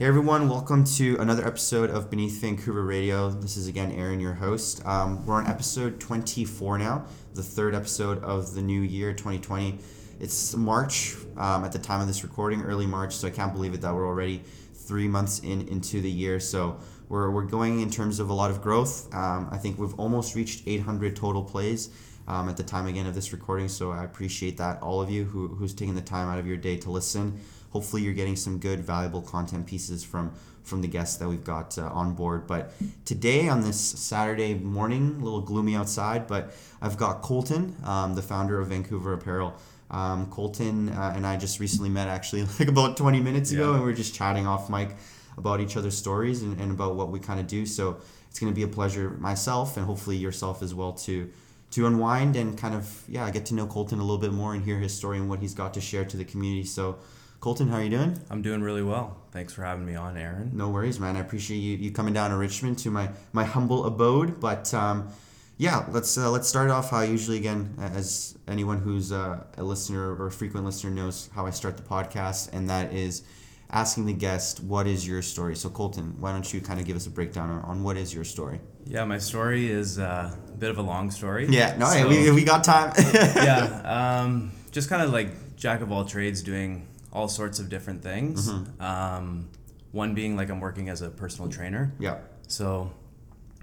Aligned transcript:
Hey 0.00 0.06
everyone, 0.06 0.48
welcome 0.48 0.82
to 0.96 1.18
another 1.18 1.46
episode 1.46 1.90
of 1.90 2.08
Beneath 2.08 2.40
Vancouver 2.40 2.82
Radio. 2.82 3.28
This 3.28 3.58
is 3.58 3.68
again 3.68 3.92
Aaron, 3.92 4.18
your 4.18 4.32
host. 4.32 4.82
Um, 4.86 5.26
we're 5.26 5.34
on 5.34 5.46
episode 5.46 6.00
24 6.00 6.78
now, 6.78 7.04
the 7.34 7.42
third 7.42 7.74
episode 7.74 8.24
of 8.24 8.54
the 8.54 8.62
new 8.62 8.80
year 8.80 9.12
2020. 9.12 9.78
It's 10.18 10.56
March 10.56 11.16
um, 11.36 11.66
at 11.66 11.72
the 11.72 11.78
time 11.78 12.00
of 12.00 12.06
this 12.06 12.22
recording, 12.22 12.62
early 12.62 12.86
March, 12.86 13.14
so 13.14 13.28
I 13.28 13.30
can't 13.30 13.52
believe 13.52 13.74
it 13.74 13.82
that 13.82 13.94
we're 13.94 14.06
already 14.06 14.42
three 14.72 15.06
months 15.06 15.40
in 15.40 15.68
into 15.68 16.00
the 16.00 16.10
year. 16.10 16.40
So 16.40 16.80
we're, 17.10 17.30
we're 17.30 17.44
going 17.44 17.80
in 17.80 17.90
terms 17.90 18.20
of 18.20 18.30
a 18.30 18.32
lot 18.32 18.50
of 18.50 18.62
growth. 18.62 19.14
Um, 19.14 19.50
I 19.52 19.58
think 19.58 19.78
we've 19.78 19.92
almost 20.00 20.34
reached 20.34 20.62
800 20.66 21.14
total 21.14 21.44
plays. 21.44 21.90
Um, 22.26 22.48
at 22.48 22.56
the 22.56 22.62
time 22.62 22.86
again 22.86 23.06
of 23.06 23.14
this 23.14 23.32
recording, 23.32 23.66
so 23.66 23.90
I 23.90 24.04
appreciate 24.04 24.56
that 24.58 24.80
all 24.82 25.00
of 25.00 25.10
you 25.10 25.24
who, 25.24 25.48
who's 25.48 25.74
taking 25.74 25.96
the 25.96 26.00
time 26.00 26.28
out 26.28 26.38
of 26.38 26.46
your 26.46 26.58
day 26.58 26.76
to 26.76 26.90
listen 26.90 27.40
hopefully 27.70 28.02
you're 28.02 28.14
getting 28.14 28.36
some 28.36 28.58
good 28.58 28.80
valuable 28.80 29.22
content 29.22 29.66
pieces 29.66 30.04
from 30.04 30.32
from 30.62 30.82
the 30.82 30.88
guests 30.88 31.16
that 31.16 31.28
we've 31.28 31.42
got 31.44 31.76
uh, 31.78 31.86
on 31.86 32.14
board. 32.14 32.46
But 32.46 32.72
today 33.04 33.48
on 33.48 33.62
this 33.62 33.80
saturday 33.80 34.54
morning 34.54 35.16
a 35.20 35.24
little 35.24 35.40
gloomy 35.40 35.74
outside 35.74 36.26
but 36.26 36.52
i've 36.82 36.96
got 36.96 37.22
colton 37.22 37.74
um, 37.84 38.14
the 38.14 38.22
founder 38.22 38.60
of 38.60 38.68
vancouver 38.68 39.12
apparel. 39.14 39.54
Um, 39.90 40.26
colton 40.30 40.88
uh, 40.90 41.12
and 41.16 41.26
i 41.26 41.36
just 41.36 41.58
recently 41.58 41.88
met 41.88 42.06
actually 42.06 42.42
like 42.60 42.68
about 42.68 42.96
20 42.96 43.18
minutes 43.20 43.50
ago 43.50 43.70
Yeah. 43.70 43.76
and 43.76 43.84
we 43.84 43.90
are 43.90 43.94
just 43.94 44.14
chatting 44.14 44.46
off 44.46 44.70
mic 44.70 44.90
about 45.36 45.60
each 45.60 45.76
other's 45.76 45.96
stories 45.96 46.42
and, 46.42 46.60
and 46.60 46.70
about 46.70 46.94
what 46.96 47.08
we 47.10 47.18
kind 47.18 47.40
of 47.40 47.46
do. 47.46 47.64
So 47.64 47.96
it's 48.28 48.38
going 48.38 48.52
to 48.52 48.54
be 48.54 48.62
a 48.62 48.68
pleasure 48.68 49.10
myself 49.18 49.76
and 49.76 49.86
hopefully 49.86 50.16
yourself 50.16 50.62
as 50.62 50.74
well 50.74 50.92
to 51.06 51.30
to 51.72 51.86
unwind 51.86 52.36
and 52.36 52.58
kind 52.58 52.74
of 52.74 53.02
yeah 53.08 53.30
get 53.30 53.46
to 53.46 53.54
know 53.54 53.66
colton 53.66 53.98
a 53.98 54.02
little 54.02 54.18
bit 54.18 54.32
more 54.32 54.54
and 54.54 54.62
hear 54.64 54.78
his 54.78 54.92
story 54.92 55.16
and 55.18 55.28
what 55.30 55.38
he's 55.40 55.54
got 55.54 55.72
to 55.74 55.80
share 55.80 56.04
to 56.04 56.16
the 56.16 56.24
community. 56.24 56.64
So 56.64 56.98
Colton, 57.40 57.68
how 57.68 57.78
are 57.78 57.82
you 57.82 57.88
doing? 57.88 58.20
I'm 58.28 58.42
doing 58.42 58.60
really 58.60 58.82
well. 58.82 59.16
Thanks 59.32 59.54
for 59.54 59.62
having 59.62 59.86
me 59.86 59.94
on, 59.94 60.18
Aaron. 60.18 60.50
No 60.52 60.68
worries, 60.68 61.00
man. 61.00 61.16
I 61.16 61.20
appreciate 61.20 61.56
you, 61.56 61.78
you 61.78 61.90
coming 61.90 62.12
down 62.12 62.30
to 62.30 62.36
Richmond 62.36 62.78
to 62.80 62.90
my, 62.90 63.08
my 63.32 63.44
humble 63.44 63.86
abode. 63.86 64.40
But 64.40 64.74
um, 64.74 65.08
yeah, 65.56 65.86
let's 65.90 66.18
uh, 66.18 66.30
let's 66.30 66.46
start 66.46 66.68
off 66.68 66.90
how 66.90 66.98
I 66.98 67.04
usually 67.04 67.38
again, 67.38 67.74
as 67.80 68.36
anyone 68.46 68.78
who's 68.78 69.10
uh, 69.10 69.42
a 69.56 69.62
listener 69.62 70.14
or 70.16 70.26
a 70.26 70.30
frequent 70.30 70.66
listener 70.66 70.90
knows 70.90 71.30
how 71.34 71.46
I 71.46 71.50
start 71.50 71.78
the 71.78 71.82
podcast, 71.82 72.52
and 72.52 72.68
that 72.68 72.92
is 72.92 73.22
asking 73.70 74.04
the 74.04 74.12
guest, 74.12 74.62
"What 74.62 74.86
is 74.86 75.08
your 75.08 75.22
story?" 75.22 75.56
So 75.56 75.70
Colton, 75.70 76.16
why 76.20 76.32
don't 76.32 76.52
you 76.52 76.60
kind 76.60 76.78
of 76.78 76.84
give 76.84 76.96
us 76.96 77.06
a 77.06 77.10
breakdown 77.10 77.48
on, 77.48 77.62
on 77.62 77.82
what 77.82 77.96
is 77.96 78.12
your 78.12 78.24
story? 78.24 78.60
Yeah, 78.84 79.04
my 79.06 79.18
story 79.18 79.70
is 79.70 79.98
uh, 79.98 80.34
a 80.46 80.56
bit 80.58 80.68
of 80.68 80.76
a 80.76 80.82
long 80.82 81.10
story. 81.10 81.46
Yeah, 81.48 81.74
no, 81.78 81.88
hey, 81.88 82.04
we, 82.04 82.30
we 82.32 82.44
got 82.44 82.64
time. 82.64 82.92
yeah, 83.14 84.20
um, 84.24 84.52
just 84.72 84.90
kind 84.90 85.00
of 85.02 85.10
like 85.10 85.56
jack 85.56 85.80
of 85.80 85.90
all 85.90 86.04
trades, 86.04 86.42
doing 86.42 86.86
all 87.12 87.28
sorts 87.28 87.58
of 87.58 87.68
different 87.68 88.02
things. 88.02 88.50
Mm-hmm. 88.50 88.82
Um, 88.82 89.48
one 89.92 90.14
being 90.14 90.36
like 90.36 90.50
I'm 90.50 90.60
working 90.60 90.88
as 90.88 91.02
a 91.02 91.10
personal 91.10 91.50
trainer, 91.50 91.92
yeah, 91.98 92.18
so 92.46 92.92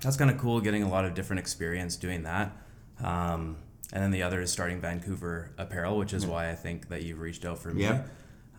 that's 0.01 0.17
kind 0.17 0.29
of 0.29 0.37
cool, 0.37 0.59
getting 0.59 0.83
a 0.83 0.89
lot 0.89 1.05
of 1.05 1.13
different 1.13 1.39
experience 1.39 1.95
doing 1.95 2.23
that. 2.23 2.55
Um, 3.01 3.57
and 3.93 4.03
then 4.03 4.11
the 4.11 4.23
other 4.23 4.41
is 4.41 4.51
starting 4.51 4.81
Vancouver 4.81 5.51
Apparel, 5.57 5.97
which 5.97 6.13
is 6.13 6.25
why 6.25 6.49
I 6.49 6.55
think 6.55 6.89
that 6.89 7.03
you've 7.03 7.19
reached 7.19 7.45
out 7.45 7.57
for 7.57 7.69
me. 7.69 7.83
Yeah. 7.83 8.03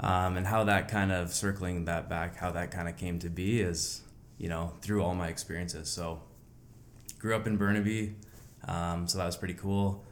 Um, 0.01 0.37
and 0.37 0.47
how 0.47 0.65
that 0.65 0.89
kind 0.89 1.13
of 1.13 1.33
circling 1.33 1.85
that 1.87 2.09
back, 2.09 2.37
how 2.37 2.53
that 2.53 2.71
kind 2.71 2.89
of 2.89 2.97
came 2.97 3.19
to 3.19 3.29
be 3.29 3.61
is, 3.61 4.03
you 4.39 4.49
know, 4.49 4.73
through 4.81 5.03
all 5.03 5.15
my 5.15 5.29
experiences. 5.29 5.91
So, 5.91 6.23
grew 7.19 7.35
up 7.35 7.47
in 7.47 7.57
Burnaby, 7.57 8.15
um, 8.67 9.09
so 9.09 9.19
that 9.19 9.27
was 9.27 9.37
pretty 9.37 9.55
cool. 9.55 10.05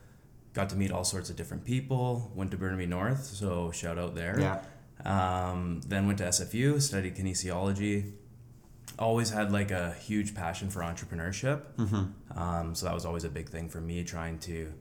Got 0.57 0.71
to 0.71 0.77
meet 0.77 0.91
all 0.91 1.05
sorts 1.05 1.29
of 1.29 1.37
different 1.37 1.65
people. 1.67 2.33
Went 2.35 2.51
to 2.53 2.57
Burnaby 2.57 2.87
North, 2.87 3.23
so 3.25 3.71
shout 3.73 3.99
out 3.99 4.15
there. 4.15 4.37
yeah, 4.41 4.61
Um, 5.05 5.83
then 5.87 6.07
went 6.07 6.17
to 6.19 6.25
SFU, 6.25 6.81
studied 6.81 7.15
kinesiology. 7.15 8.13
Always 8.99 9.29
had 9.31 9.53
like 9.53 9.71
a 9.71 9.93
huge 10.09 10.35
passion 10.35 10.71
for 10.71 10.81
entrepreneurship. 10.81 11.61
mm-hmm. 11.77 12.39
Um, 12.43 12.75
so 12.75 12.87
that 12.87 12.95
was 12.95 13.05
always 13.05 13.25
a 13.25 13.29
big 13.29 13.51
thing 13.51 13.69
for 13.69 13.83
me, 13.83 14.03
trying 14.05 14.39
to. 14.49 14.73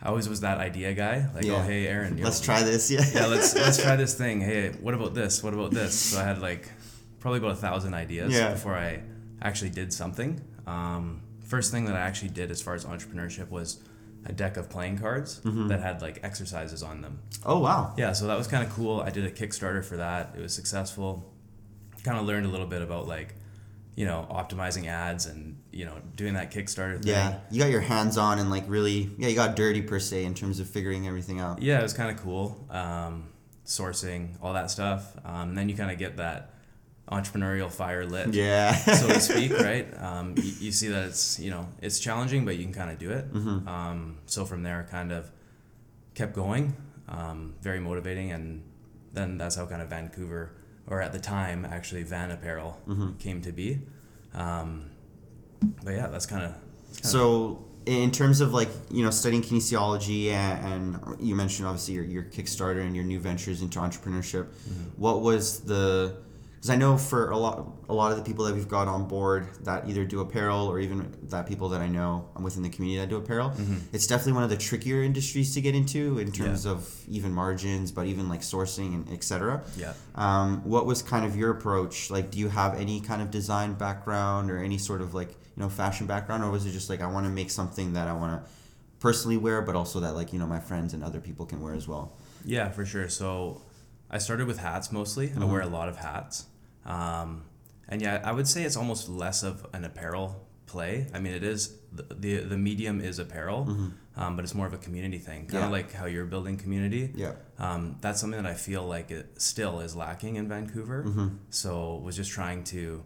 I 0.00 0.10
always 0.10 0.28
was 0.28 0.40
that 0.42 0.58
idea 0.58 0.94
guy, 0.94 1.26
like, 1.34 1.44
Yeah. 1.44 1.54
oh 1.56 1.62
hey 1.62 1.88
Aaron, 1.88 2.22
let's 2.22 2.40
know, 2.40 2.44
try 2.54 2.62
this. 2.62 2.88
Yeah, 2.94 3.04
yeah, 3.12 3.26
let's 3.26 3.56
let's 3.56 3.82
try 3.82 3.96
this 3.96 4.14
thing. 4.14 4.40
Hey, 4.40 4.70
what 4.80 4.94
about 4.94 5.14
this? 5.14 5.42
What 5.42 5.52
about 5.52 5.72
this? 5.72 5.98
So 5.98 6.20
I 6.20 6.22
had 6.22 6.40
like 6.40 6.70
probably 7.18 7.38
about 7.40 7.52
a 7.58 7.62
thousand 7.66 7.94
ideas 7.94 8.32
Yeah. 8.32 8.52
before 8.52 8.76
I 8.76 9.02
actually 9.42 9.70
did 9.70 9.92
something. 9.92 10.40
Um, 10.68 11.22
first 11.44 11.72
thing 11.72 11.86
that 11.86 11.96
I 11.96 12.00
actually 12.08 12.28
did 12.30 12.52
as 12.52 12.62
far 12.62 12.74
as 12.74 12.84
entrepreneurship 12.84 13.48
was 13.50 13.80
a 14.26 14.32
deck 14.32 14.56
of 14.56 14.68
playing 14.68 14.98
cards 14.98 15.40
Mm-hmm. 15.40 15.68
that 15.68 15.80
had 15.80 16.02
like 16.02 16.20
exercises 16.22 16.82
on 16.82 17.00
them. 17.02 17.20
Oh 17.46 17.58
wow. 17.60 17.94
Yeah, 17.96 18.12
so 18.12 18.26
that 18.26 18.36
was 18.36 18.46
kind 18.48 18.66
of 18.66 18.72
cool. 18.72 19.00
I 19.00 19.10
did 19.10 19.24
a 19.24 19.30
Kickstarter 19.30 19.84
for 19.84 19.96
that. 19.98 20.34
It 20.36 20.40
was 20.40 20.52
successful. 20.54 21.32
Kind 22.04 22.18
of 22.18 22.26
learned 22.26 22.46
a 22.46 22.48
little 22.48 22.66
bit 22.66 22.82
about 22.82 23.06
like, 23.08 23.34
you 23.96 24.04
know, 24.06 24.26
optimizing 24.30 24.86
ads 24.86 25.26
and 25.26 25.56
you 25.72 25.84
know 25.84 25.94
doing 26.16 26.34
that 26.34 26.50
Kickstarter 26.52 26.98
thing. 27.02 27.12
Yeah, 27.12 27.38
you 27.50 27.60
got 27.60 27.70
your 27.70 27.80
hands 27.80 28.16
on 28.18 28.38
and 28.38 28.50
like 28.50 28.64
really, 28.68 29.10
yeah, 29.18 29.28
you 29.28 29.34
got 29.34 29.56
dirty 29.56 29.82
per 29.82 29.98
se 29.98 30.24
in 30.24 30.34
terms 30.34 30.60
of 30.60 30.68
figuring 30.68 31.06
everything 31.08 31.40
out. 31.40 31.60
Yeah, 31.62 31.78
it 31.80 31.82
was 31.82 31.92
kind 31.94 32.10
of 32.10 32.22
cool. 32.22 32.66
Um, 32.70 33.28
sourcing, 33.64 34.36
all 34.42 34.52
that 34.54 34.70
stuff. 34.70 35.16
Um, 35.24 35.50
and 35.50 35.58
then 35.58 35.68
you 35.68 35.76
kind 35.76 35.90
of 35.90 35.98
get 35.98 36.16
that 36.16 36.54
entrepreneurial 37.10 37.70
fire 37.70 38.04
lit. 38.04 38.34
Yeah. 38.34 38.74
so 38.74 39.08
to 39.08 39.20
speak, 39.20 39.52
right? 39.58 39.86
Um, 40.00 40.34
you, 40.36 40.52
you 40.60 40.72
see 40.72 40.88
that 40.88 41.04
it's 41.08 41.38
you 41.40 41.50
know 41.50 41.68
it's 41.82 41.98
challenging, 41.98 42.44
but 42.44 42.56
you 42.56 42.64
can 42.64 42.72
kind 42.74 42.90
of 42.90 42.98
do 42.98 43.10
it. 43.10 43.32
Mm-hmm. 43.32 43.66
Um, 43.68 44.18
so 44.26 44.44
from 44.44 44.62
there, 44.62 44.86
kind 44.90 45.12
of 45.12 45.30
kept 46.14 46.34
going, 46.34 46.76
um, 47.08 47.54
very 47.62 47.80
motivating, 47.80 48.32
and 48.32 48.62
then 49.12 49.38
that's 49.38 49.56
how 49.56 49.66
kind 49.66 49.80
of 49.82 49.88
Vancouver, 49.88 50.50
or 50.86 51.00
at 51.00 51.12
the 51.12 51.18
time 51.20 51.64
actually 51.64 52.02
Van 52.02 52.30
Apparel, 52.30 52.78
Mm-hmm. 52.88 53.12
came 53.18 53.40
to 53.42 53.52
be. 53.52 53.78
Um, 54.34 54.90
but 55.84 55.92
yeah, 55.94 56.06
that's 56.08 56.26
kind 56.26 56.44
of 56.44 56.54
So, 57.02 57.64
in 57.86 58.10
terms 58.10 58.40
of 58.42 58.52
like 58.52 58.68
you 58.90 59.02
know 59.02 59.10
studying 59.10 59.42
kinesiology 59.42 60.28
and, 60.30 60.96
and 60.96 61.20
you 61.26 61.34
mentioned 61.34 61.66
obviously 61.66 61.94
your, 61.94 62.04
your 62.04 62.22
Kickstarter 62.24 62.82
and 62.82 62.94
your 62.94 63.04
new 63.04 63.18
ventures 63.18 63.62
into 63.62 63.78
entrepreneurship, 63.78 64.46
what 64.96 65.22
was 65.22 65.60
the? 65.60 66.16
Because 66.58 66.70
I 66.70 66.76
know 66.76 66.98
for 66.98 67.30
a 67.30 67.36
lot 67.36 67.72
a 67.88 67.94
lot 67.94 68.10
of 68.10 68.18
the 68.18 68.24
people 68.24 68.44
that 68.46 68.54
we've 68.54 68.66
got 68.68 68.88
on 68.88 69.06
board 69.06 69.46
that 69.62 69.88
either 69.88 70.04
do 70.04 70.20
apparel 70.20 70.66
or 70.66 70.80
even 70.80 71.14
that 71.30 71.46
people 71.46 71.68
that 71.68 71.80
I 71.80 71.86
know 71.86 72.28
within 72.40 72.64
the 72.64 72.68
community 72.68 72.98
that 72.98 73.08
do 73.08 73.16
apparel, 73.16 73.52
it's 73.92 74.08
definitely 74.08 74.32
one 74.32 74.42
of 74.42 74.50
the 74.50 74.56
trickier 74.56 75.02
industries 75.04 75.54
to 75.54 75.60
get 75.60 75.76
into 75.76 76.18
in 76.18 76.32
terms 76.32 76.66
of 76.66 76.92
even 77.08 77.32
margins, 77.32 77.92
but 77.92 78.06
even 78.06 78.28
like 78.28 78.40
sourcing 78.40 78.94
and 78.94 79.12
etc. 79.12 79.62
yeah. 79.76 79.92
Um, 80.16 80.62
what 80.64 80.84
was 80.84 81.00
kind 81.00 81.24
of 81.24 81.36
your 81.36 81.50
approach? 81.50 82.10
Like, 82.10 82.32
do 82.32 82.38
you 82.40 82.48
have 82.48 82.74
any 82.78 83.00
kind 83.00 83.22
of 83.22 83.30
design 83.30 83.74
background 83.74 84.50
or 84.50 84.58
any 84.58 84.78
sort 84.78 85.00
of 85.00 85.14
like 85.14 85.28
you 85.30 85.62
know 85.62 85.68
fashion 85.68 86.06
background, 86.08 86.42
or 86.42 86.50
was 86.50 86.66
it 86.66 86.72
just 86.72 86.90
like 86.90 87.00
I 87.00 87.06
want 87.06 87.24
to 87.26 87.30
make 87.30 87.50
something 87.50 87.92
that 87.92 88.08
I 88.08 88.12
want 88.14 88.42
to 88.44 88.50
personally 88.98 89.36
wear, 89.36 89.62
but 89.62 89.76
also 89.76 90.00
that 90.00 90.14
like 90.14 90.32
you 90.32 90.40
know 90.40 90.46
my 90.46 90.60
friends 90.60 90.92
and 90.92 91.04
other 91.04 91.20
people 91.20 91.46
can 91.46 91.60
wear 91.60 91.74
as 91.74 91.86
well? 91.86 92.12
Yeah, 92.44 92.68
for 92.70 92.84
sure. 92.84 93.08
So 93.08 93.60
I 94.10 94.18
started 94.18 94.46
with 94.46 94.58
hats 94.58 94.90
mostly. 94.92 95.32
I 95.38 95.44
wear 95.44 95.60
a 95.60 95.66
lot 95.66 95.88
of 95.88 95.96
hats. 95.96 96.46
Um, 96.86 97.42
and 97.88 98.00
yeah, 98.02 98.20
I 98.24 98.32
would 98.32 98.48
say 98.48 98.64
it's 98.64 98.76
almost 98.76 99.08
less 99.08 99.42
of 99.42 99.66
an 99.72 99.84
apparel 99.84 100.46
play. 100.66 101.06
I 101.14 101.18
mean, 101.20 101.32
it 101.34 101.42
is 101.42 101.74
the 101.92 102.02
the, 102.14 102.36
the 102.40 102.58
medium 102.58 103.00
is 103.00 103.18
apparel, 103.18 103.90
um, 104.16 104.36
but 104.36 104.44
it's 104.44 104.54
more 104.54 104.66
of 104.66 104.74
a 104.74 104.78
community 104.78 105.18
thing. 105.18 105.40
Kind 105.46 105.54
Yeah. 105.54 105.66
of 105.66 105.72
like 105.72 105.92
how 105.92 106.06
you're 106.06 106.26
building 106.26 106.56
community. 106.56 107.12
Yeah. 107.14 107.32
Um, 107.58 107.96
that's 108.00 108.20
something 108.20 108.42
that 108.42 108.50
I 108.50 108.54
feel 108.54 108.84
like 108.86 109.10
it 109.10 109.40
still 109.40 109.80
is 109.80 109.94
lacking 109.96 110.36
in 110.36 110.48
Vancouver. 110.48 111.30
So 111.50 111.96
was 111.96 112.16
just 112.16 112.30
trying 112.30 112.64
to 112.64 113.04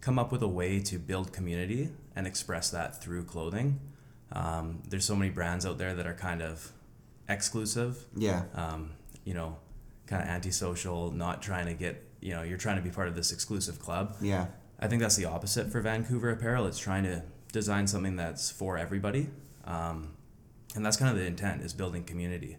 come 0.00 0.18
up 0.18 0.30
with 0.32 0.42
a 0.42 0.48
way 0.48 0.80
to 0.80 0.98
build 0.98 1.32
community 1.32 1.90
and 2.14 2.26
express 2.26 2.70
that 2.70 3.00
through 3.02 3.24
clothing. 3.24 3.80
Um, 4.32 4.82
there's 4.88 5.04
so 5.04 5.14
many 5.16 5.30
brands 5.30 5.64
out 5.66 5.78
there 5.78 5.94
that 5.94 6.06
are 6.06 6.14
kind 6.14 6.42
of 6.42 6.72
exclusive 7.28 8.06
Yeah. 8.16 8.44
um, 8.54 8.90
you 9.24 9.34
know, 9.34 9.56
kind 10.06 10.22
of 10.22 10.28
antisocial, 10.28 11.10
not 11.10 11.42
trying 11.42 11.66
to 11.66 11.74
get, 11.74 12.02
you 12.20 12.32
know, 12.34 12.42
you're 12.42 12.58
trying 12.58 12.76
to 12.76 12.82
be 12.82 12.90
part 12.90 13.08
of 13.08 13.14
this 13.14 13.32
exclusive 13.32 13.78
club. 13.78 14.16
Yeah. 14.20 14.46
I 14.78 14.88
think 14.88 15.00
that's 15.02 15.16
the 15.16 15.24
opposite 15.24 15.72
for 15.72 15.80
Vancouver 15.80 16.30
Apparel. 16.30 16.66
It's 16.66 16.78
trying 16.78 17.04
to 17.04 17.22
design 17.52 17.86
something 17.86 18.16
that's 18.16 18.50
for 18.50 18.76
everybody. 18.76 19.28
Um, 19.64 20.12
and 20.74 20.84
that's 20.84 20.96
kind 20.96 21.10
of 21.10 21.16
the 21.16 21.24
intent 21.26 21.62
is 21.62 21.72
building 21.72 22.04
community. 22.04 22.58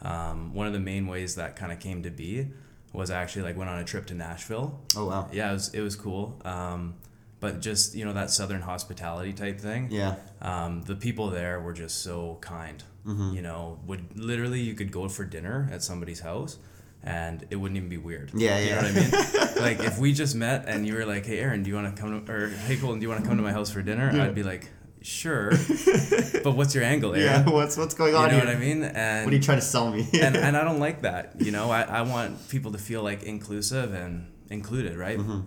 Um, 0.00 0.54
one 0.54 0.66
of 0.66 0.72
the 0.72 0.80
main 0.80 1.06
ways 1.06 1.34
that 1.36 1.56
kind 1.56 1.72
of 1.72 1.80
came 1.80 2.02
to 2.04 2.10
be 2.10 2.48
was 2.92 3.10
I 3.10 3.20
actually 3.20 3.42
like 3.42 3.56
went 3.56 3.68
on 3.68 3.78
a 3.78 3.84
trip 3.84 4.06
to 4.06 4.14
Nashville. 4.14 4.80
Oh 4.96 5.06
wow. 5.06 5.28
Yeah, 5.32 5.50
it 5.50 5.52
was, 5.54 5.74
it 5.74 5.80
was 5.82 5.94
cool. 5.96 6.40
Um, 6.44 6.94
but 7.40 7.60
just, 7.60 7.94
you 7.94 8.04
know, 8.04 8.14
that 8.14 8.30
Southern 8.30 8.62
hospitality 8.62 9.32
type 9.32 9.60
thing 9.60 9.88
Yeah. 9.90 10.16
um, 10.40 10.82
the 10.82 10.96
people 10.96 11.30
there 11.30 11.60
were 11.60 11.72
just 11.72 12.02
so 12.02 12.38
kind. 12.40 12.82
Mm-hmm. 13.06 13.36
You 13.36 13.42
know, 13.42 13.78
would 13.86 14.18
literally 14.18 14.60
you 14.60 14.74
could 14.74 14.90
go 14.90 15.08
for 15.08 15.24
dinner 15.24 15.68
at 15.72 15.82
somebody's 15.82 16.20
house, 16.20 16.58
and 17.08 17.46
it 17.50 17.56
wouldn't 17.56 17.76
even 17.78 17.88
be 17.88 17.96
weird. 17.96 18.30
Yeah, 18.34 18.58
You 18.58 18.66
yeah. 18.68 18.74
know 18.80 18.88
what 18.88 18.96
I 18.96 19.54
mean? 19.56 19.62
like 19.68 19.80
if 19.90 19.98
we 19.98 20.12
just 20.12 20.34
met 20.34 20.64
and 20.68 20.86
you 20.86 20.94
were 20.94 21.06
like, 21.06 21.24
"Hey, 21.26 21.38
Aaron, 21.40 21.62
do 21.62 21.70
you 21.70 21.76
want 21.76 21.94
to 21.94 22.00
come 22.00 22.10
to?" 22.24 22.32
or 22.32 22.48
"Hey, 22.48 22.76
Colton, 22.76 22.98
do 23.00 23.04
you 23.04 23.08
want 23.08 23.22
to 23.22 23.28
come 23.28 23.36
to 23.38 23.42
my 23.42 23.52
house 23.52 23.70
for 23.70 23.82
dinner?" 23.82 24.10
Yeah. 24.14 24.24
I'd 24.24 24.34
be 24.34 24.42
like, 24.42 24.68
"Sure," 25.02 25.50
but 26.44 26.52
what's 26.56 26.74
your 26.74 26.84
angle, 26.84 27.14
Aaron? 27.14 27.46
Yeah. 27.46 27.50
What's 27.52 27.76
what's 27.76 27.94
going 27.94 28.14
on? 28.14 28.30
Here? 28.30 28.38
You 28.38 28.44
know 28.44 28.50
here? 28.50 28.58
what 28.58 28.64
I 28.64 28.74
mean? 28.74 28.82
And 28.84 29.24
What 29.26 29.32
are 29.32 29.36
you 29.36 29.42
trying 29.42 29.58
to 29.58 29.64
sell 29.64 29.90
me? 29.90 30.06
and, 30.20 30.36
and 30.36 30.56
I 30.56 30.64
don't 30.64 30.80
like 30.80 31.02
that. 31.02 31.40
You 31.40 31.50
know, 31.50 31.70
I, 31.70 31.82
I 31.82 32.02
want 32.02 32.48
people 32.48 32.72
to 32.72 32.78
feel 32.78 33.02
like 33.02 33.22
inclusive 33.22 33.94
and 33.94 34.30
included, 34.50 34.96
right? 34.96 35.18
Mm-hmm. 35.18 35.40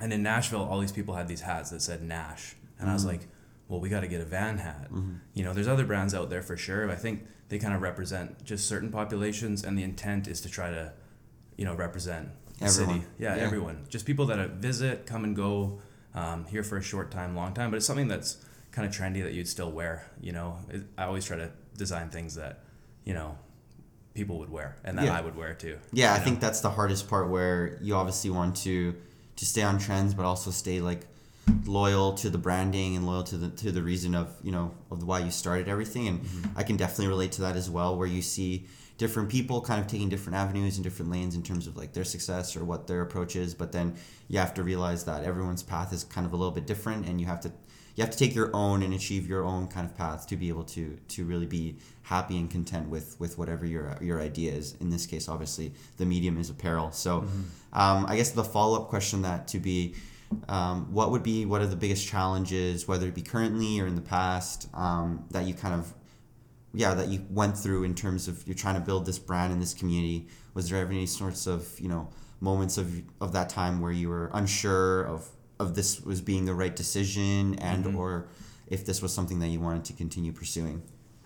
And 0.00 0.12
in 0.12 0.22
Nashville, 0.22 0.62
all 0.62 0.78
these 0.80 0.92
people 0.92 1.14
had 1.14 1.26
these 1.28 1.40
hats 1.40 1.70
that 1.70 1.82
said 1.82 2.02
Nash, 2.02 2.54
and 2.78 2.88
I 2.88 2.92
was 2.92 3.02
Mm-hmm. 3.02 3.10
like, 3.12 3.28
well, 3.68 3.80
we 3.80 3.88
got 3.90 4.00
to 4.00 4.08
get 4.08 4.20
a 4.20 4.24
Van 4.24 4.56
hat. 4.58 4.88
You 5.34 5.44
know, 5.44 5.52
there's 5.52 5.68
other 5.68 5.84
brands 5.84 6.14
out 6.14 6.30
there 6.30 6.40
for 6.40 6.56
sure. 6.56 6.90
I 6.90 6.94
think 6.94 7.26
they 7.50 7.58
kind 7.58 7.74
of 7.74 7.82
represent 7.82 8.42
just 8.44 8.66
certain 8.66 8.90
populations, 8.90 9.62
and 9.64 9.76
the 9.76 9.82
intent 9.82 10.26
is 10.28 10.40
to 10.42 10.48
try 10.48 10.70
to, 10.70 10.92
you 11.58 11.66
know, 11.66 11.74
represent 11.74 12.30
the 12.58 12.64
Everyone. 12.64 12.94
city. 13.00 13.06
Yeah, 13.18 13.36
Yeah. 13.36 13.42
everyone. 13.42 13.84
Just 13.90 14.06
people 14.06 14.24
that 14.26 14.50
visit, 14.52 15.04
come 15.06 15.24
and 15.24 15.36
go, 15.36 15.80
um, 16.14 16.46
here 16.46 16.62
for 16.62 16.78
a 16.78 16.82
short 16.82 17.10
time, 17.10 17.36
long 17.36 17.52
time. 17.52 17.70
But 17.70 17.76
it's 17.76 17.86
something 17.86 18.08
that's 18.08 18.38
kind 18.72 18.86
of 18.88 18.94
trendy 18.94 19.22
that 19.22 19.34
you'd 19.34 19.48
still 19.48 19.70
wear. 19.70 20.06
You 20.20 20.32
know, 20.32 20.58
it, 20.70 20.84
I 20.96 21.04
always 21.04 21.24
try 21.26 21.36
to 21.36 21.50
design 21.76 22.08
things 22.08 22.34
that, 22.36 22.64
you 23.04 23.12
know, 23.12 23.36
people 24.14 24.38
would 24.38 24.50
wear 24.50 24.76
and 24.84 24.96
that 24.98 25.04
Yeah. 25.04 25.16
I 25.18 25.20
would 25.20 25.36
wear 25.36 25.54
too. 25.54 25.78
Yeah, 25.92 26.12
I 26.14 26.18
know? 26.18 26.24
think 26.24 26.40
that's 26.40 26.60
the 26.60 26.70
hardest 26.70 27.08
part 27.08 27.28
where 27.28 27.78
you 27.82 27.94
obviously 27.94 28.30
want 28.30 28.56
to 28.58 28.94
to 29.36 29.46
stay 29.46 29.62
on 29.62 29.78
trends, 29.78 30.14
but 30.14 30.24
also 30.24 30.50
stay 30.50 30.80
like 30.80 31.06
loyal 31.64 32.12
to 32.14 32.28
the 32.28 32.38
branding 32.38 32.96
and 32.96 33.06
loyal 33.06 33.22
to 33.22 33.36
the 33.36 33.48
to 33.50 33.70
the 33.70 33.82
reason 33.82 34.14
of 34.16 34.34
you 34.42 34.50
know 34.50 34.74
of 34.90 35.04
why 35.04 35.20
you 35.20 35.30
started 35.30 35.68
everything. 35.68 36.08
And 36.08 36.20
I 36.56 36.64
can 36.64 36.76
definitely 36.76 37.06
relate 37.08 37.30
to 37.32 37.42
that 37.42 37.54
as 37.56 37.70
well, 37.70 37.96
where 37.96 38.08
you 38.08 38.20
see 38.22 38.66
different 38.98 39.30
people 39.30 39.60
kind 39.60 39.80
of 39.80 39.86
taking 39.86 40.08
different 40.08 40.36
avenues 40.36 40.76
and 40.76 40.84
different 40.84 41.10
lanes 41.10 41.34
in 41.34 41.42
terms 41.42 41.66
of 41.66 41.76
like 41.76 41.92
their 41.92 42.04
success 42.04 42.56
or 42.56 42.64
what 42.64 42.86
their 42.88 43.00
approach 43.00 43.36
is. 43.36 43.54
But 43.54 43.72
then 43.72 43.94
you 44.26 44.38
have 44.38 44.52
to 44.54 44.62
realize 44.62 45.04
that 45.04 45.24
everyone's 45.24 45.62
path 45.62 45.92
is 45.92 46.04
kind 46.04 46.26
of 46.26 46.32
a 46.32 46.36
little 46.36 46.52
bit 46.52 46.66
different, 46.66 47.06
and 47.06 47.20
you 47.20 47.26
have 47.26 47.40
to 47.42 47.52
you 47.94 48.04
have 48.04 48.12
to 48.12 48.18
take 48.18 48.32
your 48.32 48.50
own 48.54 48.84
and 48.84 48.94
achieve 48.94 49.26
your 49.26 49.44
own 49.44 49.66
kind 49.66 49.84
of 49.84 49.96
path 49.96 50.26
to 50.28 50.36
be 50.36 50.48
able 50.48 50.64
to 50.64 50.98
to 51.08 51.24
really 51.24 51.46
be 51.46 51.78
happy 52.02 52.36
and 52.36 52.50
content 52.50 52.88
with 52.88 53.18
with 53.18 53.38
whatever 53.38 53.66
your 53.66 53.96
your 54.00 54.20
idea 54.20 54.52
is. 54.52 54.76
In 54.80 54.90
this 54.90 55.06
case, 55.06 55.28
obviously, 55.28 55.72
the 55.96 56.04
medium 56.04 56.38
is 56.38 56.50
apparel. 56.50 56.92
So, 56.92 57.24
um, 57.72 58.06
I 58.06 58.16
guess 58.16 58.30
the 58.30 58.44
follow 58.44 58.80
up 58.80 58.88
question 58.88 59.22
that 59.22 59.48
to 59.48 59.58
be. 59.58 59.94
Um, 60.46 60.92
what 60.92 61.10
would 61.10 61.22
be 61.22 61.46
what 61.46 61.62
are 61.62 61.66
the 61.66 61.74
biggest 61.74 62.06
challenges, 62.06 62.86
whether 62.86 63.08
it 63.08 63.14
be 63.14 63.22
currently 63.22 63.80
or 63.80 63.86
in 63.86 63.94
the 63.94 64.02
past, 64.02 64.68
um, 64.74 65.24
that 65.30 65.46
you 65.46 65.54
kind 65.54 65.72
of, 65.72 65.94
yeah, 66.78 66.94
that 66.94 67.08
you 67.08 67.26
went 67.28 67.58
through 67.58 67.82
in 67.82 67.92
terms 67.92 68.28
of 68.28 68.46
you're 68.46 68.54
trying 68.54 68.76
to 68.76 68.80
build 68.80 69.04
this 69.04 69.18
brand 69.18 69.52
in 69.52 69.58
this 69.58 69.74
community? 69.74 70.28
Was 70.54 70.70
there 70.70 70.78
ever 70.80 70.92
any 70.92 71.06
sorts 71.06 71.48
of 71.48 71.78
you 71.80 71.88
know 71.88 72.08
moments 72.40 72.78
of 72.78 73.02
of 73.20 73.32
that 73.32 73.48
time 73.48 73.80
where 73.80 73.90
you 73.90 74.08
were 74.08 74.30
unsure 74.32 75.02
of 75.02 75.28
of 75.58 75.74
this 75.74 76.00
was 76.00 76.20
being 76.20 76.44
the 76.44 76.54
right 76.54 76.76
decision 76.76 77.56
and 77.56 77.84
or 77.96 78.28
if 78.68 78.86
this 78.86 79.02
was 79.02 79.12
something 79.12 79.40
that 79.40 79.48
you 79.48 79.58
wanted 79.58 79.84
to 79.86 79.92
continue 79.92 80.30
pursuing? 80.32 80.80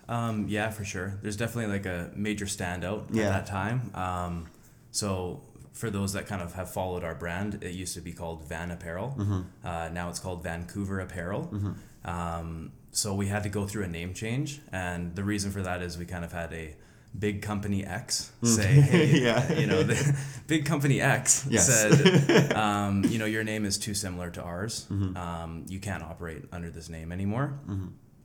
Um, 0.09 0.47
yeah, 0.49 0.71
for 0.71 0.83
sure. 0.83 1.19
There's 1.21 1.37
definitely 1.37 1.71
like 1.71 1.85
a 1.85 2.09
major 2.15 2.45
standout 2.45 3.03
Yeah. 3.11 3.25
at 3.25 3.29
that 3.29 3.45
time. 3.45 3.91
Um, 3.93 4.47
so 4.89 5.43
for 5.73 5.89
those 5.89 6.13
that 6.13 6.27
kind 6.27 6.41
of 6.41 6.53
have 6.53 6.71
followed 6.71 7.03
our 7.03 7.15
brand, 7.15 7.63
it 7.63 7.73
used 7.73 7.93
to 7.95 8.01
be 8.01 8.13
called 8.13 8.47
Van 8.47 8.71
Apparel. 8.71 9.15
Mm-hmm. 9.17 9.41
Uh, 9.67 9.89
now 9.89 10.09
it's 10.09 10.19
called 10.19 10.43
Vancouver 10.43 10.99
Apparel. 11.01 11.51
Um, 12.05 12.71
so 12.91 13.13
we 13.15 13.27
had 13.27 13.43
to 13.43 13.49
go 13.49 13.65
through 13.65 13.83
a 13.83 13.87
name 13.87 14.13
change, 14.13 14.61
and 14.71 15.15
the 15.15 15.23
reason 15.23 15.51
for 15.51 15.61
that 15.63 15.81
is 15.81 15.97
we 15.97 16.05
kind 16.05 16.23
of 16.23 16.31
had 16.31 16.53
a 16.53 16.75
big 17.17 17.41
company 17.41 17.85
X 17.85 18.31
say, 18.43 18.63
hey, 18.81 19.07
Mm. 19.13 19.21
Yeah. 19.21 19.53
you 19.59 19.67
know, 19.67 19.83
the 19.83 20.17
big 20.47 20.65
company 20.65 20.99
X 21.01 21.45
Yes. 21.49 21.67
said, 21.67 22.53
um, 22.55 23.03
you 23.05 23.17
know, 23.19 23.25
your 23.25 23.43
name 23.43 23.65
is 23.65 23.77
too 23.77 23.93
similar 23.93 24.29
to 24.31 24.41
ours. 24.43 24.87
Mm-hmm. 24.91 25.15
Um, 25.17 25.65
you 25.67 25.79
can't 25.79 26.03
operate 26.03 26.43
under 26.51 26.69
this 26.71 26.89
name 26.89 27.11
anymore. 27.11 27.59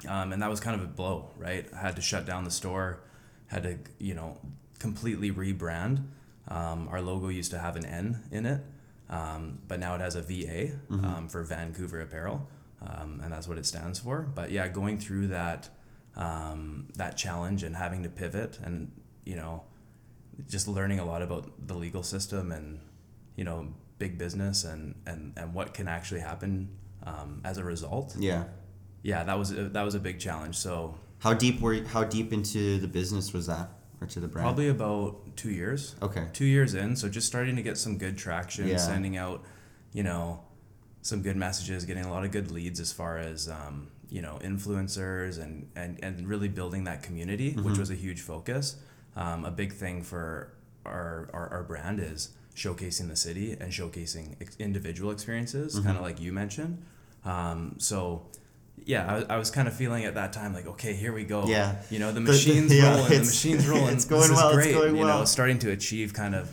Um, 0.08 0.32
and 0.32 0.40
that 0.42 0.48
was 0.50 0.60
kind 0.60 0.76
of 0.80 0.82
a 0.86 0.90
blow, 0.90 1.30
right? 1.36 1.66
I 1.74 1.78
had 1.80 1.96
to 1.96 2.02
shut 2.02 2.24
down 2.24 2.44
the 2.44 2.50
store, 2.50 3.00
had 3.48 3.62
to, 3.64 3.78
you 3.98 4.14
know, 4.14 4.38
completely 4.78 5.32
rebrand. 5.32 6.04
Um, 6.48 6.88
our 6.90 7.00
logo 7.00 7.28
used 7.28 7.50
to 7.50 7.58
have 7.58 7.76
an 7.76 7.84
N 7.84 8.22
in 8.30 8.46
it, 8.46 8.60
um, 9.10 9.58
but 9.68 9.78
now 9.78 9.94
it 9.94 10.00
has 10.00 10.14
a 10.16 10.22
VA 10.22 10.78
um, 10.90 11.28
for 11.28 11.42
Vancouver 11.42 12.00
Apparel, 12.00 12.48
um, 12.80 13.20
and 13.22 13.32
that's 13.32 13.46
what 13.46 13.58
it 13.58 13.66
stands 13.66 13.98
for. 13.98 14.22
But 14.34 14.50
yeah, 14.50 14.66
going 14.68 14.98
through 14.98 15.28
that 15.28 15.68
um, 16.16 16.88
that 16.96 17.16
challenge 17.16 17.62
and 17.62 17.76
having 17.76 18.02
to 18.02 18.08
pivot, 18.08 18.58
and 18.62 18.90
you 19.24 19.36
know, 19.36 19.62
just 20.48 20.68
learning 20.68 20.98
a 21.00 21.04
lot 21.04 21.20
about 21.22 21.50
the 21.66 21.74
legal 21.74 22.02
system 22.02 22.50
and 22.52 22.80
you 23.36 23.44
know, 23.44 23.68
big 23.98 24.16
business 24.18 24.64
and 24.64 24.94
and 25.06 25.32
and 25.36 25.52
what 25.54 25.74
can 25.74 25.86
actually 25.86 26.20
happen 26.20 26.68
um, 27.04 27.40
as 27.44 27.58
a 27.58 27.64
result 27.64 28.16
Yeah. 28.18 28.44
yeah, 29.02 29.22
that 29.24 29.38
was 29.38 29.52
a, 29.52 29.68
that 29.68 29.82
was 29.82 29.94
a 29.94 30.00
big 30.00 30.18
challenge. 30.18 30.56
So 30.56 30.94
How 31.20 31.34
deep 31.34 31.60
were 31.60 31.74
you, 31.74 31.84
how 31.84 32.04
deep 32.04 32.32
into 32.32 32.78
the 32.78 32.88
business 32.88 33.32
was 33.32 33.46
that 33.46 33.70
or 34.00 34.06
to 34.06 34.20
the 34.20 34.28
brand? 34.28 34.44
probably 34.44 34.68
about 34.68 35.36
two 35.36 35.50
years. 35.50 35.94
Okay. 36.02 36.26
Two 36.32 36.44
years 36.46 36.74
in, 36.74 36.96
so 36.96 37.08
just 37.08 37.26
starting 37.26 37.56
to 37.56 37.62
get 37.62 37.76
some 37.78 37.98
good 37.98 38.16
traction, 38.18 38.66
Yeah. 38.68 38.76
sending 38.78 39.16
out, 39.16 39.44
you 39.92 40.02
know, 40.02 40.40
some 41.02 41.22
good 41.22 41.36
messages, 41.36 41.84
getting 41.84 42.04
a 42.04 42.10
lot 42.10 42.24
of 42.24 42.30
good 42.32 42.50
leads 42.50 42.80
as 42.80 42.92
far 42.92 43.18
as 43.18 43.48
um, 43.48 43.88
you 44.10 44.20
know 44.22 44.38
influencers 44.42 45.38
and 45.42 45.68
and 45.76 45.98
and 46.02 46.26
really 46.28 46.48
building 46.48 46.84
that 46.84 47.02
community, 47.02 47.52
Mm-hmm. 47.52 47.64
which 47.64 47.78
was 47.78 47.90
a 47.90 47.94
huge 47.94 48.20
focus. 48.20 48.76
Um, 49.16 49.44
a 49.44 49.50
big 49.50 49.72
thing 49.72 50.02
for 50.02 50.52
our, 50.84 51.28
our 51.32 51.48
our 51.50 51.62
brand 51.64 52.00
is 52.00 52.30
showcasing 52.54 53.08
the 53.08 53.16
city 53.16 53.52
and 53.52 53.70
showcasing 53.72 54.34
ex- 54.40 54.56
individual 54.58 55.10
experiences, 55.12 55.74
Mm-hmm. 55.74 55.86
kind 55.86 55.96
of 55.96 56.02
like 56.02 56.20
you 56.20 56.32
mentioned. 56.32 56.82
Um, 57.24 57.74
so. 57.78 58.22
Yeah, 58.88 59.06
I, 59.06 59.14
was- 59.17 59.26
I 59.29 59.37
was 59.37 59.50
kind 59.50 59.69
of 59.69 59.75
feeling 59.75 60.05
at 60.06 60.14
that 60.14 60.32
time 60.32 60.55
like, 60.55 60.67
okay, 60.67 60.94
here 60.94 61.12
we 61.12 61.25
go. 61.25 61.46
Yeah. 61.46 61.76
you 61.90 61.99
know, 61.99 62.11
the 62.11 62.20
machine's 62.20 62.75
yeah, 62.75 62.94
rolling, 62.96 63.11
the 63.12 63.19
machine's 63.26 63.69
rolling. 63.73 63.94
it's 63.94 64.05
going 64.06 64.23
this 64.23 64.31
is 64.31 64.37
well, 64.37 64.49
it's 64.49 64.56
great, 64.56 64.75
going 64.75 64.96
you 64.96 65.02
know, 65.02 65.19
well. 65.19 65.26
starting 65.26 65.58
to 65.61 65.70
achieve 65.70 66.14
kind 66.14 66.35
of 66.35 66.44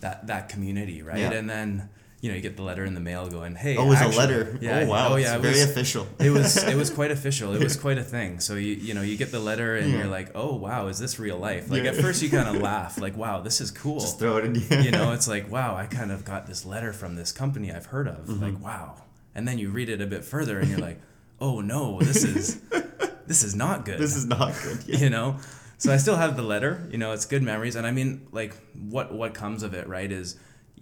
that 0.00 0.26
that 0.26 0.48
community, 0.48 1.02
right? 1.02 1.18
Yeah. 1.18 1.32
And 1.32 1.48
then 1.48 1.88
you 2.20 2.30
know 2.30 2.36
you 2.36 2.42
get 2.42 2.56
the 2.56 2.62
letter 2.62 2.84
in 2.84 2.94
the 2.94 3.00
mail 3.00 3.28
going, 3.28 3.54
hey, 3.54 3.76
Oh, 3.76 3.84
it 3.84 3.88
was 3.90 3.98
actually- 4.00 4.16
a 4.16 4.18
letter. 4.18 4.58
Yeah, 4.60 4.80
oh 4.80 4.86
wow. 4.88 5.08
oh 5.12 5.16
yeah, 5.16 5.36
it's 5.36 5.44
it 5.44 5.48
very 5.52 5.60
official. 5.70 6.06
it 6.18 6.30
was 6.30 6.56
it 6.64 6.74
was 6.74 6.90
quite 7.00 7.10
official. 7.12 7.54
It 7.54 7.62
was 7.62 7.76
quite 7.76 7.98
a 7.98 8.02
thing. 8.02 8.40
So 8.40 8.54
you 8.56 8.72
you 8.74 8.92
know 8.94 9.02
you 9.02 9.16
get 9.16 9.30
the 9.30 9.38
letter 9.40 9.76
and 9.76 9.90
Yeah. 9.92 9.98
you're 9.98 10.06
like, 10.18 10.32
oh 10.34 10.56
wow, 10.56 10.88
is 10.88 10.98
this 10.98 11.18
real 11.20 11.36
life? 11.38 11.70
Like 11.70 11.84
Yeah. 11.84 11.90
at 11.90 11.96
first 11.96 12.22
you 12.22 12.28
kind 12.30 12.48
of 12.56 12.60
laugh, 12.70 12.98
like 13.00 13.16
wow, 13.16 13.40
this 13.40 13.60
is 13.60 13.70
cool. 13.70 14.00
Just 14.00 14.18
throw 14.18 14.38
it 14.38 14.44
in. 14.46 14.54
you 14.84 14.90
know, 14.90 15.12
it's 15.12 15.28
like 15.28 15.48
wow, 15.50 15.76
I 15.76 15.86
kind 15.86 16.10
of 16.10 16.24
got 16.24 16.46
this 16.48 16.64
letter 16.64 16.92
from 16.92 17.14
this 17.14 17.30
company 17.30 17.70
I've 17.72 17.86
heard 17.86 18.08
of. 18.08 18.26
Mm-hmm. 18.26 18.42
Like 18.42 18.58
wow, 18.60 18.96
and 19.34 19.46
then 19.46 19.58
you 19.58 19.70
read 19.70 19.88
it 19.90 20.00
a 20.00 20.06
bit 20.06 20.24
further 20.24 20.58
and 20.58 20.68
you're 20.70 20.78
like, 20.90 21.00
oh 21.44 21.60
no, 21.60 22.00
this 22.00 22.24
is 22.24 22.60
this 23.26 23.44
is 23.44 23.54
not 23.54 23.84
good. 23.84 23.98
This 23.98 24.16
is 24.16 24.26
not 24.26 24.52
good. 24.62 24.78
Yeah. 24.86 24.98
you 24.98 25.10
know? 25.10 25.36
So 25.76 25.92
i 25.92 25.98
still 25.98 26.16
have 26.16 26.36
the 26.36 26.42
letter 26.54 26.88
you 26.90 26.98
know 27.02 27.12
it's 27.12 27.26
good 27.26 27.42
memories 27.42 27.76
and 27.76 27.86
i 27.86 27.90
mean 27.90 28.26
like 28.32 28.52
what 28.94 29.12
what 29.12 29.34
comes 29.34 29.62
of 29.62 29.74
it 29.74 29.86
right 29.96 30.10
is 30.10 30.36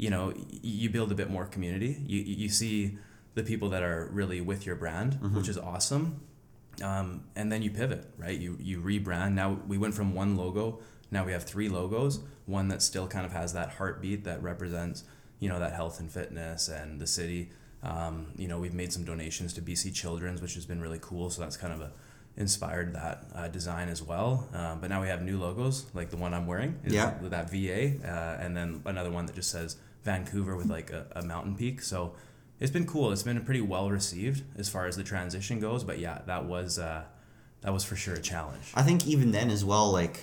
you 0.05 0.11
know 0.11 0.33
you 0.63 0.91
build 0.91 1.11
a 1.11 1.15
bit 1.15 1.29
more 1.31 1.47
community. 1.55 1.93
You 2.13 2.21
you 2.43 2.49
see 2.49 2.99
the 3.35 3.43
people 3.43 3.69
that 3.71 3.83
are 3.83 4.09
really 4.13 4.41
with 4.41 4.65
your 4.67 4.77
brand 4.77 5.11
which 5.37 5.49
is 5.49 5.59
awesome. 5.59 6.05
Um, 6.83 7.25
and 7.35 7.51
then 7.51 7.61
you 7.63 7.71
pivot 7.71 8.03
right? 8.25 8.39
You 8.39 8.57
you 8.61 8.81
rebrand. 8.81 9.33
Now 9.33 9.59
we 9.67 9.77
went 9.79 9.95
from 9.95 10.15
one 10.15 10.37
logo 10.37 10.81
now 11.11 11.25
we 11.25 11.33
have 11.33 11.45
three 11.45 11.69
logos 11.69 12.21
one 12.47 12.69
that 12.69 12.81
still 12.83 13.07
kind 13.09 13.27
of 13.27 13.33
has 13.33 13.53
that 13.55 13.69
heartbeat 13.79 14.25
that 14.25 14.39
represents 14.43 15.05
you 15.41 15.49
know 15.49 15.59
that 15.59 15.73
health 15.81 15.99
and 16.01 16.11
fitness 16.11 16.69
and 16.69 17.01
the 17.01 17.07
city 17.07 17.51
um, 17.83 18.27
you 18.37 18.49
know 18.49 18.59
we've 18.59 18.75
made 18.75 18.93
some 18.93 19.05
donations 19.05 19.53
to 19.55 19.61
bc 19.61 19.93
children's 19.95 20.41
which 20.41 20.55
has 20.55 20.65
been 20.67 20.81
really 20.81 20.99
cool 21.03 21.31
so 21.31 21.43
that's 21.43 21.57
kind 21.57 21.73
of 21.73 21.81
a 21.81 21.91
inspired 22.37 22.95
that 22.95 23.27
uh, 23.35 23.47
design 23.49 23.91
as 23.91 24.03
well. 24.03 24.49
Um, 24.55 24.81
but 24.81 24.89
now 24.89 25.03
we 25.03 25.09
have 25.09 25.21
new 25.23 25.39
logos 25.39 25.85
like 25.93 26.09
the 26.11 26.17
one 26.17 26.33
i'm 26.33 26.47
wearing 26.47 26.79
is 26.85 26.95
Yeah. 26.95 27.19
with 27.21 27.33
that 27.33 27.51
va 27.51 28.07
uh, 28.09 28.43
and 28.43 28.57
then 28.57 28.81
another 28.87 29.11
one 29.11 29.27
that 29.27 29.35
just 29.35 29.51
says 29.51 29.77
vancouver 30.03 30.57
with 30.57 30.67
like 30.67 30.91
a, 30.91 31.07
a 31.15 31.23
mountain 31.23 31.55
peak. 31.57 31.83
So 31.83 32.15
it's 32.59 32.71
been 32.71 32.87
cool. 32.87 33.13
It's 33.13 33.23
been 33.25 33.45
pretty 33.45 33.61
well 33.61 33.91
received 33.91 34.45
as 34.59 34.69
far 34.69 34.87
as 34.87 34.97
the 34.97 35.05
transition 35.05 35.61
goes 35.61 35.85
but 35.85 35.99
yeah 35.99 36.21
that 36.27 36.47
was 36.47 36.79
uh, 36.79 37.03
that 37.61 37.73
was 37.73 37.85
for 37.85 37.97
sure 37.97 38.15
a 38.15 38.21
challenge. 38.21 38.73
I 38.75 38.83
think 38.83 39.07
even 39.07 39.31
then 39.33 39.51
as 39.51 39.63
well, 39.65 39.93
like 39.93 40.21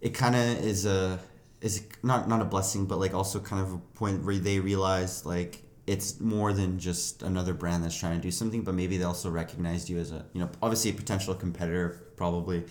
it 0.00 0.14
kind 0.14 0.34
of 0.34 0.42
is 0.64 0.84
a 0.84 1.20
is 1.60 1.82
not 2.02 2.28
not 2.28 2.40
a 2.42 2.44
blessing, 2.44 2.86
but 2.86 2.98
like 2.98 3.14
also 3.14 3.38
kind 3.40 3.62
of 3.62 3.72
a 3.74 3.78
point 3.94 4.24
where 4.24 4.36
they 4.38 4.58
realize 4.58 5.24
like 5.24 5.62
it's 5.86 6.20
more 6.20 6.52
than 6.52 6.78
just 6.78 7.22
another 7.22 7.54
brand 7.54 7.84
that's 7.84 7.96
trying 7.96 8.16
to 8.16 8.22
do 8.22 8.30
something, 8.30 8.62
but 8.62 8.74
maybe 8.74 8.98
they 8.98 9.04
also 9.04 9.30
recognized 9.30 9.88
you 9.88 9.98
as 9.98 10.10
a 10.10 10.24
you 10.32 10.40
know 10.40 10.50
obviously 10.62 10.90
a 10.90 10.94
potential 10.94 11.34
competitor 11.34 12.00
probably, 12.16 12.64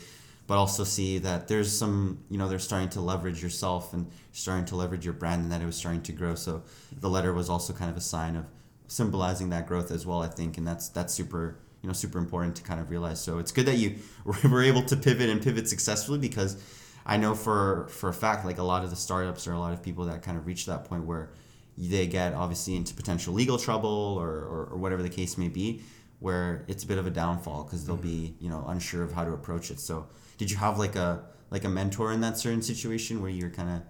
but 0.48 0.58
also 0.58 0.84
see 0.84 1.18
that 1.20 1.48
there's 1.48 1.76
some 1.78 2.20
you 2.30 2.38
know 2.38 2.50
they're 2.50 2.60
starting 2.60 2.90
to 2.90 3.02
leverage 3.02 3.42
yourself 3.42 3.94
and 3.94 4.12
starting 4.34 4.66
to 4.66 4.76
leverage 4.76 5.06
your 5.06 5.14
brand 5.14 5.44
and 5.44 5.52
that 5.52 5.62
it 5.62 5.66
was 5.66 5.78
starting 5.78 6.02
to 6.02 6.12
grow. 6.12 6.36
So 6.36 6.64
the 6.92 7.10
letter 7.10 7.34
was 7.34 7.50
also 7.50 7.72
kind 7.74 7.90
of 7.90 7.98
a 7.98 8.02
sign 8.02 8.36
of 8.36 8.46
symbolizing 8.88 9.50
that 9.50 9.66
growth 9.66 9.92
as 9.92 10.06
well. 10.06 10.22
I 10.22 10.28
think, 10.28 10.58
and 10.58 10.68
that's 10.68 10.90
that's 10.90 11.14
super 11.14 11.58
you 11.82 11.88
know 11.88 11.94
super 11.94 12.18
important 12.18 12.58
to 12.58 12.64
kind 12.64 12.82
of 12.82 12.90
realize. 12.90 13.22
So 13.22 13.40
it's 13.40 13.54
good 13.54 13.68
that 13.68 13.78
you 13.78 13.96
were 14.44 14.64
able 14.64 14.84
to 14.84 14.98
pivot 14.98 15.30
and 15.30 15.42
pivot 15.42 15.70
successfully 15.70 16.20
because 16.20 16.62
I 17.06 17.16
know 17.16 17.34
for 17.34 17.88
for 17.88 18.10
a 18.10 18.14
fact 18.14 18.44
like 18.44 18.58
a 18.58 18.64
lot 18.64 18.84
of 18.84 18.90
the 18.90 18.98
startups 18.98 19.48
or 19.48 19.54
a 19.54 19.60
lot 19.60 19.72
of 19.72 19.82
people 19.82 20.06
that 20.06 20.22
kind 20.22 20.38
of 20.38 20.46
reach 20.46 20.66
that 20.66 20.84
point 20.84 21.06
where 21.06 21.30
they 21.78 22.08
get 22.08 22.34
obviously 22.34 22.76
into 22.76 22.94
potential 22.94 23.34
legal 23.34 23.58
trouble 23.58 24.18
or, 24.20 24.30
or, 24.30 24.70
or 24.72 24.78
whatever 24.78 25.04
the 25.04 25.10
case 25.10 25.38
may 25.38 25.50
be 25.50 25.82
where 26.20 26.64
it's 26.68 26.84
a 26.84 26.88
bit 26.88 26.98
of 26.98 27.06
a 27.06 27.10
downfall 27.10 27.64
because 27.64 27.86
they'll 27.86 27.98
be 27.98 28.36
you 28.40 28.50
know 28.50 28.64
unsure 28.68 29.04
of 29.04 29.12
how 29.12 29.24
to 29.26 29.32
approach 29.32 29.70
it 29.72 29.80
so 29.80 30.08
did 30.38 30.50
you 30.50 30.58
have 30.58 30.80
like 30.80 30.96
a 30.96 31.24
like 31.52 31.64
a 31.64 31.70
mentor 31.70 32.12
in 32.12 32.22
that 32.22 32.38
certain 32.38 32.62
situation 32.62 33.22
where 33.22 33.30
you're 33.32 33.50
kind 33.50 33.70
of 33.70 33.82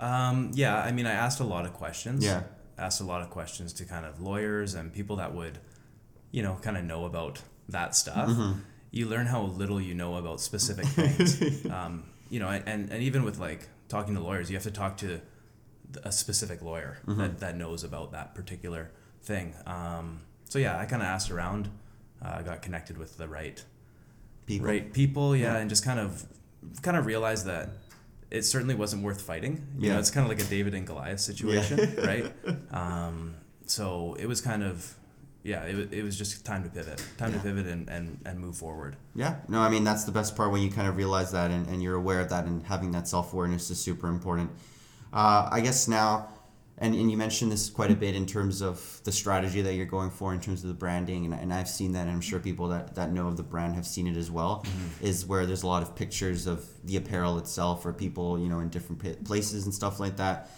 Um, 0.00 0.50
yeah, 0.54 0.76
I 0.78 0.92
mean, 0.92 1.06
I 1.06 1.12
asked 1.12 1.40
a 1.40 1.44
lot 1.44 1.64
of 1.64 1.72
questions. 1.72 2.24
Yeah. 2.24 2.42
asked 2.78 3.00
a 3.00 3.04
lot 3.04 3.20
of 3.22 3.30
questions 3.30 3.72
to 3.74 3.84
kind 3.84 4.06
of 4.06 4.20
lawyers 4.20 4.74
and 4.74 4.92
people 4.92 5.16
that 5.16 5.34
would, 5.34 5.58
you 6.30 6.42
know, 6.42 6.56
kind 6.62 6.76
of 6.76 6.84
know 6.84 7.04
about 7.04 7.40
that 7.68 7.94
stuff. 7.96 8.28
Mm-hmm. 8.28 8.60
You 8.90 9.06
learn 9.06 9.26
how 9.26 9.42
little 9.42 9.80
you 9.80 9.94
know 9.94 10.14
about 10.16 10.40
specific 10.40 10.86
things. 10.86 11.66
um, 11.70 12.04
you 12.30 12.38
know, 12.40 12.48
and, 12.48 12.90
and 12.90 13.02
even 13.02 13.24
with 13.24 13.38
like 13.38 13.68
talking 13.88 14.14
to 14.14 14.20
lawyers, 14.20 14.50
you 14.50 14.56
have 14.56 14.62
to 14.64 14.70
talk 14.70 14.98
to 14.98 15.20
a 16.04 16.12
specific 16.12 16.62
lawyer 16.62 16.98
Mm-hmm. 17.06 17.20
that, 17.20 17.38
that 17.40 17.56
knows 17.56 17.84
about 17.84 18.12
that 18.12 18.34
particular 18.34 18.90
thing. 19.22 19.54
Um, 19.66 20.20
so 20.44 20.58
yeah, 20.58 20.78
I 20.78 20.84
kind 20.86 21.02
of 21.02 21.08
asked 21.08 21.30
around. 21.30 21.68
Uh, 22.24 22.36
I 22.38 22.42
got 22.42 22.62
connected 22.62 22.98
with 22.98 23.16
the 23.16 23.28
right 23.28 23.62
People. 24.46 24.66
right 24.66 24.92
people, 24.92 25.36
yeah, 25.36 25.54
Yeah. 25.54 25.58
and 25.60 25.68
just 25.70 25.84
kind 25.84 26.00
of 26.00 26.24
kind 26.82 26.96
of 26.96 27.06
realized 27.06 27.46
that 27.46 27.68
it 28.30 28.42
certainly 28.42 28.74
wasn't 28.74 29.02
worth 29.02 29.20
fighting. 29.22 29.66
You 29.78 29.88
know, 29.88 29.94
Yeah. 29.94 30.00
it's 30.00 30.10
kind 30.10 30.24
of 30.24 30.28
like 30.30 30.40
a 30.40 30.48
David 30.50 30.74
and 30.74 30.86
Goliath 30.86 31.20
situation, 31.20 31.78
right? 32.04 32.32
Um, 32.72 33.34
so 33.66 34.14
it 34.18 34.26
was 34.26 34.40
kind 34.40 34.62
of 34.62 34.94
yeah, 35.44 35.62
it, 35.62 35.92
it 35.94 36.02
was 36.02 36.18
just 36.18 36.44
time 36.44 36.62
to 36.64 36.68
pivot, 36.68 37.02
time 37.16 37.32
to 37.32 37.38
pivot 37.38 37.66
and, 37.66 37.88
and, 37.88 38.18
and 38.26 38.38
move 38.40 38.56
forward. 38.56 38.96
Yeah, 39.14 39.36
no, 39.48 39.60
I 39.60 39.68
mean 39.70 39.84
that's 39.84 40.04
the 40.04 40.12
best 40.12 40.36
part 40.36 40.50
when 40.50 40.62
you 40.62 40.70
kind 40.70 40.88
of 40.88 40.96
realize 40.96 41.30
that 41.32 41.50
and, 41.50 41.66
and 41.68 41.82
you're 41.82 41.94
aware 41.94 42.20
of 42.20 42.28
that 42.30 42.44
and 42.44 42.62
having 42.66 42.90
that 42.92 43.06
self 43.08 43.32
awareness 43.32 43.70
is 43.70 43.78
super 43.80 44.08
important. 44.08 44.50
Uh, 45.12 45.48
I 45.50 45.60
guess 45.60 45.88
now, 45.88 46.28
and, 46.80 46.94
and 46.94 47.10
you 47.10 47.16
mentioned 47.16 47.50
this 47.50 47.70
quite 47.70 47.90
a 47.90 47.96
bit 47.96 48.14
in 48.14 48.24
terms 48.24 48.62
of 48.62 49.00
the 49.02 49.10
strategy 49.10 49.62
that 49.62 49.74
you're 49.74 49.86
going 49.86 50.10
for 50.10 50.32
in 50.32 50.40
terms 50.40 50.62
of 50.62 50.68
the 50.68 50.74
branding, 50.74 51.24
and, 51.24 51.34
and 51.34 51.52
I've 51.52 51.68
seen 51.68 51.92
that, 51.92 52.02
and 52.02 52.10
I'm 52.10 52.20
sure 52.20 52.38
people 52.38 52.68
that, 52.68 52.94
that 52.94 53.10
know 53.10 53.26
of 53.26 53.36
the 53.36 53.42
brand 53.42 53.74
have 53.74 53.86
seen 53.86 54.06
it 54.06 54.16
as 54.16 54.30
well, 54.30 54.64
is 55.02 55.26
where 55.26 55.44
there's 55.44 55.64
a 55.64 55.66
lot 55.66 55.82
of 55.82 55.96
pictures 55.96 56.46
of 56.46 56.68
the 56.84 56.96
apparel 56.96 57.38
itself 57.38 57.84
or 57.84 57.92
people, 57.92 58.38
you 58.38 58.48
know, 58.48 58.60
in 58.60 58.68
different 58.68 59.24
places 59.24 59.64
and 59.64 59.74
stuff 59.74 59.98
like 59.98 60.16
that. 60.18 60.50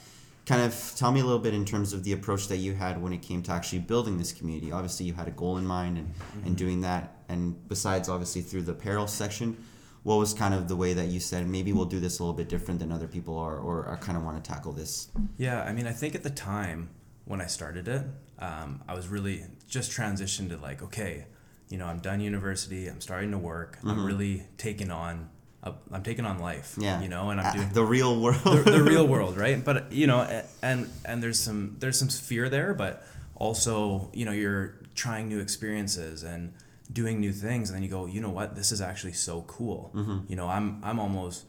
Kind 0.47 0.63
of 0.63 0.93
tell 0.97 1.13
me 1.13 1.21
a 1.21 1.25
little 1.25 1.39
bit 1.39 1.55
in 1.55 1.65
terms 1.65 1.93
of 1.93 2.03
the 2.03 2.13
approach 2.13 2.49
that 2.49 2.57
you 2.57 2.75
had 2.75 3.01
when 3.01 3.13
it 3.13 3.23
came 3.23 3.43
to 3.45 3.53
actually 3.53 3.79
building 3.79 4.19
this 4.19 4.33
community. 4.33 4.73
Obviously, 4.73 5.07
you 5.07 5.13
had 5.13 5.29
a 5.29 5.31
goal 5.31 5.59
in 5.59 5.67
mind 5.67 5.97
and, 5.97 6.13
and 6.45 6.57
doing 6.57 6.81
that, 6.81 7.17
and 7.29 7.57
besides, 7.69 8.09
obviously, 8.09 8.43
through 8.43 8.63
the 8.63 8.73
apparel 8.73 9.07
section, 9.07 9.57
what 10.03 10.17
was 10.17 10.33
kind 10.35 10.55
of 10.55 10.69
the 10.69 10.77
way 10.77 10.95
that 10.95 11.09
you 11.09 11.21
said 11.21 11.47
maybe 11.47 11.73
we'll 11.73 11.85
do 11.85 12.01
this 12.01 12.19
a 12.19 12.23
little 12.23 12.37
bit 12.37 12.49
different 12.49 12.81
than 12.81 12.91
other 12.91 13.07
people 13.07 13.37
are, 13.39 13.57
or, 13.59 13.85
or 13.85 13.97
kind 14.01 14.17
of 14.17 14.25
want 14.25 14.43
to 14.43 14.51
tackle 14.51 14.73
this? 14.73 15.09
Yeah, 15.37 15.63
I 15.63 15.73
mean, 15.73 15.87
I 15.87 15.93
think 15.93 16.15
at 16.15 16.23
the 16.23 16.31
time 16.31 16.89
when 17.27 17.41
I 17.41 17.47
started 17.47 17.87
it, 17.89 18.03
um, 18.39 18.83
I 18.89 18.95
was 18.95 19.09
really 19.09 19.45
just 19.69 19.91
transitioned 19.93 20.49
to 20.51 20.57
like, 20.57 20.83
okay, 20.83 21.27
you 21.69 21.77
know, 21.79 21.87
I'm 21.87 21.99
done 22.01 22.21
university, 22.21 22.89
I'm 22.89 23.01
starting 23.01 23.31
to 23.33 23.39
work, 23.39 23.79
I'm 23.85 24.05
really 24.05 24.45
taking 24.57 24.91
on, 24.91 25.29
a, 25.63 25.75
I'm 25.93 26.03
taking 26.03 26.25
on 26.25 26.39
life, 26.39 26.73
Mm-hmm. 26.73 26.83
Yeah, 26.83 27.03
you 27.03 27.09
know, 27.09 27.29
and 27.31 27.39
I'm 27.41 27.47
Uh, 27.47 27.53
doing 27.53 27.69
the 27.75 27.85
real 27.85 28.19
world. 28.19 28.43
the, 28.43 28.71
the 28.79 28.83
real 28.83 29.07
world, 29.15 29.37
right? 29.37 29.63
But 29.63 29.93
you 29.93 30.07
know, 30.07 30.21
and 30.63 30.89
and 31.05 31.23
there's 31.23 31.39
some 31.39 31.77
there's 31.79 31.99
some 31.99 32.09
fear 32.09 32.49
there, 32.49 32.73
but 32.75 33.05
also 33.37 34.11
you 34.15 34.25
know 34.25 34.33
you're 34.33 34.75
trying 34.95 35.29
new 35.29 35.39
experiences 35.41 36.23
and 36.25 36.53
doing 36.93 37.21
new 37.21 37.33
things, 37.33 37.71
and 37.71 37.77
then 37.77 37.83
you 37.83 37.89
go, 37.89 38.07
you 38.07 38.21
know 38.21 38.31
what, 38.31 38.55
this 38.57 38.73
is 38.73 38.81
actually 38.81 39.13
so 39.13 39.43
cool. 39.43 39.91
You 40.29 40.37
know, 40.37 40.49
I'm 40.49 40.81
I'm 40.83 40.99
almost 40.99 41.45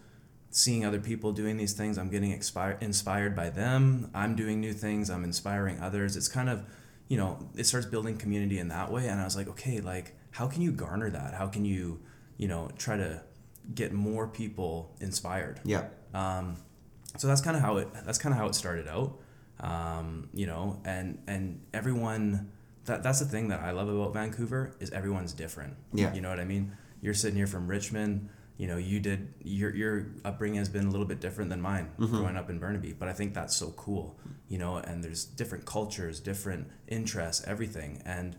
seeing 0.50 0.86
other 0.86 1.00
people 1.00 1.32
doing 1.32 1.58
these 1.58 1.74
things. 1.74 1.98
I'm 1.98 2.10
getting 2.10 2.38
expi- 2.38 2.82
inspired 2.82 3.36
by 3.36 3.50
them. 3.50 4.10
I'm 4.14 4.36
doing 4.36 4.60
new 4.60 4.74
things. 4.74 5.10
I'm 5.10 5.24
inspiring 5.24 5.80
others. 5.80 6.16
It's 6.18 6.28
kind 6.28 6.50
of 6.50 6.64
you 7.08 7.18
know 7.18 7.50
it 7.56 7.66
starts 7.66 7.86
building 7.88 8.18
community 8.18 8.60
in 8.60 8.68
that 8.70 8.92
way, 8.92 9.08
and 9.08 9.20
I 9.20 9.24
was 9.24 9.36
like, 9.36 9.48
okay, 9.50 9.80
like 9.82 10.16
how 10.32 10.48
can 10.48 10.62
you 10.62 10.72
garner 10.72 11.10
that? 11.10 11.34
How 11.34 11.48
can 11.48 11.66
you 11.66 12.00
you 12.38 12.48
know 12.48 12.70
try 12.78 12.98
to 12.98 13.22
get 13.76 13.94
more 13.94 14.28
people 14.28 14.96
inspired 15.00 15.60
yeah, 15.64 15.86
um, 16.16 16.58
so 17.18 17.28
that's 17.28 17.42
kind 17.42 17.56
of 17.56 17.62
how 17.62 17.78
it 17.78 17.88
that's 18.06 18.18
kind 18.18 18.34
of 18.34 18.40
how 18.40 18.48
it 18.48 18.56
started 18.56 18.88
out 18.88 19.20
um, 19.60 20.30
you 20.34 20.48
know 20.48 20.82
and 20.84 21.22
and 21.28 21.62
everyone 21.74 22.52
that 22.86 23.04
that's 23.04 23.20
the 23.20 23.26
thing 23.26 23.50
that 23.50 23.62
I 23.62 23.72
love 23.72 23.90
about 23.90 24.14
Vancouver 24.14 24.76
is 24.80 24.92
everyone's 24.92 25.34
different. 25.34 25.76
Yeah. 25.94 26.14
you 26.14 26.22
know 26.22 26.30
what 26.30 26.40
I 26.40 26.46
mean? 26.46 26.72
You're 27.02 27.14
sitting 27.14 27.38
here 27.38 27.48
from 27.48 27.68
Richmond 27.68 28.30
you 28.58 28.68
know 28.68 28.78
you 28.78 29.00
did 29.00 29.34
your 29.44 29.74
your 29.76 30.06
upbringing 30.24 30.60
has 30.60 30.70
been 30.70 30.86
a 30.86 30.92
little 30.92 31.08
bit 31.08 31.20
different 31.20 31.50
than 31.50 31.60
mine 31.60 31.90
growing 31.98 32.38
up 32.38 32.48
in 32.48 32.60
Burnaby 32.60 32.94
but 32.94 33.08
I 33.08 33.14
think 33.14 33.34
that's 33.34 33.56
so 33.56 33.72
cool 33.72 34.20
you 34.50 34.60
know 34.60 34.76
and 34.78 35.04
there's 35.04 35.26
different 35.26 35.66
cultures 35.66 36.20
different 36.20 36.70
interests 36.88 37.44
everything. 37.48 38.04
And 38.06 38.36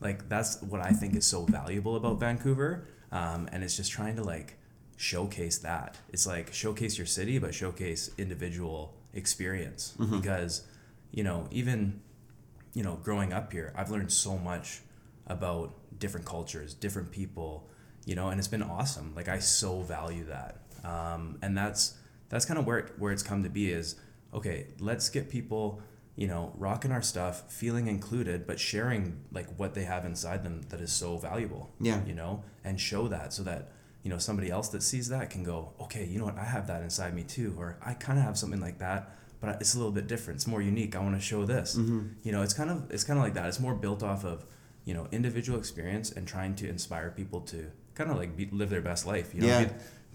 like 0.00 0.28
that's 0.28 0.62
what 0.62 0.80
I 0.80 0.90
think 0.90 1.16
is 1.16 1.26
so 1.26 1.44
valuable 1.44 1.96
about 1.96 2.20
Vancouver 2.20 2.86
um, 3.10 3.48
and 3.50 3.64
it's 3.64 3.76
just 3.76 3.90
trying 3.90 4.14
to 4.14 4.22
like 4.22 4.58
showcase 4.96 5.58
that. 5.58 5.96
It's 6.12 6.24
like 6.26 6.52
showcase 6.52 6.96
your 6.96 7.06
city 7.08 7.38
but 7.40 7.52
showcase 7.52 8.10
individual 8.16 8.94
experience. 9.12 9.94
Because 10.20 10.62
you 11.10 11.24
know 11.24 11.48
even 11.50 12.00
you 12.74 12.82
know 12.82 12.96
growing 13.02 13.32
up 13.32 13.52
here 13.52 13.72
I've 13.76 13.90
learned 13.90 14.12
so 14.12 14.36
much 14.38 14.80
about 15.26 15.74
different 15.98 16.26
cultures 16.26 16.74
different 16.74 17.10
people 17.10 17.68
you 18.04 18.14
know 18.14 18.28
and 18.28 18.38
it's 18.38 18.48
been 18.48 18.62
awesome. 18.62 19.14
Like 19.14 19.28
I 19.28 19.38
so 19.38 19.80
value 19.80 20.24
that. 20.26 20.58
Um, 20.84 21.38
and 21.40 21.56
that's 21.56 21.96
that's 22.28 22.44
kind 22.44 22.58
of 22.60 22.66
where 22.66 22.78
it, 22.80 22.92
where 22.98 23.12
it's 23.12 23.22
come 23.22 23.42
to 23.42 23.48
be 23.48 23.70
is 23.70 23.96
okay 24.34 24.66
let's 24.80 25.08
get 25.08 25.30
people 25.30 25.80
you 26.16 26.26
know 26.26 26.52
rocking 26.58 26.92
our 26.92 27.00
stuff 27.00 27.50
feeling 27.50 27.86
included 27.86 28.46
but 28.46 28.60
sharing 28.60 29.16
like 29.32 29.46
what 29.56 29.72
they 29.74 29.84
have 29.84 30.04
inside 30.04 30.42
them 30.42 30.60
that 30.68 30.80
is 30.80 30.92
so 30.92 31.16
valuable 31.16 31.70
Yeah. 31.80 32.04
you 32.04 32.14
know 32.14 32.42
and 32.64 32.78
show 32.78 33.08
that 33.08 33.32
so 33.32 33.42
that 33.44 33.70
you 34.02 34.10
know 34.10 34.18
somebody 34.18 34.50
else 34.50 34.68
that 34.68 34.82
sees 34.82 35.08
that 35.08 35.30
can 35.30 35.42
go 35.44 35.72
okay 35.80 36.04
you 36.04 36.18
know 36.18 36.26
what? 36.26 36.36
I 36.38 36.44
have 36.44 36.66
that 36.66 36.82
inside 36.82 37.14
me 37.14 37.22
too 37.22 37.54
or 37.58 37.78
i 37.80 37.94
kind 37.94 38.18
of 38.18 38.24
have 38.26 38.36
something 38.36 38.60
like 38.60 38.78
that 38.80 39.16
but 39.44 39.60
it's 39.60 39.74
a 39.74 39.78
little 39.78 39.92
bit 39.92 40.06
different 40.06 40.36
it's 40.36 40.46
more 40.46 40.62
unique 40.62 40.96
i 40.96 40.98
want 40.98 41.14
to 41.14 41.20
show 41.20 41.44
this 41.44 41.76
mm-hmm. 41.76 42.06
you 42.22 42.32
know 42.32 42.42
it's 42.42 42.54
kind 42.54 42.70
of 42.70 42.90
it's 42.90 43.04
kind 43.04 43.18
of 43.18 43.24
like 43.24 43.34
that 43.34 43.46
it's 43.46 43.60
more 43.60 43.74
built 43.74 44.02
off 44.02 44.24
of 44.24 44.44
you 44.84 44.94
know 44.94 45.06
individual 45.12 45.58
experience 45.58 46.10
and 46.12 46.26
trying 46.26 46.54
to 46.54 46.68
inspire 46.68 47.10
people 47.10 47.40
to 47.40 47.70
kind 47.94 48.10
of 48.10 48.16
like 48.16 48.36
be, 48.36 48.48
live 48.52 48.70
their 48.70 48.80
best 48.80 49.06
life 49.06 49.34
you 49.34 49.40
know 49.40 49.46
Yeah. 49.46 49.64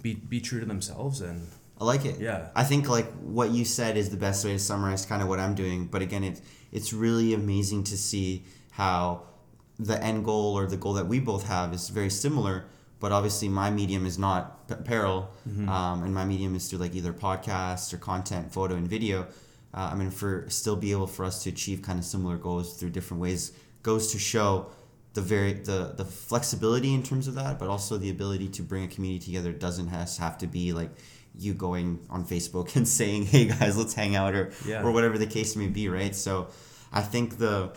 be, 0.01 0.13
be 0.13 0.13
be 0.15 0.41
true 0.41 0.59
to 0.59 0.65
themselves 0.65 1.21
and 1.21 1.47
I 1.81 1.85
like 1.85 2.03
it. 2.03 2.19
Yeah. 2.19 2.49
I 2.55 2.65
think 2.65 2.89
like 2.89 3.09
what 3.21 3.51
you 3.51 3.63
said 3.63 3.95
is 3.95 4.09
the 4.09 4.17
best 4.17 4.43
way 4.43 4.51
to 4.51 4.59
summarize 4.59 5.05
kind 5.05 5.21
of 5.21 5.29
what 5.29 5.39
I'm 5.39 5.55
doing. 5.55 5.85
But 5.85 6.01
again, 6.01 6.23
it's 6.25 6.41
it's 6.73 6.91
really 6.91 7.33
amazing 7.33 7.85
to 7.85 7.97
see 7.97 8.43
how 8.71 9.23
the 9.79 10.01
end 10.03 10.25
goal 10.25 10.57
or 10.57 10.67
the 10.67 10.75
goal 10.75 10.93
that 10.93 11.07
we 11.07 11.19
both 11.19 11.47
have 11.47 11.73
is 11.73 11.87
very 11.87 12.09
similar. 12.09 12.65
But 12.99 13.11
obviously, 13.13 13.47
my 13.47 13.69
medium 13.69 14.05
is 14.05 14.17
not 14.19 14.59
apparel, 14.69 15.29
um, 15.69 16.03
and 16.03 16.13
my 16.13 16.25
medium 16.25 16.53
is 16.55 16.67
through 16.69 16.79
like 16.79 16.95
either 16.95 17.13
podcasts 17.13 17.93
or 17.93 17.97
content, 17.97 18.51
photo 18.51 18.75
and 18.75 18.87
video. 18.87 19.27
Uh, 19.73 19.91
I 19.93 19.95
mean, 19.95 20.11
for 20.11 20.45
still 20.49 20.75
be 20.75 20.91
able 20.91 21.07
for 21.07 21.23
us 21.23 21.43
to 21.43 21.49
achieve 21.49 21.81
kind 21.81 21.97
of 21.99 22.05
similar 22.05 22.37
goals 22.37 22.75
through 22.77 22.89
different 22.89 23.21
ways 23.21 23.51
goes 23.83 24.11
to 24.11 24.19
show 24.19 24.67
the 25.13 25.21
very 25.21 25.53
the 25.53 25.93
the 25.95 26.03
flexibility 26.05 26.93
in 26.93 27.01
terms 27.03 27.27
of 27.27 27.35
that, 27.35 27.57
but 27.59 27.69
also 27.69 27.97
the 27.97 28.09
ability 28.09 28.49
to 28.49 28.63
bring 28.63 28.83
a 28.83 28.87
community 28.87 29.25
together 29.25 29.51
doesn't 29.51 29.87
has 29.87 30.17
have 30.17 30.37
to 30.39 30.47
be 30.47 30.73
like 30.73 30.89
you 31.37 31.53
going 31.53 31.99
on 32.09 32.25
Facebook 32.25 32.75
and 32.75 32.87
saying, 32.87 33.25
"Hey 33.27 33.45
guys, 33.45 33.77
let's 33.77 33.93
hang 33.93 34.15
out," 34.15 34.33
or 34.35 34.51
Yeah. 34.67 34.83
or 34.83 34.91
whatever 34.91 35.17
the 35.17 35.27
case 35.27 35.55
may 35.55 35.67
be, 35.67 35.87
right? 35.87 36.15
So, 36.15 36.47
I 36.91 37.01
think 37.01 37.37
the 37.37 37.71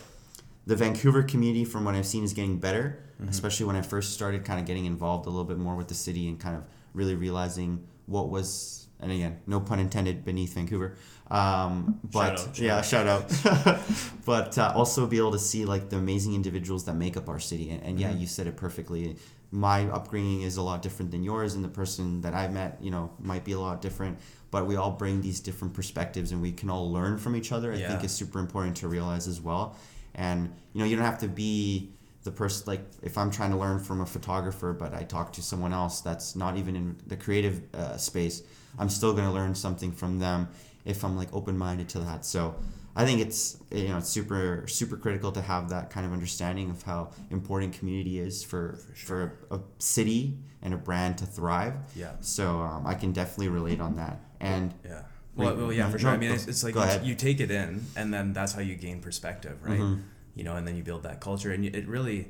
the 0.67 0.77
Vancouver 0.77 1.23
community, 1.23 1.65
from 1.65 1.85
what 1.85 1.95
I've 1.95 2.07
seen, 2.07 2.25
is 2.25 2.33
getting 2.33 2.59
better. 2.59 2.99
Especially 3.29 3.67
when 3.67 3.77
I 3.77 3.83
first 3.83 4.13
started, 4.13 4.45
kind 4.45 4.61
of 4.61 4.67
getting 4.67 4.85
involved 4.85 5.27
a 5.27 5.31
little 5.31 5.45
bit 5.45 5.59
more 5.59 5.77
with 5.77 5.89
the 5.89 5.95
city 5.95 6.29
and 6.29 6.39
kind 6.39 6.57
of 6.57 6.65
really 6.95 7.15
realizing 7.15 7.87
what 8.07 8.29
was, 8.29 8.89
and 9.01 9.11
again, 9.11 9.41
no 9.47 9.61
pun 9.61 9.79
intended, 9.79 10.25
beneath 10.25 10.55
Vancouver. 10.55 10.97
Um, 11.31 11.99
but 12.05 12.33
out, 12.33 12.39
shout 12.39 12.59
yeah, 12.59 12.77
out. 12.77 12.85
shout 12.85 13.07
out. 13.07 13.81
but 14.27 14.59
uh, 14.59 14.73
also 14.75 15.07
be 15.07 15.19
able 15.19 15.33
to 15.33 15.39
see 15.39 15.65
like 15.65 15.89
the 15.89 15.97
amazing 15.97 16.35
individuals 16.35 16.85
that 16.85 16.95
make 16.95 17.17
up 17.17 17.29
our 17.29 17.41
city. 17.41 17.71
And, 17.71 17.83
and 17.83 18.01
yeah, 18.01 18.13
you 18.13 18.27
said 18.27 18.47
it 18.47 18.57
perfectly. 18.57 19.17
My 19.51 19.87
upbringing 19.89 20.43
is 20.43 20.57
a 20.57 20.63
lot 20.63 20.81
different 20.81 21.11
than 21.11 21.23
yours, 21.23 21.55
and 21.55 21.65
the 21.65 21.69
person 21.69 22.23
that 22.23 22.35
I 22.35 22.49
met, 22.49 22.79
you 22.81 22.91
know, 22.91 23.11
might 23.21 23.45
be 23.45 23.53
a 23.53 23.61
lot 23.61 23.83
different. 23.83 24.19
But 24.51 24.67
we 24.67 24.77
all 24.77 24.91
bring 24.91 25.21
these 25.21 25.41
different 25.41 25.75
perspectives, 25.75 26.33
and 26.33 26.41
we 26.41 26.53
can 26.53 26.71
all 26.71 26.91
learn 26.91 27.19
from 27.19 27.37
each 27.37 27.53
other. 27.53 27.73
I 27.73 27.77
think 27.77 28.05
is 28.05 28.13
super 28.13 28.39
important 28.39 28.77
to 28.79 28.89
realize 28.89 29.29
as 29.29 29.41
well. 29.41 29.77
And 30.15 30.53
you 30.73 30.81
know, 30.81 30.85
you 30.87 30.97
don't 30.97 31.05
have 31.05 31.19
to 31.21 31.29
be 31.29 31.93
the 32.25 32.31
person 32.31 32.65
like 32.67 32.83
if 33.03 33.19
I'm 33.19 33.31
trying 33.31 33.51
to 33.51 33.57
learn 33.57 33.79
from 33.79 34.01
a 34.01 34.07
photographer, 34.07 34.73
but 34.73 34.95
I 34.95 35.03
talk 35.03 35.33
to 35.35 35.43
someone 35.43 35.73
else 35.73 36.01
that's 36.01 36.37
not 36.37 36.57
even 36.57 36.77
in 36.77 36.97
the 37.07 37.17
creative 37.17 37.63
uh, 37.75 37.97
space, 37.97 38.43
I'm 38.79 38.89
still 38.89 39.13
going 39.13 39.27
to 39.27 39.33
learn 39.33 39.55
something 39.55 39.93
from 39.93 40.19
them 40.19 40.49
if 40.85 41.05
I'm 41.05 41.17
like 41.17 41.33
open 41.33 41.59
minded 41.59 41.89
to 41.91 42.01
that. 42.01 42.25
So 42.25 42.55
I 42.95 43.05
think 43.05 43.21
it's 43.21 43.59
you 43.71 43.89
know 43.89 43.99
it's 43.99 44.09
super 44.09 44.65
super 44.69 44.97
critical 44.97 45.33
to 45.33 45.43
have 45.43 45.71
that 45.71 45.91
kind 45.91 46.07
of 46.07 46.13
understanding 46.13 46.71
of 46.71 46.83
how 46.83 47.11
important 47.31 47.73
community 47.73 48.19
is 48.19 48.45
for 48.45 48.79
for, 48.95 49.39
a 49.51 49.59
city 49.79 50.39
and 50.63 50.75
a 50.75 50.77
brand 50.77 51.19
to 51.19 51.27
thrive. 51.27 51.75
Yeah. 51.97 52.13
So 52.21 52.61
um, 52.61 52.87
I 52.87 52.95
can 52.95 53.13
definitely 53.13 53.49
relate 53.49 53.81
on 53.81 53.97
that. 53.97 54.21
And 54.41 54.75
Yeah. 54.85 55.03
Well, 55.35 55.57
well 55.57 55.73
yeah, 55.73 55.91
for 55.91 55.99
sure. 55.99 56.11
I 56.11 56.19
mean, 56.19 56.31
it's, 56.31 56.47
it's 56.47 56.63
like 56.63 56.75
you, 56.75 57.11
you 57.11 57.15
take 57.15 57.41
it 57.41 57.51
in, 57.51 57.87
and 57.97 58.13
then 58.13 58.35
that's 58.35 58.53
how 58.53 58.61
you 58.61 58.75
gain 58.75 59.01
perspective, 59.01 59.59
right? 59.63 59.81
Mm-hmm. 59.81 60.03
You 60.35 60.45
know, 60.45 60.57
and 60.57 60.67
then 60.67 60.77
you 60.77 60.83
build 60.83 61.03
that 61.03 61.21
culture, 61.21 61.53
and 61.53 61.65
it 61.65 61.87
really, 61.87 62.29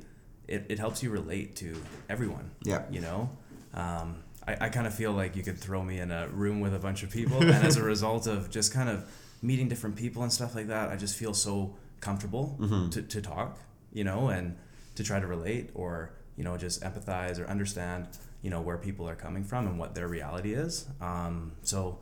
it, 0.49 0.67
it 0.69 0.79
helps 0.79 1.03
you 1.03 1.11
relate 1.11 1.55
to 1.57 1.77
everyone. 2.09 2.51
Yeah. 2.65 2.83
You 2.91 3.01
know, 3.01 3.31
um, 3.75 4.23
I, 4.47 4.57
I 4.67 4.69
kind 4.71 4.87
of 4.87 4.95
feel 4.95 5.13
like 5.13 5.37
you 5.37 5.43
could 5.43 5.59
throw 5.59 5.83
me 5.83 5.99
in 6.01 6.11
a 6.11 6.27
room 6.29 6.61
with 6.61 6.75
a 6.75 6.79
bunch 6.81 7.03
of 7.03 7.11
people, 7.11 7.39
and 7.41 7.65
as 7.67 7.77
a 7.77 7.83
result 7.95 8.27
of 8.27 8.51
just 8.51 8.73
kind 8.73 8.89
of 8.89 9.09
meeting 9.41 9.69
different 9.69 9.97
people 9.97 10.23
and 10.23 10.33
stuff 10.33 10.55
like 10.55 10.67
that, 10.69 10.89
I 10.91 10.97
just 10.97 11.17
feel 11.17 11.35
so 11.35 11.77
comfortable 12.01 12.57
Mm-hmm. 12.61 12.89
to, 12.91 13.03
to 13.03 13.23
talk, 13.23 13.59
you 13.93 14.03
know, 14.05 14.29
and 14.29 14.57
to 14.97 15.05
try 15.05 15.21
to 15.21 15.27
relate 15.27 15.71
or, 15.75 16.11
you 16.37 16.43
know, 16.45 16.57
just 16.57 16.83
empathize 16.83 17.39
or 17.41 17.47
understand, 17.49 18.09
you 18.43 18.51
know, 18.51 18.61
where 18.61 18.77
people 18.79 19.09
are 19.09 19.15
coming 19.15 19.45
from 19.45 19.67
and 19.69 19.79
what 19.79 19.95
their 19.95 20.09
reality 20.09 20.53
is. 20.55 20.87
Um, 21.01 21.53
so, 21.63 21.99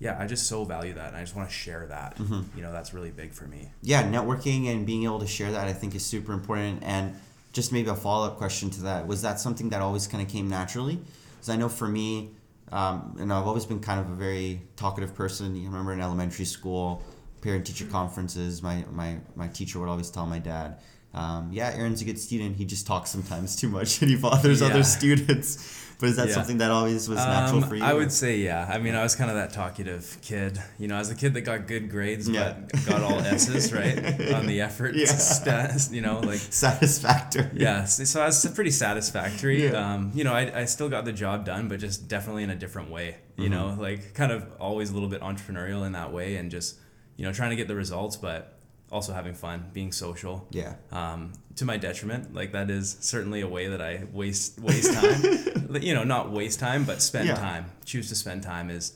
yeah, 0.00 0.16
I 0.18 0.26
just 0.26 0.46
so 0.46 0.64
value 0.64 0.94
that. 0.94 1.08
And 1.08 1.16
I 1.16 1.20
just 1.20 1.36
want 1.36 1.48
to 1.48 1.54
share 1.54 1.86
that. 1.86 2.16
Mm-hmm. 2.16 2.56
You 2.56 2.62
know, 2.62 2.72
that's 2.72 2.92
really 2.92 3.10
big 3.10 3.32
for 3.32 3.44
me. 3.44 3.70
yeah, 3.82 4.02
networking 4.02 4.66
and 4.66 4.86
being 4.86 5.04
able 5.04 5.20
to 5.20 5.26
share 5.26 5.52
that 5.52 5.68
I 5.68 5.74
think 5.74 5.94
is 5.94 6.04
super 6.04 6.32
important. 6.32 6.82
And 6.82 7.14
just 7.52 7.70
maybe 7.70 7.90
a 7.90 7.94
follow 7.94 8.26
up 8.26 8.38
question 8.38 8.70
to 8.70 8.82
that 8.82 9.06
was 9.06 9.22
that 9.22 9.38
something 9.38 9.68
that 9.70 9.82
always 9.82 10.06
kind 10.06 10.22
of 10.22 10.28
came 10.28 10.48
naturally? 10.48 10.98
Because 11.34 11.50
I 11.50 11.56
know 11.56 11.68
for 11.68 11.86
me, 11.86 12.30
um, 12.72 13.16
and 13.20 13.32
I've 13.32 13.46
always 13.46 13.66
been 13.66 13.80
kind 13.80 14.00
of 14.00 14.08
a 14.10 14.14
very 14.14 14.62
talkative 14.76 15.14
person. 15.14 15.54
You 15.54 15.68
remember 15.68 15.92
in 15.92 16.00
elementary 16.00 16.46
school, 16.46 17.02
parent 17.42 17.66
teacher 17.66 17.84
conferences, 17.86 18.62
my, 18.62 18.84
my, 18.90 19.18
my 19.34 19.48
teacher 19.48 19.80
would 19.80 19.88
always 19.88 20.10
tell 20.10 20.24
my 20.24 20.38
dad, 20.38 20.78
um, 21.14 21.50
yeah, 21.52 21.72
Aaron's 21.74 22.02
a 22.02 22.04
good 22.04 22.18
student. 22.18 22.56
He 22.56 22.64
just 22.64 22.86
talks 22.86 23.10
sometimes 23.10 23.56
too 23.56 23.68
much 23.68 23.90
and 24.02 24.10
he 24.10 24.16
bothers 24.16 24.60
Yeah. 24.60 24.68
other 24.68 24.82
students. 24.84 25.76
But 25.98 26.08
is 26.08 26.16
that 26.16 26.28
Yeah. 26.28 26.34
something 26.34 26.58
that 26.58 26.70
always 26.70 27.10
was 27.10 27.18
natural 27.18 27.62
Um, 27.62 27.68
for 27.68 27.74
you? 27.76 27.84
I 27.84 27.92
would 27.92 28.10
say 28.10 28.38
yeah. 28.38 28.66
I 28.72 28.78
mean, 28.78 28.94
I 28.94 29.02
was 29.02 29.14
kind 29.14 29.28
of 29.30 29.36
that 29.36 29.52
talkative 29.52 30.16
kid. 30.22 30.58
You 30.78 30.88
know, 30.88 30.96
as 30.96 31.10
a 31.10 31.14
kid 31.14 31.34
that 31.34 31.42
got 31.42 31.66
good 31.66 31.90
grades 31.90 32.26
Yeah. 32.26 32.54
but 32.72 32.86
got 32.86 33.02
all 33.02 33.18
S's 33.20 33.70
right 33.70 33.98
on 34.34 34.46
the 34.46 34.62
effort 34.62 34.94
Yeah. 34.94 35.76
You 35.90 36.00
know, 36.00 36.20
like 36.20 36.38
satisfactory. 36.50 37.50
yeah. 37.54 37.84
So, 37.84 38.04
so 38.04 38.22
I 38.22 38.26
was 38.26 38.46
pretty 38.54 38.70
satisfactory. 38.70 39.64
Yeah. 39.64 39.72
Um, 39.94 40.10
you 40.14 40.24
know, 40.24 40.32
I, 40.32 40.60
I 40.60 40.64
still 40.64 40.88
got 40.88 41.04
the 41.04 41.12
job 41.12 41.44
done, 41.44 41.68
but 41.68 41.80
just 41.80 42.08
definitely 42.08 42.44
in 42.44 42.50
a 42.50 42.56
different 42.56 42.90
way. 42.90 43.16
You 43.36 43.50
Mm-hmm. 43.50 43.52
know, 43.52 43.76
like 43.78 44.14
kind 44.14 44.32
of 44.32 44.46
always 44.58 44.90
a 44.90 44.94
little 44.94 45.08
bit 45.08 45.20
entrepreneurial 45.22 45.84
in 45.86 45.92
that 45.92 46.12
way, 46.12 46.36
and 46.36 46.50
just 46.50 46.76
you 47.16 47.24
know 47.26 47.32
trying 47.32 47.50
to 47.50 47.56
get 47.56 47.68
the 47.68 47.74
results, 47.74 48.16
but 48.16 48.58
also 48.90 49.12
having 49.12 49.34
fun, 49.34 49.70
being 49.72 49.92
social. 49.92 50.46
Yeah. 50.50 50.74
Um, 50.92 51.32
to 51.56 51.64
my 51.64 51.76
detriment, 51.76 52.34
like 52.34 52.52
that 52.52 52.70
is 52.70 52.96
certainly 53.00 53.40
a 53.42 53.48
way 53.48 53.68
that 53.68 53.80
I 53.82 54.04
waste 54.12 54.58
waste 54.58 54.92
time. 54.94 55.76
you 55.80 55.94
know, 55.94 56.04
not 56.04 56.30
waste 56.32 56.58
time, 56.60 56.84
but 56.84 57.00
spend 57.02 57.28
Yeah. 57.28 57.34
time. 57.36 57.66
Choose 57.84 58.08
to 58.08 58.14
spend 58.14 58.42
time 58.42 58.70
is, 58.70 58.94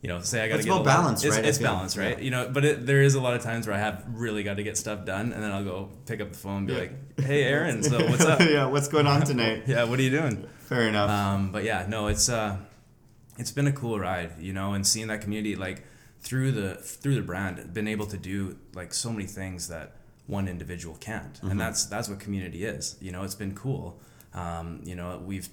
you 0.00 0.08
know, 0.08 0.20
say 0.20 0.42
I 0.44 0.48
got 0.48 0.58
to 0.58 0.62
get 0.62 0.70
about 0.72 0.84
balance, 0.84 1.24
it's, 1.24 1.34
right? 1.36 1.44
It's 1.44 1.58
feel. 1.58 1.66
balance, 1.68 1.96
right? 1.96 2.16
Yeah. 2.18 2.24
You 2.24 2.30
know, 2.30 2.48
but 2.52 2.64
it, 2.64 2.86
there 2.86 3.02
is 3.02 3.14
a 3.14 3.20
lot 3.20 3.34
of 3.34 3.42
times 3.42 3.66
where 3.66 3.74
I 3.76 3.80
have 3.80 4.04
really 4.08 4.42
got 4.44 4.56
to 4.58 4.62
get 4.62 4.76
stuff 4.78 5.04
done, 5.04 5.32
and 5.32 5.42
then 5.42 5.50
I'll 5.50 5.64
go 5.64 5.90
pick 6.06 6.20
up 6.20 6.30
the 6.30 6.38
phone 6.38 6.58
and 6.58 6.66
be 6.66 6.72
Yeah. 6.74 6.78
like, 6.80 7.20
"Hey, 7.20 7.42
Aaron, 7.44 7.82
so 7.82 7.98
what's 8.10 8.24
up? 8.24 8.40
yeah, 8.40 8.66
what's 8.66 8.88
going 8.88 9.06
on 9.06 9.22
tonight? 9.22 9.64
yeah, 9.66 9.84
what 9.84 9.98
are 9.98 10.02
you 10.02 10.10
doing?" 10.10 10.46
Fair 10.60 10.88
enough. 10.88 11.10
Um, 11.10 11.52
but 11.52 11.64
yeah, 11.64 11.84
no, 11.88 12.06
it's 12.06 12.28
uh, 12.28 12.56
it's 13.38 13.50
been 13.50 13.66
a 13.66 13.72
cool 13.72 13.98
ride, 13.98 14.32
you 14.40 14.52
know, 14.52 14.72
and 14.74 14.86
seeing 14.86 15.08
that 15.08 15.20
community 15.20 15.56
like 15.56 15.84
through 16.24 16.52
the 16.52 16.74
through 16.76 17.14
the 17.16 17.22
brand, 17.22 17.72
been 17.72 17.86
able 17.88 18.06
to 18.06 18.16
do 18.16 18.56
like 18.74 18.92
so 18.94 19.10
many 19.12 19.26
things 19.26 19.68
that 19.68 19.96
one 20.26 20.48
individual 20.48 20.96
can't, 20.96 21.38
and 21.42 21.60
that's 21.60 21.84
that's 21.84 22.08
what 22.08 22.18
community 22.18 22.64
is. 22.64 22.96
You 23.00 23.12
know, 23.12 23.22
it's 23.24 23.34
been 23.34 23.54
cool. 23.54 24.00
Um, 24.32 24.80
you 24.84 24.94
know, 24.96 25.22
we've 25.24 25.48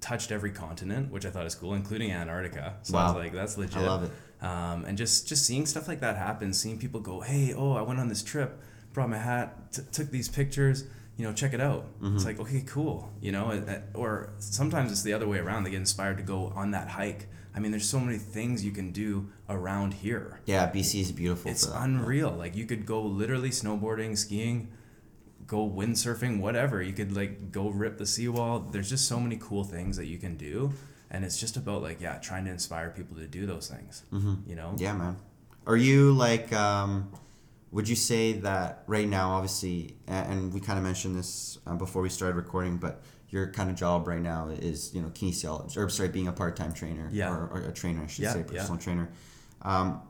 touched 0.00 0.32
every 0.32 0.50
continent, 0.50 1.10
which 1.12 1.24
I 1.26 1.30
thought 1.30 1.46
is 1.46 1.54
cool, 1.54 1.74
including 1.74 2.10
Antarctica. 2.10 2.74
So 2.82 2.96
I 2.96 3.02
Wow. 3.04 3.14
was 3.14 3.22
like, 3.24 3.32
that's 3.32 3.56
legit. 3.58 3.76
I 3.76 3.86
love 3.86 4.02
it. 4.04 4.10
Um, 4.44 4.84
and 4.86 4.96
just 4.98 5.28
just 5.28 5.44
seeing 5.46 5.64
stuff 5.66 5.86
like 5.88 6.00
that 6.00 6.16
happen, 6.16 6.52
seeing 6.52 6.78
people 6.78 7.00
go, 7.00 7.20
hey, 7.20 7.54
oh, 7.54 7.72
I 7.72 7.82
went 7.82 8.00
on 8.00 8.08
this 8.08 8.22
trip, 8.22 8.60
brought 8.92 9.10
my 9.10 9.18
hat, 9.18 9.72
t- 9.72 9.82
took 9.92 10.10
these 10.10 10.28
pictures. 10.28 10.84
You 11.16 11.26
know, 11.26 11.34
check 11.34 11.52
it 11.52 11.60
out. 11.60 11.84
Mm-hmm. 12.00 12.16
It's 12.16 12.24
like, 12.24 12.40
okay, 12.40 12.62
cool. 12.66 13.12
You 13.20 13.32
know, 13.32 13.44
or 13.94 14.30
sometimes 14.38 14.90
it's 14.90 15.02
the 15.02 15.12
other 15.12 15.28
way 15.28 15.38
around. 15.38 15.64
They 15.64 15.70
get 15.70 15.76
inspired 15.76 16.16
to 16.16 16.22
go 16.22 16.46
on 16.56 16.70
that 16.70 16.88
hike. 16.88 17.28
I 17.54 17.60
mean, 17.60 17.72
there's 17.72 17.86
so 17.88 18.00
many 18.00 18.16
things 18.16 18.64
you 18.64 18.70
can 18.70 18.90
do 18.90 19.28
around 19.50 19.94
here. 19.94 20.40
Yeah, 20.46 20.70
BC 20.70 21.00
is 21.00 21.12
beautiful. 21.12 21.50
It's 21.50 21.66
unreal. 21.66 22.30
Like 22.30 22.56
you 22.56 22.64
could 22.64 22.86
go 22.86 23.02
literally 23.02 23.50
snowboarding, 23.50 24.16
skiing, 24.16 24.68
go 25.46 25.68
windsurfing, 25.68 26.40
whatever. 26.40 26.80
You 26.80 26.92
could 26.92 27.14
like 27.14 27.52
go 27.52 27.68
rip 27.68 27.98
the 27.98 28.06
seawall. 28.06 28.60
There's 28.60 28.88
just 28.88 29.06
so 29.08 29.20
many 29.20 29.36
cool 29.36 29.64
things 29.64 29.96
that 29.96 30.06
you 30.06 30.18
can 30.18 30.36
do, 30.36 30.72
and 31.10 31.24
it's 31.24 31.38
just 31.38 31.56
about 31.56 31.82
like 31.82 32.00
yeah, 32.00 32.16
trying 32.18 32.44
to 32.46 32.50
inspire 32.50 32.90
people 32.90 33.16
to 33.16 33.26
do 33.26 33.44
those 33.46 33.68
things. 33.68 34.04
Mm-hmm. 34.12 34.48
You 34.48 34.56
know. 34.56 34.74
Yeah, 34.78 34.94
man. 34.94 35.16
Are 35.66 35.76
you 35.76 36.12
like? 36.12 36.52
Um, 36.52 37.10
would 37.72 37.88
you 37.88 37.94
say 37.94 38.32
that 38.32 38.82
right 38.88 39.06
now, 39.06 39.30
obviously, 39.32 39.94
and 40.08 40.52
we 40.52 40.58
kind 40.60 40.76
of 40.78 40.84
mentioned 40.84 41.14
this 41.16 41.58
uh, 41.66 41.74
before 41.76 42.02
we 42.02 42.08
started 42.08 42.34
recording, 42.36 42.78
but 42.78 43.02
your 43.28 43.46
kind 43.52 43.70
of 43.70 43.76
job 43.76 44.08
right 44.08 44.20
now 44.20 44.48
is 44.48 44.92
you 44.92 45.00
know 45.00 45.08
kinesiology, 45.10 45.76
or 45.76 45.88
sorry, 45.88 46.08
being 46.08 46.26
a 46.26 46.32
part-time 46.32 46.72
trainer, 46.72 47.08
Yeah. 47.12 47.30
or, 47.30 47.46
or 47.46 47.60
a 47.60 47.72
trainer, 47.72 48.02
I 48.02 48.06
should 48.08 48.24
Yeah, 48.24 48.32
say, 48.32 48.40
yeah. 48.40 48.58
personal 48.62 48.78
trainer. 48.80 49.08
Um, 49.62 50.02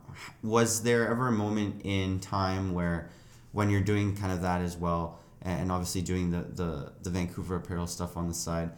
was 0.43 0.83
there 0.83 1.07
ever 1.09 1.27
a 1.27 1.31
moment 1.31 1.81
in 1.83 2.19
time 2.19 2.73
where, 2.73 3.09
when 3.51 3.69
you're 3.69 3.81
doing 3.81 4.15
kind 4.15 4.31
of 4.31 4.41
that 4.41 4.61
as 4.61 4.77
well, 4.77 5.19
and 5.41 5.71
obviously 5.71 6.01
doing 6.01 6.31
the 6.31 6.41
the, 6.41 6.91
the 7.01 7.09
Vancouver 7.09 7.55
apparel 7.55 7.87
stuff 7.87 8.15
on 8.15 8.27
the 8.27 8.33
side, 8.33 8.71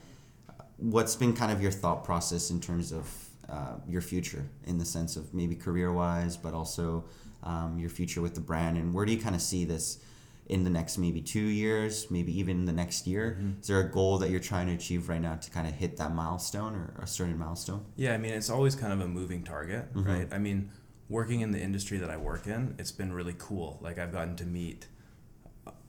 what's 0.77 1.15
been 1.15 1.33
kind 1.33 1.51
of 1.51 1.61
your 1.61 1.71
thought 1.71 2.03
process 2.03 2.49
in 2.49 2.59
terms 2.59 2.91
of 2.91 3.29
uh, 3.49 3.75
your 3.87 4.01
future 4.01 4.45
in 4.65 4.77
the 4.77 4.85
sense 4.85 5.15
of 5.15 5.33
maybe 5.33 5.55
career 5.55 5.91
wise 5.91 6.37
but 6.37 6.53
also 6.53 7.03
um, 7.43 7.77
your 7.77 7.89
future 7.89 8.21
with 8.21 8.35
the 8.35 8.41
brand? 8.41 8.77
And 8.77 8.93
where 8.93 9.05
do 9.05 9.11
you 9.11 9.21
kind 9.21 9.35
of 9.35 9.41
see 9.41 9.65
this 9.65 9.99
in 10.47 10.63
the 10.63 10.69
next 10.69 10.97
maybe 10.97 11.21
two 11.21 11.39
years 11.63 12.11
maybe 12.11 12.37
even 12.37 12.57
in 12.59 12.65
the 12.65 12.73
next 12.73 13.07
year 13.07 13.39
is 13.61 13.67
there 13.67 13.79
a 13.79 13.89
goal 13.89 14.17
that 14.17 14.29
you're 14.29 14.39
trying 14.41 14.67
to 14.67 14.73
achieve 14.73 15.07
right 15.07 15.21
now 15.21 15.35
to 15.35 15.49
kind 15.49 15.67
of 15.67 15.73
hit 15.73 15.95
that 15.97 16.13
milestone 16.13 16.75
or 16.75 16.93
a 17.01 17.07
certain 17.07 17.37
milestone 17.37 17.85
Yeah, 17.95 18.13
I 18.13 18.17
mean, 18.17 18.33
it's 18.33 18.49
always 18.49 18.75
kind 18.75 18.91
of 18.93 18.99
a 19.01 19.07
moving 19.07 19.43
target, 19.43 19.93
Mm-hmm. 19.93 20.09
right? 20.11 20.27
I 20.31 20.37
mean, 20.39 20.69
working 21.09 21.41
in 21.41 21.51
the 21.51 21.59
industry 21.59 21.97
that 21.99 22.09
I 22.09 22.17
work 22.17 22.47
in, 22.47 22.75
it's 22.77 22.91
been 22.91 23.13
really 23.13 23.35
cool. 23.37 23.79
Like 23.81 23.97
I've 23.99 24.11
gotten 24.11 24.35
to 24.37 24.45
meet 24.45 24.87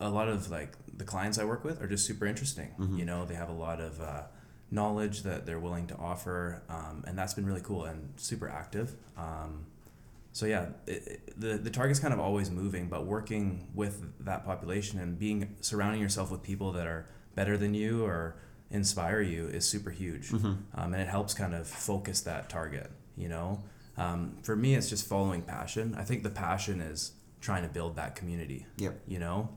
a 0.01 0.09
lot 0.09 0.29
of 0.29 0.51
like 0.51 0.75
the 0.97 1.05
clients 1.05 1.39
I 1.39 1.45
work 1.45 1.65
with 1.65 1.83
are 1.83 1.89
just 1.89 2.07
super 2.07 2.27
interesting. 2.27 2.71
Mm-hmm. 2.79 2.99
You 2.99 3.05
know, 3.05 3.25
they 3.25 3.35
have 3.35 3.49
a 3.49 3.53
lot 3.67 3.81
of 3.81 4.01
uh, 4.01 4.23
knowledge 4.71 5.23
that 5.23 5.47
they're 5.47 5.59
willing 5.59 5.87
to 5.89 5.97
offer, 5.97 6.63
um, 6.69 7.03
and 7.07 7.19
that's 7.19 7.35
been 7.35 7.47
really 7.47 7.61
cool 7.63 7.85
and 7.85 8.13
super 8.17 8.49
active. 8.49 8.95
Um, 9.17 9.67
so 10.35 10.47
yeah, 10.47 10.67
it, 10.89 11.41
the 11.41 11.57
the 11.59 11.71
target's 11.71 12.01
kind 12.01 12.13
of 12.13 12.19
always 12.19 12.51
moving, 12.51 12.89
but 12.89 13.07
working 13.07 13.69
with 13.73 14.03
that 14.25 14.45
population 14.45 14.99
and 14.99 15.17
being 15.17 15.55
surrounding 15.61 16.03
yourself 16.03 16.33
with 16.33 16.43
people 16.43 16.73
that 16.73 16.89
are 16.89 17.09
better 17.37 17.57
than 17.57 17.73
you 17.73 18.05
or 18.05 18.37
inspire 18.69 19.21
you 19.21 19.47
is 19.47 19.65
super 19.65 19.91
huge, 19.91 20.33
um, 20.33 20.67
and 20.75 20.97
it 20.97 21.07
helps 21.07 21.35
kind 21.35 21.55
of 21.55 21.69
focus 21.69 22.21
that 22.23 22.49
target. 22.49 22.91
You 23.17 23.29
know, 23.29 23.63
um, 23.97 24.37
for 24.43 24.57
me, 24.57 24.75
it's 24.75 24.91
just 24.91 25.07
following 25.07 25.41
passion. 25.41 25.95
I 25.97 26.03
think 26.03 26.25
the 26.25 26.31
passion 26.31 26.81
is 26.81 27.13
trying 27.41 27.63
to 27.63 27.69
build 27.69 27.95
that 27.95 28.17
community. 28.17 28.67
Yep. 28.79 29.03
You 29.07 29.21
know, 29.21 29.51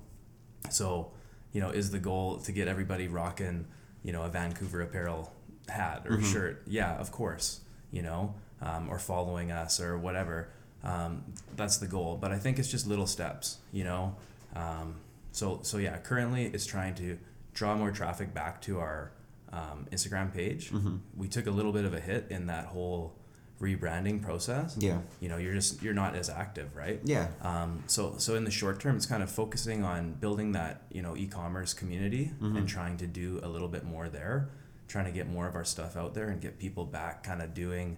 so 0.70 1.12
you 1.54 1.60
know, 1.60 1.72
is 1.72 1.90
the 1.90 1.98
goal 2.00 2.38
to 2.42 2.52
get 2.52 2.68
everybody 2.68 3.08
rocking, 3.08 3.66
you 4.04 4.12
know, 4.12 4.22
a 4.22 4.30
Vancouver 4.30 4.82
apparel 4.82 5.34
hat 5.68 6.06
or 6.08 6.22
shirt? 6.22 6.62
Yeah, 6.68 6.96
of 6.98 7.12
course. 7.12 7.62
You 7.90 8.04
know, 8.04 8.36
um, 8.62 8.90
or 8.90 9.00
following 9.00 9.52
us 9.52 9.80
or 9.80 9.98
whatever. 9.98 10.50
Um, 10.84 11.24
that's 11.56 11.78
the 11.78 11.88
goal. 11.88 12.18
But 12.22 12.32
I 12.32 12.38
think 12.38 12.60
it's 12.60 12.70
just 12.72 12.88
little 12.88 13.08
steps. 13.08 13.58
You 13.72 13.84
know, 13.84 14.16
um, 14.56 14.96
so 15.32 15.60
so 15.63 15.78
yeah. 15.78 15.98
Currently, 15.98 16.46
it's 16.46 16.66
trying 16.66 16.96
to 16.96 17.18
draw 17.54 17.76
more 17.76 17.92
traffic 17.92 18.34
back 18.34 18.62
to 18.63 18.80
our 18.80 19.12
um, 19.52 19.88
Instagram 19.92 20.34
page. 20.34 20.72
We 21.16 21.28
took 21.28 21.48
a 21.48 21.52
little 21.52 21.72
bit 21.72 21.86
of 21.86 21.94
a 21.94 22.00
hit 22.00 22.28
in 22.30 22.48
that 22.48 22.66
whole 22.66 23.13
rebranding 23.60 24.22
process. 24.22 24.76
yeah 24.80 25.00
You 25.20 25.30
know, 25.30 25.38
you're 25.38 25.54
just 25.56 25.82
you're 25.82 25.94
not 25.96 26.16
as 26.16 26.30
active, 26.30 26.76
right? 26.76 27.00
yeah 27.04 27.28
Um, 27.42 27.84
so 27.88 28.13
so 28.20 28.36
in 28.36 28.44
the 28.44 28.52
short 28.52 28.80
term, 28.80 28.96
it's 28.96 29.08
kind 29.08 29.24
of 29.24 29.32
focusing 29.32 29.84
on 29.84 30.13
building 30.13 30.52
that 30.52 30.84
you 30.92 31.02
know 31.02 31.16
e-commerce 31.18 31.74
community 31.74 32.32
Mm-hmm. 32.42 32.58
and 32.58 32.68
trying 32.68 32.98
to 32.98 33.08
do 33.08 33.40
a 33.42 33.48
little 33.50 33.68
bit 33.68 33.84
more 33.84 34.10
there, 34.10 34.50
trying 34.88 35.06
to 35.06 35.12
get 35.12 35.28
more 35.28 35.48
of 35.48 35.56
our 35.56 35.66
stuff 35.66 35.98
out 35.98 36.13
there 36.13 36.30
and 36.30 36.40
get 36.40 36.60
people 36.60 36.86
back 36.86 37.24
kind 37.24 37.42
of 37.42 37.54
doing 37.56 37.98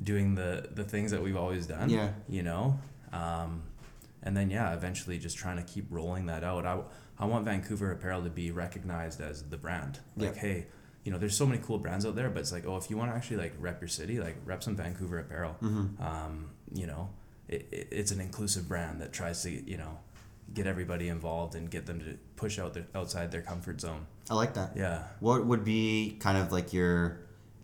doing 0.00 0.34
the 0.34 0.68
the 0.74 0.84
things 0.84 1.10
that 1.10 1.22
we've 1.22 1.36
always 1.36 1.66
done. 1.66 1.88
Yeah. 1.90 2.10
You 2.28 2.42
know, 2.42 2.78
um, 3.12 3.62
and 4.22 4.36
then 4.36 4.50
yeah, 4.50 4.72
eventually 4.74 5.18
just 5.18 5.36
trying 5.36 5.56
to 5.56 5.62
keep 5.64 5.86
rolling 5.90 6.26
that 6.26 6.44
out. 6.44 6.64
I 6.66 6.80
I 7.18 7.24
want 7.26 7.44
Vancouver 7.44 7.90
Apparel 7.92 8.22
to 8.24 8.30
be 8.30 8.50
recognized 8.50 9.20
as 9.20 9.42
the 9.42 9.56
brand. 9.56 10.00
Like 10.16 10.34
Yeah. 10.36 10.40
hey. 10.40 10.66
You 11.04 11.10
know, 11.10 11.18
there's 11.18 11.36
so 11.36 11.46
many 11.46 11.60
cool 11.60 11.78
brands 11.80 12.06
out 12.06 12.14
there, 12.14 12.30
but 12.30 12.38
it's 12.38 12.52
like, 12.52 12.64
oh, 12.64 12.76
if 12.76 12.88
you 12.88 12.96
want 12.96 13.10
to 13.10 13.16
actually 13.16 13.38
like 13.38 13.54
rep 13.58 13.80
your 13.80 13.88
city, 13.88 14.20
like 14.20 14.36
rep 14.44 14.62
some 14.62 14.76
Vancouver 14.76 15.18
apparel. 15.18 15.56
Mm-hmm. 15.60 16.00
Um, 16.00 16.50
you 16.72 16.86
know, 16.86 17.10
it, 17.48 17.66
it, 17.72 17.88
it's 17.90 18.12
an 18.12 18.20
inclusive 18.20 18.68
brand 18.68 19.00
that 19.00 19.12
tries 19.12 19.42
to 19.42 19.50
you 19.50 19.76
know 19.78 19.98
get 20.54 20.68
everybody 20.68 21.08
involved 21.08 21.56
and 21.56 21.68
get 21.68 21.86
them 21.86 21.98
to 21.98 22.16
push 22.36 22.60
out 22.60 22.74
their 22.74 22.86
outside 22.94 23.32
their 23.32 23.42
comfort 23.42 23.80
zone. 23.80 24.06
i 24.30 24.34
like 24.34 24.54
that 24.54 24.76
Yeah. 24.76 25.02
what 25.18 25.44
would 25.44 25.64
be 25.64 26.18
kind 26.20 26.38
of 26.38 26.52
like 26.52 26.72
your 26.72 27.18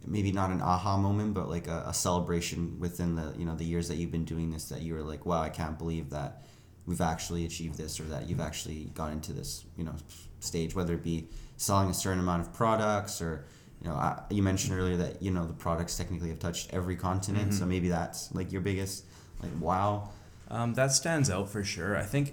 maybe 0.07 0.33
not 0.33 0.51
an 0.51 0.61
aha 0.63 0.97
moment 0.97 1.35
but 1.35 1.49
like 1.49 1.67
a, 1.67 1.85
a 1.89 1.95
celebration 1.95 2.79
within 2.79 3.15
the 3.15 3.35
you 3.37 3.45
know 3.45 3.55
the 3.55 3.65
years 3.65 3.89
that 3.89 3.97
you've 3.97 4.13
been 4.13 4.25
doing 4.25 4.51
this 4.51 4.69
that 4.69 4.83
you 4.83 4.95
were 4.95 5.03
like 5.03 5.27
wow 5.27 5.43
i 5.43 5.49
can't 5.49 5.79
believe 5.79 6.11
that 6.11 6.43
we've 6.87 7.01
actually 7.01 7.45
achieved 7.45 7.77
this 7.77 8.01
or 8.01 8.05
that 8.05 8.29
you've 8.29 8.41
actually 8.41 8.85
got 8.95 9.13
into 9.13 9.33
this 9.33 9.65
you 9.77 9.85
know 9.85 9.95
stage 10.41 10.75
whether 10.75 10.95
it 10.95 11.03
be 11.03 11.29
selling 11.57 11.91
a 11.91 11.95
certain 11.95 12.21
amount 12.21 12.41
of 12.41 12.53
products 12.55 13.21
or 13.21 13.45
you 13.83 13.89
know 13.89 13.95
I, 13.95 14.23
you 14.31 14.43
mentioned 14.43 14.79
earlier 14.79 14.97
that 14.97 15.23
you 15.23 15.31
know 15.31 15.47
the 15.47 15.53
products 15.53 15.97
technically 15.97 16.29
have 16.31 16.39
touched 16.39 16.73
every 16.73 16.97
continent 16.97 17.53
so 17.55 17.67
maybe 17.67 17.89
that's 17.89 18.33
like 18.35 18.53
your 18.53 18.61
biggest 18.63 19.05
like 19.43 19.53
wow 19.61 20.09
Um, 20.51 20.73
that 20.75 20.93
stands 20.93 21.29
out 21.29 21.51
for 21.51 21.63
sure. 21.63 21.95
I 21.99 22.05
think, 22.05 22.33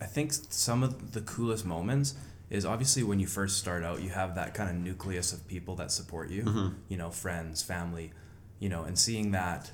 I 0.00 0.04
think 0.06 0.32
some 0.50 0.84
of 0.84 1.12
the 1.12 1.20
coolest 1.22 1.66
moments 1.66 2.14
is 2.50 2.64
obviously 2.64 3.02
when 3.02 3.18
you 3.18 3.26
first 3.26 3.58
start 3.58 3.82
out, 3.82 4.02
you 4.02 4.10
have 4.10 4.34
that 4.36 4.54
kind 4.54 4.70
of 4.70 4.76
nucleus 4.76 5.32
of 5.32 5.46
people 5.48 5.74
that 5.76 5.90
support 5.90 6.30
you. 6.30 6.42
Mm-hmm. 6.44 6.68
You 6.88 6.96
know, 6.96 7.10
friends, 7.10 7.62
family, 7.62 8.12
you 8.60 8.68
know, 8.68 8.84
and 8.84 8.98
seeing 8.98 9.32
that 9.32 9.70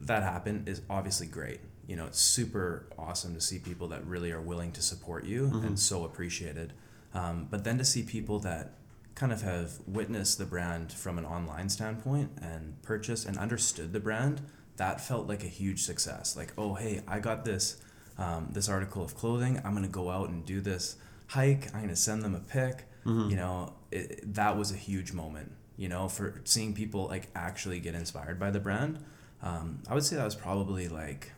that 0.00 0.22
happen 0.22 0.64
is 0.66 0.82
obviously 0.88 1.26
great. 1.26 1.60
You 1.86 1.96
know, 1.96 2.06
it's 2.06 2.20
super 2.20 2.86
awesome 2.98 3.34
to 3.34 3.40
see 3.40 3.58
people 3.58 3.88
that 3.88 4.04
really 4.06 4.30
are 4.30 4.40
willing 4.40 4.72
to 4.72 4.82
support 4.82 5.24
you 5.24 5.48
Mm-hmm. 5.48 5.66
and 5.66 5.78
so 5.78 6.04
appreciated. 6.04 6.72
Um, 7.14 7.48
but 7.50 7.64
then 7.64 7.78
to 7.78 7.84
see 7.84 8.02
people 8.02 8.38
that 8.40 8.74
kind 9.14 9.32
of 9.32 9.42
have 9.42 9.72
witnessed 9.86 10.38
the 10.38 10.44
brand 10.44 10.92
from 10.92 11.18
an 11.18 11.24
online 11.24 11.68
standpoint 11.70 12.30
and 12.40 12.80
purchased 12.82 13.26
and 13.26 13.36
understood 13.38 13.92
the 13.92 13.98
brand, 13.98 14.42
that 14.76 15.00
felt 15.00 15.26
like 15.26 15.42
a 15.42 15.48
huge 15.48 15.82
success. 15.82 16.36
Like, 16.36 16.52
oh, 16.56 16.74
hey, 16.74 17.00
I 17.08 17.18
got 17.18 17.44
this 17.44 17.78
um, 18.18 18.48
this 18.52 18.68
article 18.68 19.02
of 19.02 19.16
clothing. 19.16 19.60
I'm 19.64 19.74
gonna 19.74 19.88
go 19.88 20.10
out 20.10 20.28
and 20.28 20.44
do 20.44 20.60
this 20.60 20.96
hike. 21.28 21.72
I'm 21.74 21.80
gonna 21.80 21.96
send 21.96 22.22
them 22.22 22.34
a 22.34 22.40
pic. 22.40 22.86
You 23.30 23.36
know, 23.36 23.72
it, 23.90 24.34
that 24.34 24.58
was 24.58 24.70
a 24.70 24.76
huge 24.76 25.12
moment. 25.12 25.52
You 25.76 25.88
know, 25.88 26.08
for 26.08 26.40
seeing 26.44 26.74
people 26.74 27.06
like 27.06 27.28
actually 27.34 27.80
get 27.80 27.94
inspired 27.94 28.38
by 28.38 28.50
the 28.50 28.60
brand. 28.60 28.98
Um, 29.42 29.82
I 29.88 29.94
would 29.94 30.04
say 30.04 30.16
that 30.16 30.24
was 30.24 30.34
probably 30.34 30.88
like, 30.88 31.32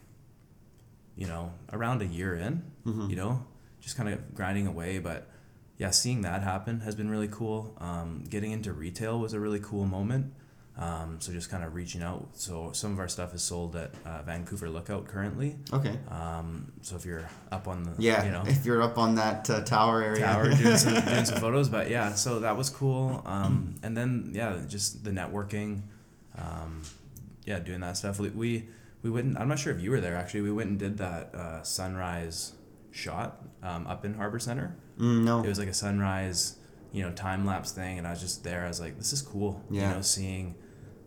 you 1.17 1.27
know, 1.27 1.53
around 1.73 2.03
a 2.03 2.07
year 2.07 2.35
in. 2.35 2.63
You 3.11 3.17
know, 3.17 3.45
just 3.81 3.97
kind 3.97 4.09
of 4.09 4.35
grinding 4.35 4.67
away, 4.67 4.99
but 4.99 5.29
yeah, 5.77 5.91
seeing 5.91 6.23
that 6.23 6.43
happen 6.43 6.81
has 6.81 6.95
been 6.95 7.11
really 7.11 7.29
cool. 7.29 7.77
Um, 7.79 8.25
getting 8.29 8.53
into 8.53 8.73
retail 8.73 9.19
was 9.21 9.33
a 9.33 9.41
really 9.41 9.61
cool 9.61 9.85
moment. 9.87 10.33
Um, 10.81 11.19
so 11.21 11.31
just 11.31 11.51
kind 11.51 11.63
of 11.63 11.75
reaching 11.75 12.03
out. 12.03 12.29
So 12.33 12.71
some 12.73 12.93
of 12.93 12.99
our 12.99 13.09
stuff 13.09 13.35
is 13.35 13.43
sold 13.43 13.77
at 13.77 13.91
uh, 14.07 14.23
Vancouver 14.23 14.71
Lookout 14.71 15.07
currently. 15.07 15.57
Okay. 15.73 15.99
Um, 16.09 16.73
so 16.81 16.97
if 16.97 17.05
you're 17.05 17.29
up 17.53 17.69
on 17.69 17.83
the 17.85 17.93
Yeah, 17.99 18.25
you 18.25 18.33
know 18.33 18.43
if 18.47 18.65
you're 18.65 18.83
up 18.83 18.97
on 18.97 19.17
that 19.17 19.49
uh, 19.51 19.61
tower 19.61 20.03
area. 20.03 20.25
tower 20.25 20.49
doing 20.51 20.79
some 20.79 20.95
doing 21.05 21.25
some 21.27 21.39
photos, 21.39 21.69
but 21.69 21.91
yeah, 21.91 22.15
so 22.15 22.41
that 22.41 22.57
was 22.57 22.71
cool. 22.71 23.23
Um, 23.27 23.75
and 23.83 23.95
then 23.95 24.31
yeah, 24.33 24.59
just 24.67 25.05
the 25.05 25.11
networking, 25.11 25.83
um, 26.39 26.81
yeah, 27.45 27.59
doing 27.59 27.81
that 27.81 27.99
stuff. 27.99 28.19
We, 28.19 28.31
we 28.31 28.69
we 29.03 29.11
went. 29.11 29.27
And, 29.27 29.39
I'm 29.39 29.49
not 29.49 29.59
sure 29.59 29.75
if 29.75 29.83
you 29.83 29.91
were 29.91 30.01
there 30.01 30.17
actually. 30.17 30.43
We 30.43 30.53
went 30.53 30.71
and 30.71 30.79
did 30.79 30.97
that 30.97 31.35
uh, 31.35 31.63
sunrise 31.63 32.53
shot 32.91 33.43
um, 33.63 33.87
up 33.87 34.05
in 34.07 34.15
Harbor 34.15 34.39
Center. 34.39 34.77
Mm, 34.99 35.25
no. 35.25 35.43
It 35.43 35.49
was 35.49 35.59
like 35.59 35.69
a 35.69 35.75
sunrise, 35.75 36.57
you 36.93 37.03
know, 37.03 37.13
time 37.13 37.47
lapse 37.47 37.73
thing, 37.73 37.99
and 37.99 38.07
I 38.07 38.11
was 38.11 38.21
just 38.21 38.45
there. 38.45 38.65
I 38.65 38.69
was 38.69 38.81
like, 38.81 38.97
this 38.99 39.13
is 39.13 39.23
cool. 39.23 39.63
Yeah. 39.71 39.89
You 39.91 39.95
know, 39.97 40.03
seeing, 40.03 40.55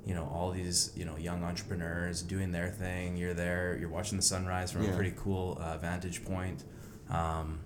you 0.05 0.13
know, 0.13 0.29
all 0.33 0.51
these 0.51 0.91
you 0.95 1.05
know 1.05 1.17
young 1.17 1.43
entrepreneurs 1.43 2.21
doing 2.21 2.51
their 2.51 2.69
thing. 2.69 3.15
You're 3.17 3.33
there. 3.33 3.77
You're 3.79 3.89
watching 3.89 4.17
the 4.17 4.23
sunrise 4.23 4.71
from 4.71 4.83
Yeah. 4.83 4.91
a 4.91 4.95
pretty 4.95 5.13
cool 5.17 5.57
uh, 5.61 5.77
vantage 5.77 6.23
point. 6.25 6.63
Um, 7.09 7.59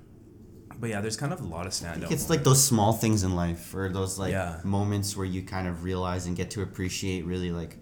but 0.79 0.89
yeah, 0.91 1.01
there's 1.01 1.17
kind 1.17 1.33
of 1.33 1.41
a 1.41 1.45
lot 1.45 1.65
of 1.65 1.71
standout. 1.71 2.11
It's 2.11 2.29
like 2.29 2.43
those 2.43 2.63
small 2.63 2.93
things 2.93 3.23
in 3.23 3.35
life, 3.35 3.73
or 3.73 3.89
those 3.89 4.19
like 4.19 4.31
Yeah. 4.31 4.59
moments 4.63 5.17
where 5.17 5.25
you 5.25 5.41
kind 5.41 5.67
of 5.67 5.83
realize 5.83 6.27
and 6.27 6.35
get 6.35 6.51
to 6.51 6.61
appreciate 6.61 7.25
really 7.25 7.51
like, 7.51 7.77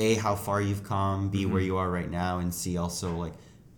a 0.00 0.14
how 0.14 0.34
far 0.34 0.60
you've 0.60 0.82
come, 0.82 1.30
b 1.30 1.42
Mm-hmm. 1.42 1.52
where 1.52 1.62
you 1.62 1.76
are 1.76 1.90
right 1.90 2.10
now, 2.10 2.38
and 2.38 2.52
c 2.52 2.76
also 2.76 3.16
like 3.16 3.34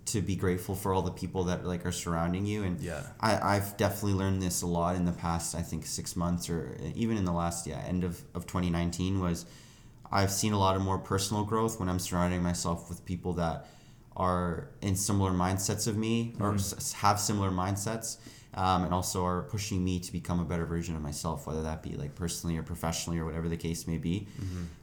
to 0.07 0.23
be 0.23 0.37
grateful 0.37 0.75
for 0.75 0.95
all 0.95 1.03
the 1.03 1.11
people 1.11 1.45
that 1.45 1.67
like 1.67 1.85
are 1.85 1.93
surrounding 1.93 2.47
you. 2.47 2.63
And 2.65 2.81
Yeah. 2.81 3.03
I 3.21 3.57
I've 3.57 3.77
definitely 3.77 4.15
learned 4.15 4.41
this 4.41 4.63
a 4.63 4.67
lot 4.67 4.97
in 4.97 5.05
the 5.05 5.13
past. 5.13 5.55
I 5.55 5.61
think 5.63 5.85
six 5.85 6.17
months 6.17 6.49
or 6.49 6.79
even 6.95 7.19
in 7.19 7.27
the 7.27 7.33
last 7.43 7.67
yeah 7.67 7.81
end 7.87 8.05
of 8.05 8.23
of 8.35 8.47
2019 8.47 9.21
was. 9.21 9.45
I've 10.11 10.31
seen 10.33 10.53
a 10.53 10.59
lot 10.59 10.77
of 10.77 10.83
more 10.83 10.99
personal 10.99 11.45
growth 11.45 11.79
when 11.79 11.89
I'm 11.89 11.99
surrounding 11.99 12.43
myself 12.43 12.89
with 12.89 13.05
people 13.05 13.35
that 13.35 13.67
are 14.17 14.69
in 14.81 14.97
similar 14.97 15.31
mindsets 15.31 15.87
of 15.87 15.97
me 15.97 16.35
or 16.41 16.55
s- 16.55 16.93
have 16.95 17.21
similar 17.21 17.51
mindsets 17.51 18.17
um, 18.55 18.85
and 18.85 18.93
also 18.93 19.25
are 19.25 19.43
pushing 19.43 19.85
me 19.85 20.01
to 20.01 20.11
become 20.11 20.41
a 20.41 20.45
better 20.45 20.67
version 20.67 20.97
of 20.97 21.03
myself 21.03 21.47
whether 21.47 21.63
that 21.63 21.83
be 21.83 21.91
like 21.93 22.15
personally 22.17 22.57
or 22.57 22.63
professionally 22.63 23.19
or 23.19 23.25
whatever 23.25 23.49
the 23.49 23.57
case 23.57 23.87
may 23.87 23.99
be. 23.99 24.27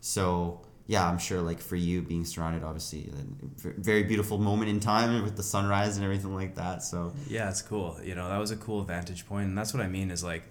So 0.02 0.62
yeah 0.88 1.10
i'm 1.10 1.18
sure 1.18 1.42
like 1.42 1.60
for 1.60 1.76
you 1.76 2.00
being 2.00 2.24
surrounded 2.24 2.64
obviously 2.64 3.12
very 3.58 4.04
beautiful 4.04 4.38
moment 4.38 4.70
in 4.70 4.80
time 4.80 5.24
with 5.28 5.36
the 5.36 5.42
sunrise 5.42 5.96
and 5.98 6.06
everything 6.06 6.36
like 6.36 6.54
that 6.56 6.84
so. 6.84 7.12
Yeah, 7.28 7.50
it's 7.50 7.64
cool. 7.64 7.98
You 8.04 8.14
know, 8.14 8.30
that 8.30 8.38
was 8.38 8.52
a 8.52 8.56
cool 8.56 8.84
vantage 8.84 9.26
point, 9.26 9.48
and 9.48 9.58
that's 9.58 9.74
what 9.74 9.82
I 9.82 9.88
mean 9.88 10.12
is 10.12 10.24
like 10.24 10.44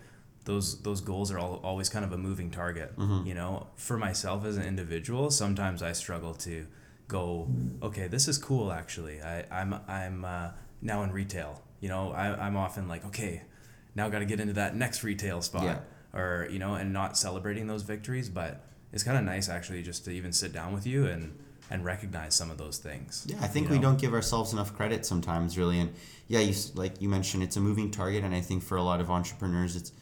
those 0.45 0.83
those 0.83 1.01
goals 1.01 1.31
are 1.31 1.39
all, 1.39 1.61
always 1.65 1.89
kind 1.89 2.05
of 2.05 2.13
a 2.13 2.19
moving 2.19 2.51
target. 2.51 2.97
Mm-hmm. 2.97 3.27
You 3.27 3.35
know, 3.35 3.67
for 3.77 3.97
myself 3.97 4.45
as 4.45 4.57
an 4.57 4.65
individual, 4.65 5.31
sometimes 5.31 5.83
I 5.83 5.93
struggle 5.93 6.35
to 6.35 6.67
go, 7.09 7.49
okay, 7.83 8.07
this 8.09 8.29
is 8.29 8.39
cool 8.39 8.73
actually. 8.73 9.21
I 9.23 9.45
I'm 9.51 9.75
I'm 9.89 10.25
uh, 10.25 10.51
now 10.83 11.03
in 11.03 11.13
retail. 11.13 11.63
You 11.81 11.89
know, 11.89 12.13
I 12.13 12.47
I'm 12.47 12.57
often 12.57 12.89
like, 12.89 13.05
okay, 13.07 13.43
now 13.95 14.09
got 14.09 14.21
to 14.21 14.25
get 14.27 14.41
into 14.41 14.55
that 14.55 14.75
next 14.77 15.03
retail 15.03 15.41
spot, 15.43 15.65
Yeah. 15.65 15.79
or 16.19 16.49
you 16.51 16.59
know, 16.59 16.75
and 16.75 16.93
not 16.93 17.17
celebrating 17.17 17.67
those 17.67 17.83
victories, 17.83 18.29
but 18.29 18.65
it's 18.93 19.03
kind 19.03 19.19
of 19.19 19.25
nice 19.25 19.49
actually 19.49 19.83
just 19.83 20.05
to 20.05 20.11
even 20.11 20.33
sit 20.33 20.53
down 20.53 20.73
with 20.73 20.87
you 20.87 21.07
and 21.07 21.39
and 21.71 21.85
recognize 21.85 22.35
some 22.35 22.51
of 22.51 22.59
those 22.59 22.79
things. 22.79 23.27
Yeah, 23.29 23.37
I 23.41 23.47
think 23.47 23.69
you 23.69 23.77
we 23.77 23.79
don't 23.79 23.99
give 23.99 24.13
ourselves 24.13 24.53
enough 24.53 24.75
credit 24.77 25.07
sometimes, 25.07 25.57
really. 25.57 25.81
And 25.81 25.95
yeah, 26.29 26.41
you 26.41 26.55
like 26.75 27.01
you 27.01 27.09
mentioned, 27.09 27.43
it's 27.43 27.57
a 27.57 27.61
moving 27.61 27.91
target, 27.91 28.25
and 28.25 28.35
I 28.35 28.41
think 28.41 28.63
for 28.63 28.77
a 28.77 28.83
lot 28.83 29.01
of 29.01 29.11
entrepreneurs, 29.11 29.75
it's 29.77 29.93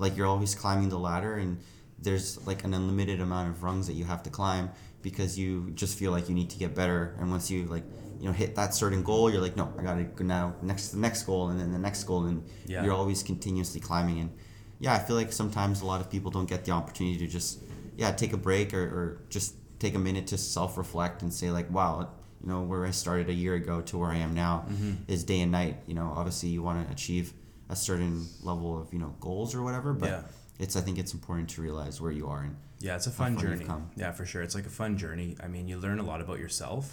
like 0.00 0.16
you're 0.16 0.26
always 0.34 0.54
climbing 0.54 0.88
the 0.88 0.98
ladder, 0.98 1.34
and 1.34 1.58
there's 1.98 2.28
like 2.46 2.64
an 2.64 2.72
unlimited 2.74 3.20
amount 3.20 3.48
of 3.50 3.62
rungs 3.62 3.86
that 3.86 3.92
you 4.00 4.04
have 4.04 4.22
to 4.24 4.30
climb 4.30 4.70
because 5.02 5.38
you 5.38 5.70
just 5.82 5.98
feel 5.98 6.10
like 6.10 6.28
you 6.28 6.34
need 6.34 6.50
to 6.50 6.58
get 6.58 6.74
better. 6.74 7.14
And 7.18 7.30
once 7.30 7.50
you 7.50 7.64
like 7.66 7.84
you 8.20 8.26
know 8.26 8.32
hit 8.32 8.54
that 8.56 8.74
certain 8.74 9.02
goal, 9.02 9.30
you're 9.30 9.40
like, 9.40 9.56
no, 9.56 9.72
I 9.78 9.82
gotta 9.82 10.04
go 10.04 10.24
now 10.24 10.54
next 10.62 10.88
to 10.88 10.96
the 10.96 11.02
next 11.02 11.22
goal, 11.24 11.48
and 11.50 11.60
then 11.60 11.70
the 11.72 11.78
next 11.88 12.04
goal, 12.04 12.24
and 12.24 12.42
Yeah. 12.66 12.82
you're 12.84 12.94
always 12.94 13.22
continuously 13.22 13.80
climbing. 13.80 14.18
And 14.20 14.30
yeah, 14.78 14.94
I 14.94 14.98
feel 14.98 15.16
like 15.16 15.32
sometimes 15.32 15.82
a 15.82 15.86
lot 15.86 16.00
of 16.00 16.10
people 16.10 16.30
don't 16.30 16.48
get 16.48 16.64
the 16.64 16.72
opportunity 16.72 17.18
to 17.18 17.26
just 17.26 17.60
yeah 17.96 18.10
take 18.12 18.32
a 18.32 18.36
break 18.38 18.72
or, 18.74 18.82
or 18.82 19.20
just 19.28 19.54
take 19.78 19.94
a 19.94 19.98
minute 19.98 20.26
to 20.28 20.38
self-reflect 20.38 21.22
and 21.22 21.32
say 21.32 21.50
like 21.50 21.68
wow 21.70 22.08
you 22.42 22.48
know 22.48 22.62
where 22.62 22.86
i 22.86 22.90
started 22.90 23.28
a 23.28 23.32
year 23.32 23.54
ago 23.54 23.80
to 23.82 23.98
where 23.98 24.10
i 24.10 24.16
am 24.16 24.32
now 24.34 24.64
Mm-hmm. 24.70 24.92
is 25.12 25.24
day 25.24 25.40
and 25.40 25.52
night 25.52 25.76
you 25.86 25.94
know 25.94 26.12
obviously 26.16 26.48
you 26.50 26.62
want 26.62 26.86
to 26.86 26.92
achieve 26.92 27.32
a 27.70 27.76
certain 27.76 28.26
level 28.42 28.70
of 28.80 28.92
you 28.92 28.98
know 28.98 29.14
goals 29.20 29.54
or 29.54 29.62
whatever 29.62 29.92
but 29.94 30.08
Yeah. 30.10 30.22
it's 30.58 30.74
i 30.76 30.80
think 30.82 30.98
it's 30.98 31.14
important 31.14 31.48
to 31.54 31.62
realize 31.62 32.00
where 32.02 32.12
you 32.20 32.26
are 32.28 32.42
and 32.42 32.56
Yeah, 32.86 32.96
it's 32.98 33.06
a 33.06 33.16
fun 33.22 33.36
journey. 33.38 33.66
come. 33.66 33.90
Yeah, 34.02 34.12
for 34.18 34.24
sure. 34.24 34.42
It's 34.46 34.54
like 34.58 34.64
a 34.72 34.76
fun 34.82 34.96
journey. 34.96 35.36
I 35.44 35.48
mean, 35.54 35.68
you 35.70 35.76
learn 35.86 35.98
a 36.00 36.06
lot 36.12 36.20
about 36.24 36.38
yourself, 36.44 36.84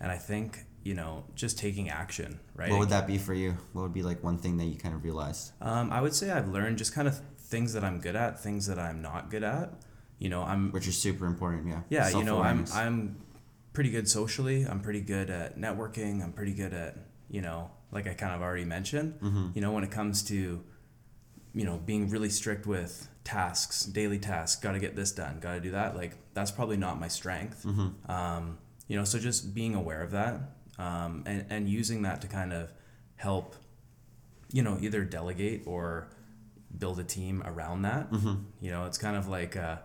and 0.00 0.08
I 0.16 0.18
think 0.30 0.48
you 0.88 0.94
know 1.00 1.12
just 1.42 1.54
taking 1.58 1.86
action, 2.02 2.30
right? 2.60 2.70
what 2.70 2.78
would 2.80 2.90
that 2.96 3.06
be 3.12 3.16
for 3.26 3.32
you 3.42 3.50
what 3.72 3.82
would 3.86 3.96
be 4.00 4.04
like 4.10 4.20
one 4.30 4.36
thing 4.44 4.54
that 4.60 4.66
you 4.72 4.76
kind 4.84 4.94
of 4.96 5.00
realized 5.08 5.44
Um, 5.70 5.86
I 5.96 5.98
would 6.04 6.14
say 6.20 6.26
I've 6.36 6.48
learned 6.56 6.76
just 6.76 6.92
kind 6.98 7.08
of 7.08 7.14
things 7.52 7.72
that 7.74 7.82
I'm 7.88 7.98
good 8.06 8.16
at, 8.24 8.30
things 8.46 8.62
that 8.68 8.78
I'm 8.78 9.00
not 9.10 9.22
good 9.34 9.44
at. 9.58 9.66
You 10.22 10.28
know, 10.32 10.42
I'm 10.52 10.62
which 10.76 10.86
is 10.92 10.96
super 11.06 11.24
important 11.32 11.62
yeah 11.72 11.82
yeah, 11.96 12.06
you 12.18 12.24
know, 12.28 12.38
I'm 12.50 12.60
I'm 12.82 12.96
pretty 13.72 13.90
good 13.96 14.06
socially. 14.18 14.58
I'm 14.70 14.80
pretty 14.86 15.00
good 15.14 15.28
at 15.40 15.56
networking. 15.66 16.14
I'm 16.22 16.32
pretty 16.38 16.52
good 16.62 16.74
at 16.84 16.92
you 17.36 17.40
know, 17.46 17.70
like 17.94 18.06
I 18.06 18.14
kind 18.14 18.34
of 18.34 18.42
already 18.42 18.64
mentioned. 18.64 19.14
Mm-hmm. 19.20 19.48
You 19.54 19.60
know, 19.60 19.72
when 19.72 19.84
it 19.84 19.90
comes 19.90 20.22
to 20.24 20.62
you 21.54 21.64
know 21.64 21.78
being 21.78 22.10
really 22.10 22.30
strict 22.30 22.66
with 22.66 23.08
tasks, 23.22 23.84
daily 23.84 24.18
tasks, 24.18 24.60
got 24.60 24.72
to 24.72 24.78
get 24.78 24.96
this 24.96 25.12
done, 25.12 25.38
got 25.40 25.54
to 25.54 25.60
do 25.60 25.70
that. 25.70 25.96
Like 25.96 26.12
that's 26.34 26.50
probably 26.50 26.76
not 26.76 27.00
my 27.00 27.08
strength. 27.08 27.64
Mm-hmm. 27.64 28.10
Um, 28.10 28.58
you 28.88 28.96
know, 28.96 29.04
so 29.04 29.18
just 29.18 29.54
being 29.54 29.74
aware 29.74 30.02
of 30.02 30.10
that 30.10 30.40
um, 30.78 31.22
and 31.26 31.46
and 31.50 31.68
using 31.68 32.02
that 32.02 32.20
to 32.22 32.26
kind 32.28 32.52
of 32.52 32.72
help, 33.16 33.56
you 34.52 34.62
know, 34.62 34.78
either 34.80 35.04
delegate 35.04 35.62
or 35.66 36.08
build 36.76 36.98
a 36.98 37.04
team 37.04 37.42
around 37.44 37.82
that. 37.82 38.10
Mm-hmm. 38.10 38.34
You 38.60 38.70
know, 38.70 38.86
it's 38.86 38.98
kind 38.98 39.16
of 39.16 39.28
like 39.28 39.56
uh, 39.56 39.76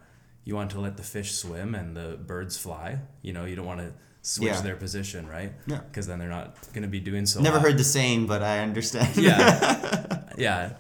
you 0.44 0.56
want 0.56 0.72
to 0.72 0.80
let 0.80 0.98
the 0.98 1.04
fish 1.04 1.34
swim 1.34 1.76
and 1.76 1.96
the 1.96 2.18
birds 2.18 2.58
fly. 2.58 3.00
You 3.22 3.34
know, 3.34 3.46
you 3.46 3.56
don't 3.56 3.66
want 3.66 3.80
to 3.80 3.94
switch 4.30 4.50
Yeah. 4.54 4.62
their 4.62 4.76
position, 4.76 5.28
right? 5.28 5.52
Yeah. 5.66 5.80
Because 5.88 6.06
then 6.08 6.20
they're 6.20 6.30
not 6.40 6.48
going 6.74 6.84
to 6.84 6.94
be 6.98 7.00
doing 7.00 7.26
so. 7.26 7.42
never 7.42 7.60
heard 7.60 7.78
the 7.80 7.84
saying 7.84 8.28
but 8.28 8.42
i 8.44 8.60
understand 8.60 9.18
Yeah, 9.18 10.22
yeah. 10.38 10.74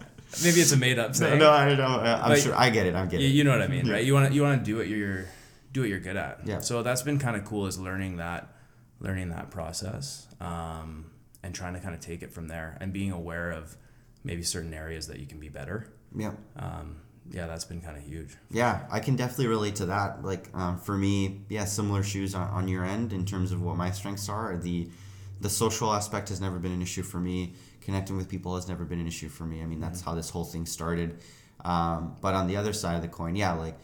Maybe 0.43 0.62
it's 0.62 0.71
a 0.71 0.77
made 0.77 0.99
up 0.99 1.17
no, 1.19 1.35
no 1.35 1.49
i 1.49 1.65
don't 1.69 1.77
know 1.77 1.85
i'm 2.23 2.29
But- 2.31 2.39
sure 2.43 2.55
i 2.55 2.69
get 2.69 2.85
it 2.85 2.93
i'm 2.95 3.07
getting 3.09 3.25
You, 3.25 3.31
it 3.33 3.38
you 3.38 3.43
know 3.45 3.53
what 3.57 3.63
I 3.63 3.67
mean, 3.75 3.85
Yeah. 3.88 3.93
right? 3.93 4.05
You 4.07 4.13
want 4.13 4.25
to 4.29 4.33
you 4.35 4.41
want 4.43 4.59
to 4.59 4.65
do 4.71 4.77
what 4.77 4.88
you're 4.88 5.25
do 5.73 5.81
what 5.81 5.89
you're 5.89 5.99
good 6.09 6.17
at. 6.17 6.41
Yeah. 6.45 6.59
So 6.62 6.81
that's 6.83 7.03
been 7.03 7.19
kind 7.19 7.35
of 7.38 7.43
cool 7.45 7.65
is 7.67 7.77
learning 7.79 8.17
that 8.17 8.41
learning 8.99 9.29
that 9.29 9.49
process 9.57 10.27
um, 10.49 11.12
and 11.43 11.53
trying 11.55 11.73
to 11.77 11.79
kind 11.79 11.93
of 11.97 12.01
take 12.01 12.21
it 12.25 12.31
from 12.35 12.47
there 12.53 12.77
and 12.81 12.91
being 12.93 13.12
aware 13.12 13.49
of 13.51 13.75
maybe 14.23 14.43
certain 14.43 14.73
areas 14.73 15.07
that 15.09 15.17
you 15.21 15.25
can 15.31 15.39
be 15.39 15.49
better. 15.49 15.77
yeah 16.15 16.33
Um, 16.65 16.88
yeah, 17.32 17.48
that's 17.48 17.65
been 17.65 17.82
kind 17.82 17.98
of 17.98 18.04
huge. 18.04 18.36
Yeah, 18.52 18.86
I 18.92 19.00
can 19.00 19.15
definitely 19.15 19.48
relate 19.48 19.76
to 19.78 19.86
that. 19.88 20.24
Like 20.24 20.50
um, 20.54 20.80
for 20.80 20.98
me, 20.98 21.42
yeah, 21.50 21.65
similar 21.65 22.04
shoes 22.04 22.36
on, 22.36 22.48
on 22.50 22.68
your 22.68 22.84
end 22.84 23.13
in 23.13 23.26
terms 23.26 23.52
of 23.52 23.62
what 23.62 23.78
my 23.78 23.92
strengths 23.92 24.30
are. 24.30 24.58
The 24.58 24.89
the 25.42 25.50
social 25.50 25.94
aspect 25.94 26.30
has 26.30 26.42
never 26.42 26.60
been 26.60 26.72
an 26.72 26.82
issue 26.82 27.04
for 27.04 27.20
me. 27.20 27.54
Connecting 27.82 28.18
with 28.18 28.30
people 28.30 28.56
has 28.56 28.68
never 28.68 28.84
been 28.84 29.00
an 29.00 29.08
issue 29.08 29.30
for 29.30 29.46
me. 29.46 29.62
I 29.62 29.65
mean, 29.65 29.80
that's 29.80 30.02
how 30.02 30.13
this 30.13 30.30
whole 30.30 30.44
thing 30.44 30.65
started. 30.65 31.20
Um, 31.63 32.15
but 32.22 32.34
on 32.34 32.48
the 32.48 32.58
other 32.58 32.74
side 32.74 32.96
of 32.96 33.02
the 33.02 33.08
coin, 33.08 33.36
yeah, 33.36 33.54
like 33.54 33.78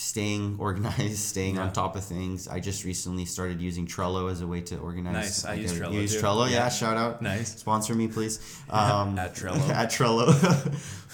staying 0.00 0.56
organized, 0.58 1.18
staying 1.18 1.56
Yeah. 1.56 1.64
on 1.64 1.72
top 1.72 1.94
of 1.94 2.02
things. 2.04 2.48
I 2.48 2.58
just 2.60 2.84
recently 2.84 3.26
started 3.26 3.60
using 3.60 3.86
Trello 3.86 4.30
as 4.32 4.40
a 4.40 4.46
way 4.46 4.62
to 4.62 4.78
organize. 4.78 5.14
Nice. 5.14 5.44
I 5.44 5.54
use 5.54 5.72
uh, 5.72 5.84
Trello 5.84 5.92
you 5.92 6.00
use 6.00 6.14
too. 6.14 6.20
Trello, 6.22 6.46
yeah. 6.48 6.56
Yeah. 6.56 6.68
Shout 6.70 6.96
out. 6.96 7.20
Nice. 7.20 7.56
Sponsor 7.56 7.94
me, 7.94 8.08
please. 8.08 8.40
Um, 8.70 9.18
At 9.26 9.34
Trello. 9.34 9.68
at 9.68 9.90
Trello. 9.90 10.26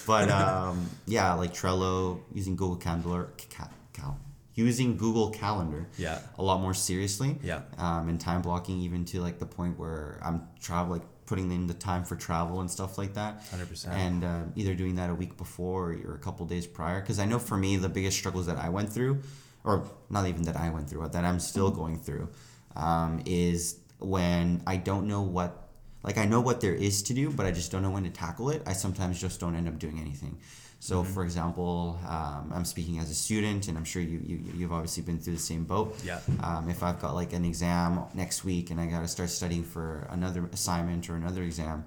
but 0.06 0.30
um, 0.30 0.88
yeah, 1.06 1.32
like 1.34 1.52
Trello 1.52 2.20
using 2.32 2.54
Google 2.54 2.76
Calendar, 2.76 3.30
ca- 3.50 3.70
cal- 3.92 4.20
using 4.54 4.96
Google 4.96 5.30
Calendar 5.30 5.86
Yeah. 5.98 6.20
a 6.38 6.42
lot 6.42 6.60
more 6.60 6.74
seriously. 6.74 7.38
Yeah. 7.42 7.62
Um, 7.78 8.08
and 8.08 8.20
time 8.20 8.40
blocking 8.42 8.78
even 8.80 9.04
to 9.06 9.20
like 9.20 9.38
the 9.38 9.46
point 9.46 9.78
where 9.78 10.20
I'm 10.22 10.46
traveling. 10.60 11.00
like 11.00 11.08
putting 11.26 11.50
in 11.50 11.66
the 11.66 11.74
time 11.74 12.04
for 12.04 12.16
travel 12.16 12.60
and 12.60 12.70
stuff 12.70 12.98
like 12.98 13.14
that. 13.14 13.42
100%. 13.50 13.88
And 13.88 14.24
uh, 14.24 14.42
either 14.54 14.74
doing 14.74 14.94
that 14.96 15.10
a 15.10 15.14
week 15.14 15.36
before 15.36 15.90
or, 15.90 16.12
or 16.12 16.14
a 16.14 16.18
couple 16.18 16.46
days 16.46 16.66
prior. 16.66 17.00
Because 17.00 17.18
I 17.18 17.26
know 17.26 17.38
for 17.38 17.56
me 17.56 17.76
the 17.76 17.88
biggest 17.88 18.16
struggles 18.16 18.46
that 18.46 18.56
I 18.56 18.68
went 18.68 18.92
through, 18.92 19.20
or 19.64 19.84
not 20.08 20.26
even 20.26 20.42
that 20.42 20.56
I 20.56 20.70
went 20.70 20.88
through, 20.88 21.02
but 21.02 21.12
that 21.12 21.24
I'm 21.24 21.40
still 21.40 21.70
going 21.70 21.98
through, 21.98 22.28
um, 22.76 23.22
is 23.26 23.78
when 23.98 24.62
I 24.66 24.76
don't 24.76 25.06
know 25.06 25.22
what. 25.22 25.62
Like 26.02 26.18
I 26.18 26.24
know 26.24 26.40
what 26.40 26.60
there 26.60 26.74
is 26.74 27.02
to 27.04 27.14
do, 27.14 27.30
but 27.32 27.46
I 27.46 27.50
just 27.50 27.72
don't 27.72 27.82
know 27.82 27.90
when 27.90 28.04
to 28.04 28.10
tackle 28.10 28.50
it. 28.50 28.62
I 28.64 28.74
sometimes 28.74 29.20
just 29.20 29.40
don't 29.40 29.56
end 29.56 29.66
up 29.66 29.76
doing 29.80 29.98
anything. 29.98 30.38
So, 30.86 31.02
Mm-hmm. 31.02 31.14
for 31.14 31.24
example, 31.24 31.98
um, 32.06 32.52
I'm 32.54 32.64
speaking 32.64 33.00
as 33.00 33.10
a 33.10 33.14
student, 33.14 33.66
and 33.66 33.76
I'm 33.76 33.84
sure 33.84 34.00
you, 34.00 34.20
you 34.24 34.38
you've 34.56 34.72
obviously 34.72 35.02
been 35.02 35.18
through 35.18 35.32
the 35.34 35.46
same 35.52 35.64
boat. 35.64 35.88
Yeah. 36.04 36.20
Um, 36.44 36.70
if 36.70 36.80
I've 36.84 37.00
got 37.00 37.12
like 37.16 37.32
an 37.32 37.44
exam 37.44 38.04
next 38.14 38.44
week 38.44 38.70
and 38.70 38.78
I 38.80 38.86
got 38.86 39.00
to 39.00 39.08
start 39.08 39.30
studying 39.30 39.64
for 39.64 40.06
another 40.10 40.48
assignment 40.52 41.10
or 41.10 41.16
another 41.16 41.42
exam, 41.42 41.84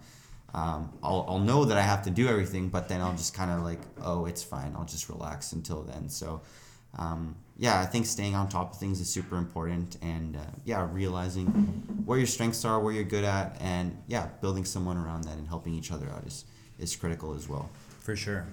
um, 0.53 0.91
I'll, 1.01 1.23
I'll 1.29 1.39
know 1.51 1.63
that 1.63 1.77
I 1.77 1.81
have 1.81 2.01
to 2.07 2.09
do 2.09 2.27
everything, 2.27 2.67
but 2.67 2.89
then 2.89 2.99
I'll 2.99 3.15
just 3.15 3.33
kind 3.33 3.51
of 3.51 3.61
like, 3.63 3.79
oh, 4.03 4.25
it's 4.25 4.43
fine. 4.43 4.73
I'll 4.75 4.91
just 4.97 5.07
relax 5.07 5.53
until 5.53 5.81
then. 5.83 6.09
So, 6.09 6.41
um, 6.97 7.37
yeah, 7.57 7.79
I 7.79 7.85
think 7.85 8.05
staying 8.05 8.35
on 8.35 8.49
top 8.49 8.73
of 8.73 8.79
things 8.79 8.99
is 8.99 9.09
super 9.09 9.37
important. 9.37 9.95
And 10.01 10.35
uh, 10.35 10.39
yeah, 10.65 10.85
realizing 10.91 11.45
where 12.03 12.17
your 12.17 12.27
strengths 12.27 12.65
are, 12.65 12.77
where 12.81 12.93
you're 12.93 13.05
good 13.17 13.23
at, 13.23 13.55
and 13.61 13.95
yeah, 14.07 14.27
building 14.41 14.65
someone 14.65 14.97
around 14.97 15.23
that 15.23 15.37
and 15.37 15.47
helping 15.47 15.73
each 15.73 15.89
other 15.89 16.09
out 16.09 16.25
is, 16.27 16.43
is 16.79 16.93
critical 16.97 17.33
as 17.33 17.47
well. 17.47 17.69
For 17.99 18.15
sure. 18.15 18.45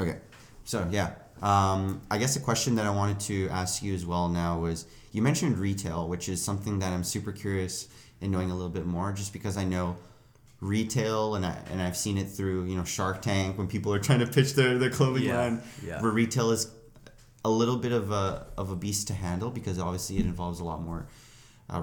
Okay, 0.00 0.18
so 0.64 0.86
yeah, 0.90 1.12
um, 1.42 2.00
I 2.10 2.18
guess 2.18 2.36
a 2.36 2.40
question 2.40 2.76
that 2.76 2.86
I 2.86 2.90
wanted 2.90 3.18
to 3.20 3.48
ask 3.48 3.82
you 3.82 3.94
as 3.94 4.06
well 4.06 4.28
now 4.28 4.58
was 4.60 4.86
you 5.12 5.22
mentioned 5.22 5.58
retail, 5.58 6.08
which 6.08 6.28
is 6.28 6.42
something 6.42 6.78
that 6.80 6.92
I'm 6.92 7.04
super 7.04 7.32
curious 7.32 7.88
in 8.20 8.30
knowing 8.30 8.50
a 8.50 8.54
little 8.54 8.70
bit 8.70 8.86
more, 8.86 9.12
just 9.12 9.32
because 9.32 9.56
I 9.56 9.64
know 9.64 9.96
retail 10.60 11.34
and 11.34 11.44
I, 11.44 11.58
and 11.72 11.82
I've 11.82 11.96
seen 11.96 12.16
it 12.18 12.28
through 12.28 12.66
you 12.66 12.76
know 12.76 12.84
Shark 12.84 13.22
Tank 13.22 13.58
when 13.58 13.66
people 13.66 13.92
are 13.92 13.98
trying 13.98 14.20
to 14.20 14.26
pitch 14.26 14.54
their, 14.54 14.78
their 14.78 14.90
clothing 14.90 15.24
Yeah, 15.24 15.38
line, 15.38 15.62
yeah. 15.84 16.00
where 16.00 16.12
retail 16.12 16.52
is 16.52 16.70
a 17.44 17.50
little 17.50 17.76
bit 17.76 17.90
of 17.92 18.12
a 18.12 18.46
of 18.56 18.70
a 18.70 18.76
beast 18.76 19.08
to 19.08 19.14
handle 19.14 19.50
because 19.50 19.78
obviously 19.80 20.18
it 20.18 20.26
involves 20.26 20.60
a 20.60 20.64
lot 20.64 20.80
more 20.80 21.08
uh, 21.68 21.80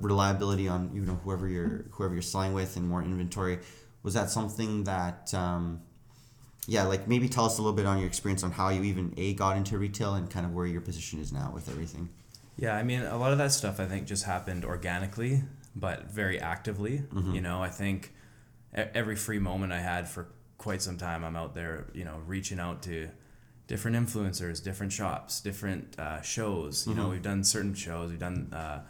reliability 0.00 0.68
on 0.68 0.90
you 0.94 1.02
know 1.02 1.20
whoever 1.24 1.46
you're 1.48 1.84
whoever 1.90 2.14
you're 2.14 2.22
selling 2.22 2.54
with 2.54 2.76
and 2.76 2.88
more 2.88 3.02
inventory. 3.02 3.58
Was 4.02 4.14
that 4.14 4.30
something 4.30 4.84
that 4.84 5.32
um, 5.34 5.80
yeah, 6.66 6.84
like 6.84 7.08
maybe 7.08 7.28
tell 7.28 7.44
us 7.44 7.58
a 7.58 7.62
little 7.62 7.76
bit 7.76 7.86
on 7.86 7.98
your 7.98 8.06
experience 8.06 8.42
on 8.42 8.50
how 8.52 8.68
you 8.68 8.82
even 8.84 9.12
a 9.16 9.34
got 9.34 9.56
into 9.56 9.78
retail 9.78 10.14
and 10.14 10.30
kind 10.30 10.46
of 10.46 10.52
where 10.54 10.66
your 10.66 10.80
position 10.80 11.20
is 11.20 11.32
now 11.32 11.50
with 11.54 11.68
everything. 11.68 12.08
Yeah, 12.56 12.76
I 12.76 12.82
mean, 12.82 13.00
a 13.02 13.16
lot 13.16 13.32
of 13.32 13.38
that 13.38 13.52
stuff 13.52 13.80
I 13.80 13.86
think 13.86 14.06
just 14.06 14.24
happened 14.24 14.64
organically, 14.64 15.42
but 15.74 16.10
very 16.10 16.38
actively. 16.40 16.98
Mm-hmm. 17.12 17.34
You 17.34 17.40
know, 17.40 17.62
I 17.62 17.68
think 17.70 18.12
every 18.74 19.16
free 19.16 19.38
moment 19.38 19.72
I 19.72 19.80
had 19.80 20.08
for 20.08 20.28
quite 20.58 20.82
some 20.82 20.98
time, 20.98 21.24
I'm 21.24 21.34
out 21.34 21.54
there, 21.54 21.86
you 21.94 22.04
know, 22.04 22.20
reaching 22.26 22.60
out 22.60 22.82
to 22.82 23.08
different 23.66 23.96
influencers, 23.96 24.62
different 24.62 24.92
shops, 24.92 25.40
different 25.40 25.98
uh, 25.98 26.20
shows. 26.22 26.86
You 26.86 26.94
know, 26.94 27.06
Mhm. 27.06 27.10
we've 27.10 27.22
done 27.22 27.42
certain 27.42 27.74
shows. 27.74 28.10
We've 28.10 28.18
done, 28.20 28.52
uh, 28.52 28.82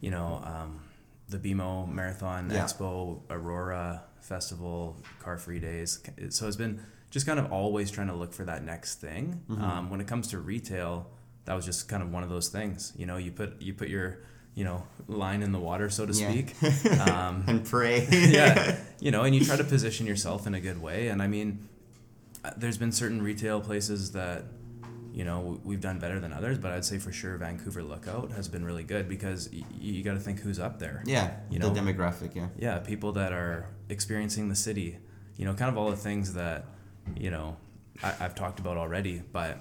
you 0.00 0.10
know, 0.10 0.42
um, 0.44 0.80
the 1.28 1.38
BMO 1.38 1.86
Marathon 1.86 2.50
Yeah. 2.50 2.64
Expo, 2.64 3.20
Aurora 3.30 4.02
Festival, 4.26 4.96
Car 5.20 5.38
Free 5.38 5.58
Days. 5.58 6.00
So 6.30 6.46
it's 6.48 6.56
been 6.56 6.80
just 7.10 7.26
kind 7.26 7.38
of 7.38 7.50
always 7.52 7.90
trying 7.90 8.08
to 8.08 8.14
look 8.14 8.32
for 8.32 8.44
that 8.44 8.64
next 8.64 8.96
thing. 9.00 9.40
Mhm. 9.48 9.60
Um, 9.62 9.90
when 9.90 10.00
it 10.00 10.06
comes 10.06 10.28
to 10.28 10.38
retail, 10.38 11.08
that 11.44 11.54
was 11.54 11.64
just 11.64 11.88
kind 11.88 12.02
of 12.02 12.12
one 12.12 12.22
of 12.22 12.28
those 12.28 12.48
things. 12.48 12.92
You 12.96 13.06
know, 13.06 13.16
you 13.16 13.30
put 13.32 13.62
you 13.62 13.72
put 13.72 13.88
your 13.88 14.18
you 14.54 14.64
know 14.64 14.82
line 15.06 15.42
in 15.42 15.52
the 15.52 15.60
water, 15.60 15.88
so 15.90 16.04
to 16.06 16.12
Yeah. 16.12 16.30
speak. 16.30 16.54
Um, 17.00 17.44
and 17.46 17.64
pray. 17.64 18.06
yeah, 18.10 18.78
you 19.00 19.10
know, 19.10 19.22
and 19.22 19.34
you 19.34 19.44
try 19.44 19.56
to 19.56 19.64
position 19.64 20.06
yourself 20.06 20.46
in 20.46 20.54
a 20.54 20.60
good 20.60 20.80
way. 20.82 21.08
And 21.08 21.22
I 21.22 21.28
mean, 21.28 21.68
uh, 22.44 22.50
there's 22.56 22.78
been 22.78 22.92
certain 22.92 23.22
retail 23.22 23.60
places 23.60 24.12
that, 24.12 24.44
you 25.16 25.24
know, 25.24 25.58
we've 25.64 25.80
done 25.80 25.98
better 25.98 26.20
than 26.20 26.30
others, 26.32 26.58
but 26.58 26.72
I'd 26.72 26.84
say 26.84 26.98
for 26.98 27.10
sure 27.10 27.38
Vancouver 27.38 27.82
Lookout 27.82 28.30
has 28.32 28.48
been 28.48 28.64
really 28.64 28.82
good 28.84 29.08
because 29.08 29.48
y- 29.50 29.62
you 29.80 30.02
got 30.04 30.12
to 30.12 30.20
think 30.20 30.40
who's 30.40 30.58
up 30.60 30.78
there. 30.78 31.02
yeah, 31.06 31.38
You 31.50 31.58
the 31.58 31.70
know? 31.72 31.80
demographic. 31.80 32.34
Yeah. 32.36 32.48
Yeah, 32.58 32.78
people 32.80 33.12
that 33.12 33.32
are 33.32 33.66
experiencing 33.88 34.50
the 34.50 34.54
city, 34.54 34.98
you 35.38 35.46
know, 35.46 35.54
kind 35.54 35.70
of 35.70 35.78
all 35.78 35.90
the 35.90 35.96
things 35.96 36.34
that, 36.34 36.66
you 37.16 37.30
know, 37.30 37.56
I, 38.04 38.12
I've 38.20 38.34
talked 38.34 38.60
about 38.60 38.76
already, 38.76 39.22
but 39.32 39.58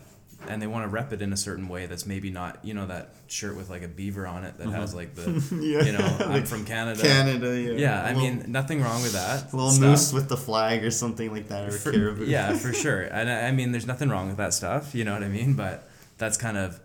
and 0.49 0.61
they 0.61 0.67
want 0.67 0.83
to 0.85 0.89
rep 0.89 1.11
it 1.13 1.21
in 1.21 1.31
a 1.33 1.37
certain 1.37 1.67
way 1.67 1.85
that's 1.85 2.05
maybe 2.05 2.29
not, 2.31 2.59
you 2.63 2.73
know, 2.73 2.85
that 2.87 3.09
shirt 3.27 3.55
with 3.55 3.69
like 3.69 3.81
a 3.83 3.87
beaver 3.87 4.25
on 4.27 4.43
it 4.43 4.57
that 4.57 4.67
has 4.69 4.93
like 4.95 5.15
the, 5.15 5.31
yeah. 5.61 5.83
you 5.83 5.91
know, 5.91 6.17
I'm 6.33 6.45
from 6.45 6.65
Canada. 6.65 7.01
Canada. 7.01 7.59
Yeah. 7.59 7.71
Yeah, 7.73 8.03
I 8.03 8.13
little- 8.13 8.21
mean, 8.21 8.45
nothing 8.51 8.81
wrong 8.81 9.01
with 9.01 9.13
that. 9.13 9.53
little 9.53 9.71
stuff. 9.71 9.89
moose 9.89 10.13
with 10.13 10.29
the 10.29 10.37
flag 10.37 10.83
or 10.83 10.91
something 10.91 11.31
like 11.31 11.47
that, 11.49 11.67
or 11.69 11.71
For- 11.71 11.91
caribou. 11.91 12.25
yeah, 12.25 12.53
for 12.57 12.73
sure. 12.73 13.01
And 13.03 13.29
I 13.29 13.47
I 13.47 13.51
mean, 13.51 13.71
there's 13.71 13.87
nothing 13.87 14.09
wrong 14.09 14.27
with 14.27 14.37
that 14.37 14.53
stuff. 14.53 14.93
You 14.95 15.03
know 15.03 15.13
what 15.13 15.23
I 15.23 15.27
mean? 15.29 15.53
But 15.55 15.87
that's 16.17 16.37
kind 16.37 16.57
of, 16.57 16.79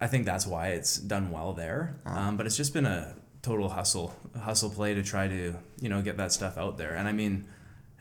I 0.00 0.06
think 0.06 0.24
that's 0.26 0.46
why 0.46 0.68
it's 0.68 0.96
done 0.96 1.30
well 1.30 1.52
there. 1.52 1.94
Ah. 2.06 2.28
Um, 2.28 2.36
but 2.36 2.46
it's 2.46 2.56
just 2.56 2.72
been 2.72 2.86
a 2.86 3.14
total 3.42 3.68
hustle, 3.70 4.14
hustle 4.38 4.70
play 4.70 4.94
to 4.94 5.02
try 5.02 5.28
to, 5.28 5.54
you 5.80 5.88
know, 5.88 6.02
get 6.02 6.16
that 6.18 6.32
stuff 6.32 6.58
out 6.58 6.78
there. 6.78 6.94
And 6.94 7.06
I 7.08 7.12
mean, 7.12 7.46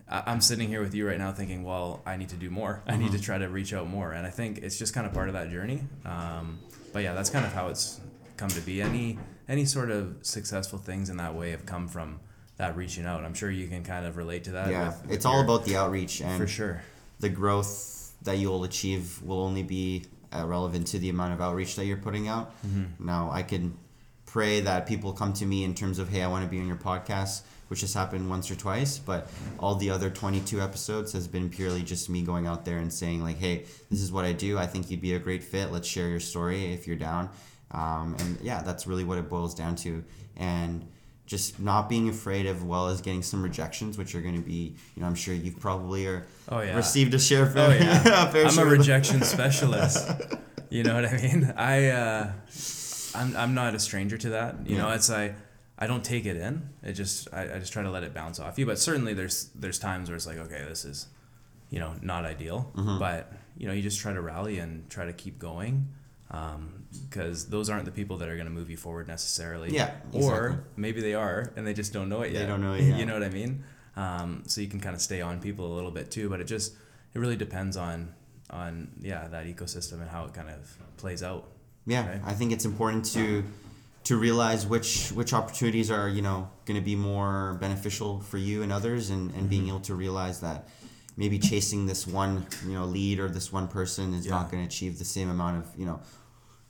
I'm 0.10 0.42
sitting 0.42 0.68
here 0.70 0.82
with 0.82 0.94
you 0.96 1.08
right 1.08 1.18
now 1.18 1.32
thinking, 1.32 1.64
well, 1.64 2.02
I 2.06 2.18
need 2.18 2.30
to 2.30 2.36
do 2.36 2.50
more. 2.50 2.82
I 2.88 2.92
Mm-hmm. 2.94 3.02
need 3.04 3.12
to 3.14 3.22
try 3.22 3.38
to 3.38 3.48
reach 3.48 3.74
out 3.74 3.88
more. 3.88 4.12
And 4.12 4.26
I 4.26 4.30
think 4.32 4.58
it's 4.60 4.78
just 4.78 4.94
kind 4.94 5.06
of 5.06 5.14
part 5.14 5.28
of 5.30 5.34
that 5.34 5.50
journey. 5.52 5.84
Um, 6.06 6.60
but 6.94 7.04
yeah, 7.04 7.14
that's 7.14 7.30
kind 7.30 7.46
of 7.46 7.54
how 7.54 7.68
it's 7.68 8.00
come 8.38 8.50
to 8.50 8.62
be. 8.62 8.82
Any 8.82 9.18
any 9.48 9.66
sort 9.66 9.90
of 9.92 10.18
successful 10.22 10.80
things 10.80 11.10
in 11.10 11.18
that 11.18 11.34
way 11.36 11.52
have 11.52 11.66
come 11.66 11.88
from 11.88 12.20
that 12.58 12.76
reaching 12.76 13.06
out. 13.06 13.24
I'm 13.24 13.34
sure 13.34 13.50
you 13.52 13.68
can 13.68 13.84
kind 13.84 14.06
of 14.06 14.18
relate 14.18 14.44
to 14.46 14.52
that. 14.52 14.70
yeah. 14.72 14.88
with- 14.90 15.02
with 15.04 15.12
it's 15.12 15.26
all 15.26 15.42
about 15.42 15.66
the 15.66 15.76
outreach 15.76 16.22
and 16.22 16.38
for 16.42 16.48
sure. 16.48 16.82
the 17.20 17.30
growth 17.30 18.14
that 18.24 18.38
you'll 18.38 18.64
achieve 18.64 19.22
will 19.24 19.42
only 19.42 19.64
be 19.64 20.06
uh, 20.36 20.46
relevant 20.46 20.86
to 20.88 21.00
the 21.00 21.10
amount 21.10 21.34
of 21.34 21.42
outreach 21.42 21.76
that 21.78 21.86
you're 21.86 21.98
putting 21.98 22.28
out. 22.28 22.52
Mm-hmm. 22.68 23.06
Now, 23.06 23.30
I 23.32 23.44
can 23.44 23.78
pray 24.26 24.60
that 24.62 24.86
people 24.86 25.14
come 25.14 25.34
to 25.34 25.46
me 25.46 25.64
in 25.64 25.74
terms 25.74 25.98
of, 26.00 26.10
hey, 26.10 26.22
I 26.22 26.28
want 26.28 26.44
to 26.44 26.50
be 26.50 26.60
on 26.60 26.68
your 26.68 26.76
podcast, 26.76 27.42
which 27.70 27.82
has 27.82 27.94
happened 27.94 28.30
once 28.30 28.52
or 28.52 28.56
twice, 28.56 29.00
but 29.00 29.30
all 29.58 29.76
the 29.76 29.90
other 29.90 30.10
22 30.10 30.60
episodes 30.62 31.14
has 31.14 31.28
been 31.28 31.50
purely 31.50 31.82
just 31.82 32.10
me 32.10 32.22
going 32.22 32.46
out 32.46 32.66
there 32.66 32.78
and 32.80 32.92
saying, 32.92 33.24
like, 33.24 33.38
hey, 33.38 33.64
this 33.90 34.02
is 34.02 34.12
what 34.12 34.26
I 34.26 34.34
do. 34.34 34.58
I 34.58 34.68
think 34.68 34.92
you'd 34.92 35.02
be 35.02 35.14
a 35.14 35.20
great 35.20 35.44
fit. 35.44 35.72
Let's 35.72 35.88
share 35.88 36.10
your 36.10 36.20
story 36.20 36.74
if 36.74 36.86
you're 36.88 36.96
down. 36.98 37.30
Um, 37.72 38.16
and 38.20 38.38
yeah, 38.42 38.62
that's 38.62 38.86
really 38.88 39.04
what 39.04 39.18
it 39.18 39.30
boils 39.30 39.56
down 39.56 39.76
to. 39.78 40.04
And 40.36 40.86
just 41.28 41.60
not 41.60 41.88
being 41.88 42.10
afraid 42.10 42.48
of, 42.48 42.64
well 42.66 42.88
as 42.88 43.02
getting 43.02 43.22
some 43.22 43.44
rejections, 43.44 44.00
which 44.00 44.16
are 44.16 44.22
going 44.22 44.36
to 44.36 44.42
be, 44.42 44.76
you 44.96 45.02
know, 45.02 45.06
I'm 45.06 45.14
sure 45.14 45.36
you've 45.36 45.60
probably 45.60 46.08
are 46.08 46.26
Oh 46.50 46.62
yeah. 46.62 46.76
received 46.76 47.14
a 47.14 47.20
share. 47.20 47.54
Oh 47.56 47.70
yeah. 47.72 48.32
I'm 48.48 48.58
a 48.58 48.66
rejection 48.66 49.22
specialist. 49.36 50.10
You 50.72 50.82
know 50.84 50.96
what 50.96 51.06
I 51.06 51.18
mean? 51.18 51.54
I 51.56 51.90
uh, 51.90 52.32
I'm 53.14 53.36
I'm 53.38 53.54
not 53.54 53.76
a 53.76 53.80
stranger 53.80 54.18
to 54.18 54.30
that. 54.32 54.68
You 54.68 54.78
know, 54.80 54.90
it's 54.90 55.12
I 55.12 55.36
I 55.82 55.88
don't 55.88 56.04
take 56.04 56.26
it 56.26 56.36
in. 56.36 56.70
It 56.84 56.94
just 56.94 57.28
I, 57.34 57.56
I 57.56 57.60
just 57.60 57.72
try 57.74 57.84
to 57.84 57.90
let 57.90 58.04
it 58.04 58.14
bounce 58.14 58.40
off 58.40 58.60
you. 58.60 58.66
But 58.66 58.78
certainly 58.80 59.14
there's 59.14 59.50
there's 59.56 59.80
times 59.80 60.10
where 60.10 60.16
it's 60.18 60.28
like, 60.28 60.38
okay, 60.38 60.64
this 60.68 60.84
is, 60.86 61.08
you 61.70 61.80
know, 61.80 61.96
not 62.02 62.26
ideal. 62.26 62.70
Mm-hmm. 62.76 63.00
But 63.00 63.32
you 63.58 63.68
know, 63.68 63.74
you 63.74 63.82
just 63.82 64.00
try 64.00 64.12
to 64.14 64.22
rally 64.22 64.60
and 64.60 64.90
try 64.90 65.06
to 65.06 65.14
keep 65.14 65.40
going. 65.40 65.88
because 67.10 67.48
those 67.48 67.70
aren't 67.70 67.86
the 67.86 67.92
people 67.92 68.18
that 68.18 68.30
are 68.30 68.36
going 68.36 68.48
to 68.48 68.52
move 68.54 68.70
you 68.70 68.78
forward 68.78 69.08
necessarily. 69.08 69.70
Yeah, 69.74 69.92
Or 70.14 70.64
maybe 70.76 71.02
they 71.02 71.14
are, 71.14 71.52
and 71.56 71.66
they 71.66 71.74
just 71.74 71.94
don't 71.94 72.10
know 72.10 72.22
it 72.22 72.32
yet. 72.34 72.40
They 72.42 72.46
don't 72.46 72.62
know 72.62 72.74
it 72.80 72.84
yet. 72.84 73.00
you 73.00 73.06
know 73.06 73.14
what 73.14 73.24
I 73.24 73.30
mean? 73.30 73.64
Um, 73.96 74.44
so 74.48 74.62
you 74.62 74.68
can 74.68 74.80
kind 74.80 74.96
of 74.96 75.02
stay 75.02 75.22
on 75.22 75.40
people 75.42 75.74
a 75.74 75.76
little 75.76 75.92
bit 75.92 76.12
too, 76.12 76.30
but 76.30 76.40
it 76.40 76.46
just 76.46 76.74
it 77.14 77.20
really 77.20 77.36
depends 77.36 77.76
on 77.78 78.14
on 78.52 78.90
yeah 79.02 79.28
that 79.28 79.46
ecosystem 79.46 80.02
and 80.02 80.10
how 80.10 80.26
it 80.26 80.34
kind 80.34 80.50
of 80.50 80.78
plays 80.98 81.22
out. 81.24 81.46
Yeah, 81.86 82.08
Right. 82.08 82.22
I 82.26 82.34
think 82.34 82.52
it's 82.52 82.66
important 82.66 83.06
to 83.14 83.44
to 84.10 84.18
realize 84.18 84.66
which 84.66 85.10
which 85.10 85.34
opportunities 85.34 85.92
are 85.92 86.10
you 86.10 86.24
know 86.24 86.50
going 86.66 86.76
to 86.76 86.84
be 86.84 86.96
more 86.96 87.60
beneficial 87.62 88.22
for 88.22 88.40
you 88.40 88.64
and 88.64 88.72
others, 88.72 89.12
and 89.12 89.32
and 89.36 89.48
being 89.48 89.62
mm-hmm. 89.62 89.70
able 89.70 89.82
to 89.82 89.94
realize 89.94 90.42
that 90.42 90.68
maybe 91.16 91.38
chasing 91.38 91.86
this 91.86 92.08
one 92.08 92.44
you 92.66 92.74
know 92.74 92.86
lead 92.86 93.20
or 93.20 93.30
this 93.30 93.54
one 93.54 93.68
person 93.68 94.16
is 94.16 94.26
not 94.26 94.50
going 94.50 94.64
to 94.64 94.68
achieve 94.68 94.98
the 94.98 95.06
same 95.06 95.30
amount 95.30 95.58
of 95.58 95.80
you 95.80 95.86
know 95.86 96.02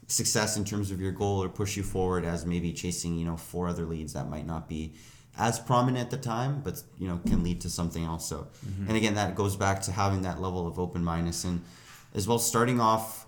success 0.08 0.58
in 0.58 0.66
terms 0.66 0.92
of 0.92 1.00
your 1.00 1.14
goal 1.14 1.42
or 1.42 1.48
push 1.48 1.78
you 1.78 1.84
forward 1.84 2.26
as 2.26 2.46
maybe 2.46 2.74
chasing 2.74 3.18
you 3.18 3.26
know 3.26 3.38
four 3.38 3.70
other 3.70 3.86
leads 3.86 4.12
that 4.12 4.28
might 4.28 4.46
not 4.46 4.68
be 4.68 4.94
as 5.38 5.60
prominent 5.60 6.04
at 6.04 6.12
the 6.12 6.18
time 6.18 6.60
but 6.62 6.84
you 6.98 7.08
know 7.08 7.22
can 7.26 7.42
lead 7.42 7.62
to 7.62 7.70
something 7.70 8.04
else. 8.04 8.28
So 8.28 8.50
mm-hmm. 8.68 8.90
and 8.90 8.98
again 8.98 9.14
that 9.14 9.36
goes 9.36 9.56
back 9.56 9.82
to 9.84 9.94
having 9.94 10.24
that 10.24 10.42
level 10.42 10.68
of 10.68 10.78
open 10.78 11.06
mindedness 11.06 11.46
and 11.46 11.64
as 12.14 12.28
well 12.28 12.38
starting 12.38 12.82
off 12.82 13.28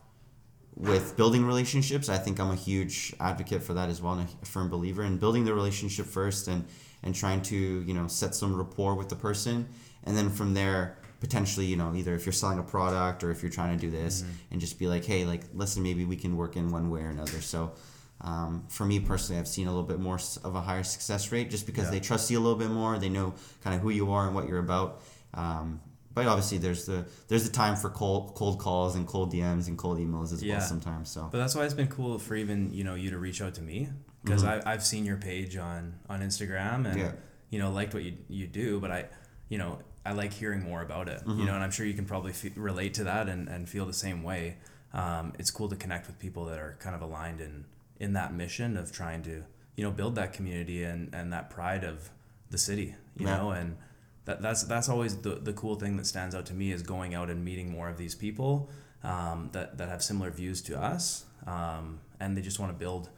with 0.75 1.15
building 1.17 1.45
relationships. 1.45 2.09
I 2.09 2.17
think 2.17 2.39
I'm 2.39 2.51
a 2.51 2.55
huge 2.55 3.13
advocate 3.19 3.61
for 3.63 3.73
that 3.73 3.89
as 3.89 4.01
well, 4.01 4.13
and 4.13 4.27
a 4.41 4.45
firm 4.45 4.69
believer 4.69 5.03
in 5.03 5.17
building 5.17 5.45
the 5.45 5.53
relationship 5.53 6.05
first 6.05 6.47
and 6.47 6.65
and 7.03 7.15
trying 7.15 7.41
to 7.43 7.55
you 7.55 7.93
know 7.93 8.07
set 8.07 8.35
some 8.35 8.55
rapport 8.55 8.95
with 8.95 9.09
the 9.09 9.15
person, 9.15 9.67
and 10.05 10.15
then 10.17 10.29
from 10.29 10.53
there 10.53 10.97
potentially 11.19 11.67
you 11.67 11.75
know 11.75 11.93
either 11.95 12.15
if 12.15 12.25
you're 12.25 12.33
selling 12.33 12.57
a 12.57 12.63
product 12.63 13.23
or 13.23 13.29
if 13.31 13.43
you're 13.43 13.51
trying 13.51 13.77
to 13.77 13.79
do 13.85 13.91
this 13.91 14.21
Mm-hmm. 14.23 14.31
and 14.51 14.59
just 14.61 14.79
be 14.79 14.87
like 14.87 15.05
hey 15.05 15.23
like 15.23 15.41
listen 15.53 15.83
maybe 15.83 16.03
we 16.03 16.15
can 16.15 16.35
work 16.35 16.55
in 16.57 16.71
one 16.71 16.89
way 16.89 17.01
or 17.01 17.09
another 17.09 17.41
so 17.41 17.73
um, 18.21 18.63
for 18.69 18.85
me 18.85 18.99
personally 18.99 19.39
i've 19.39 19.47
seen 19.47 19.67
a 19.67 19.69
little 19.69 19.85
bit 19.85 19.99
more 19.99 20.17
of 20.43 20.55
a 20.55 20.61
higher 20.61 20.81
success 20.81 21.31
rate 21.31 21.51
just 21.51 21.67
because 21.67 21.85
Yeah. 21.85 21.91
they 21.91 21.99
trust 21.99 22.31
you 22.31 22.39
a 22.39 22.41
little 22.41 22.57
bit 22.57 22.71
more 22.71 22.97
they 22.97 23.09
know 23.09 23.35
kind 23.63 23.75
of 23.75 23.83
who 23.83 23.91
you 23.91 24.11
are 24.11 24.25
and 24.25 24.33
what 24.33 24.47
you're 24.47 24.57
about 24.57 25.01
um, 25.35 25.79
but 26.13 26.25
obviously 26.27 26.57
there's 26.57 26.85
the 26.85 27.05
there's 27.27 27.43
the 27.43 27.51
time 27.51 27.75
for 27.75 27.89
cold 27.89 28.33
cold 28.35 28.59
calls 28.59 28.95
and 28.95 29.07
cold 29.07 29.31
dms 29.33 29.67
and 29.67 29.77
cold 29.77 29.97
emails 29.97 30.33
as 30.33 30.43
Yeah. 30.43 30.57
well 30.57 30.67
sometimes 30.67 31.09
so 31.09 31.29
But 31.31 31.37
that's 31.37 31.55
why 31.55 31.63
it's 31.65 31.73
been 31.73 31.87
cool 31.87 32.19
for 32.19 32.35
even 32.35 32.73
you 32.73 32.83
know 32.83 32.95
you 32.95 33.09
to 33.11 33.17
reach 33.17 33.41
out 33.41 33.53
to 33.55 33.61
me 33.61 33.89
because 34.23 34.43
Mhm. 34.43 34.63
I 34.65 34.71
I've 34.73 34.83
seen 34.85 35.05
your 35.05 35.17
page 35.17 35.55
on 35.57 35.93
on 36.09 36.21
Instagram 36.21 36.85
and 36.89 36.99
Yeah. 36.99 37.11
you 37.49 37.59
know 37.59 37.71
liked 37.71 37.93
what 37.93 38.03
you 38.03 38.17
you 38.29 38.47
do, 38.47 38.79
but 38.79 38.91
I 38.91 39.05
you 39.49 39.57
know 39.57 39.79
I 40.05 40.13
like 40.13 40.33
hearing 40.33 40.63
more 40.63 40.81
about 40.81 41.07
it. 41.09 41.21
Mhm. 41.25 41.37
You 41.39 41.45
know, 41.45 41.53
and 41.53 41.63
I'm 41.63 41.69
sure 41.71 41.85
you 41.85 41.93
can 41.93 42.05
probably 42.05 42.33
fe 42.33 42.51
relate 42.55 42.93
to 42.95 43.03
that 43.05 43.29
and 43.29 43.47
and 43.47 43.69
feel 43.69 43.85
the 43.85 43.93
same 43.93 44.23
way. 44.23 44.57
Um, 44.93 45.33
it's 45.39 45.51
cool 45.51 45.69
to 45.69 45.75
connect 45.75 46.07
with 46.07 46.17
people 46.19 46.45
that 46.45 46.59
are 46.59 46.75
kind 46.79 46.95
of 46.95 47.01
aligned 47.01 47.39
in 47.39 47.65
in 47.99 48.13
that 48.13 48.33
mission 48.33 48.77
of 48.77 48.91
trying 48.91 49.21
to 49.23 49.43
you 49.75 49.83
know 49.85 49.91
build 49.91 50.15
that 50.15 50.33
community 50.33 50.83
and 50.83 51.13
and 51.15 51.31
that 51.33 51.49
pride 51.49 51.83
of 51.83 52.09
the 52.49 52.57
city. 52.57 52.95
You 53.15 53.27
Yeah. 53.27 53.37
know, 53.37 53.51
and 53.51 53.77
that, 54.25 54.41
that's 54.41 54.63
that's 54.63 54.87
always 54.89 55.17
the, 55.17 55.35
the 55.35 55.53
cool 55.53 55.75
thing 55.75 55.97
that 55.97 56.05
stands 56.05 56.35
out 56.35 56.45
to 56.47 56.53
me 56.53 56.71
is 56.71 56.81
going 56.83 57.13
out 57.15 57.29
and 57.29 57.43
meeting 57.43 57.71
more 57.71 57.89
of 57.89 57.97
these 57.97 58.15
people 58.15 58.69
um, 59.03 59.49
that, 59.53 59.77
that 59.77 59.89
have 59.89 60.03
similar 60.03 60.29
views 60.31 60.61
to 60.63 60.79
us 60.79 61.25
um, 61.47 61.99
and 62.19 62.37
they 62.37 62.41
just 62.41 62.59
want 62.59 62.71
to 62.71 62.77
build 62.77 63.09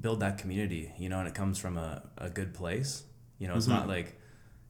build 0.00 0.20
that 0.20 0.38
community 0.38 0.92
you 0.98 1.08
know 1.08 1.18
and 1.18 1.28
it 1.28 1.34
comes 1.34 1.58
from 1.58 1.76
a, 1.76 2.02
a 2.16 2.30
good 2.30 2.54
place 2.54 3.02
you 3.38 3.46
know 3.48 3.56
it's 3.56 3.66
Mhm. 3.66 3.70
not 3.70 3.88
like 3.88 4.14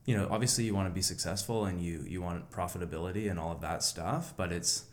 you 0.05 0.17
know 0.17 0.27
obviously 0.31 0.65
you 0.65 0.75
want 0.75 0.89
to 0.89 0.95
be 0.95 1.03
successful 1.03 1.65
and 1.67 1.81
you 1.83 2.05
you 2.09 2.21
want 2.23 2.51
profitability 2.51 3.31
and 3.31 3.39
all 3.39 3.53
of 3.53 3.61
that 3.61 3.83
stuff 3.83 4.33
but 4.37 4.51
it's 4.53 4.85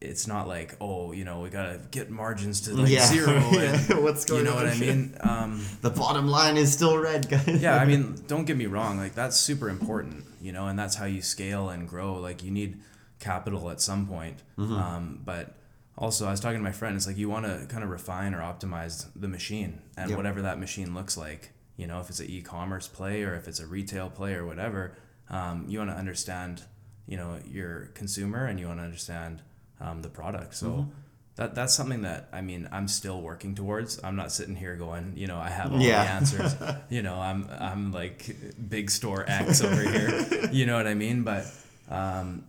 it's 0.00 0.26
not 0.26 0.48
like 0.48 0.74
oh 0.80 1.12
you 1.12 1.24
know 1.24 1.40
we 1.40 1.50
gotta 1.50 1.78
get 1.90 2.10
margins 2.10 2.62
to 2.62 2.74
like 2.74 2.88
Yeah. 2.90 3.04
zero 3.06 3.34
and 3.52 4.02
what's 4.02 4.24
going 4.24 4.40
on. 4.40 4.46
you 4.46 4.50
know 4.52 4.56
on 4.58 4.64
what 4.66 4.74
i 4.74 4.78
mean 4.78 5.14
um, 5.20 5.64
the 5.82 5.90
bottom 5.90 6.26
line 6.28 6.56
is 6.56 6.72
still 6.72 6.96
red 6.98 7.28
guys 7.28 7.46
yeah, 7.62 7.76
I 7.76 7.84
mean, 7.90 8.14
don't 8.26 8.44
get 8.46 8.56
me 8.56 8.66
wrong. 8.66 8.96
Like 8.96 9.14
that's 9.14 9.36
super 9.36 9.68
important, 9.68 10.24
you 10.40 10.52
know, 10.52 10.68
and 10.68 10.78
that's 10.78 10.94
how 10.96 11.04
you 11.04 11.20
scale 11.20 11.68
and 11.68 11.86
grow. 11.88 12.14
Like 12.14 12.42
you 12.42 12.50
need 12.50 12.80
capital 13.18 13.70
at 13.70 13.80
some 13.80 14.06
point. 14.06 14.38
Mm-hmm. 14.58 14.72
Um, 14.74 15.20
but 15.24 15.54
also, 15.98 16.26
I 16.26 16.30
was 16.30 16.40
talking 16.40 16.58
to 16.58 16.62
my 16.64 16.72
friend. 16.72 16.96
It's 16.96 17.06
like 17.06 17.18
you 17.18 17.28
want 17.28 17.44
to 17.46 17.66
kind 17.68 17.84
of 17.84 17.90
refine 17.90 18.32
or 18.34 18.40
optimize 18.40 19.06
the 19.14 19.28
machine 19.28 19.82
and 19.98 20.08
Yep. 20.10 20.16
whatever 20.16 20.42
that 20.42 20.58
machine 20.58 20.94
looks 20.94 21.16
like. 21.18 21.50
You 21.76 21.86
know, 21.86 22.00
if 22.00 22.08
it's 22.08 22.20
an 22.20 22.26
e-commerce 22.30 22.88
play 22.88 23.22
or 23.22 23.34
if 23.34 23.46
it's 23.48 23.60
a 23.60 23.66
retail 23.66 24.08
play 24.10 24.34
or 24.34 24.46
whatever, 24.46 24.96
um, 25.28 25.64
you 25.68 25.78
want 25.78 25.90
to 25.90 25.96
understand, 25.96 26.62
you 27.06 27.16
know, 27.18 27.38
your 27.46 27.86
consumer 27.94 28.46
and 28.46 28.58
you 28.58 28.66
want 28.66 28.78
to 28.80 28.84
understand 28.84 29.42
um, 29.80 30.02
the 30.02 30.08
product. 30.08 30.54
So. 30.54 30.66
Mm-hmm. 30.68 30.90
That, 31.36 31.54
that's 31.54 31.72
something 31.72 32.02
that 32.02 32.28
I 32.34 32.42
mean 32.42 32.68
I'm 32.70 32.86
still 32.86 33.22
working 33.22 33.54
towards. 33.54 34.02
I'm 34.04 34.14
not 34.14 34.30
sitting 34.30 34.56
here 34.56 34.76
going, 34.76 35.14
you 35.16 35.26
know, 35.26 35.38
I 35.38 35.48
have 35.48 35.72
all 35.72 35.80
Yeah. 35.80 36.04
the 36.04 36.10
answers. 36.10 36.54
you 36.90 37.00
know, 37.02 37.14
I'm 37.14 37.48
I'm 37.58 37.92
like 37.92 38.36
big 38.68 38.90
store 38.90 39.24
X 39.26 39.62
over 39.62 39.80
here. 39.80 40.48
You 40.52 40.66
know 40.66 40.76
what 40.76 40.86
I 40.86 40.92
mean? 40.94 41.22
But 41.22 41.46
um, 41.88 42.44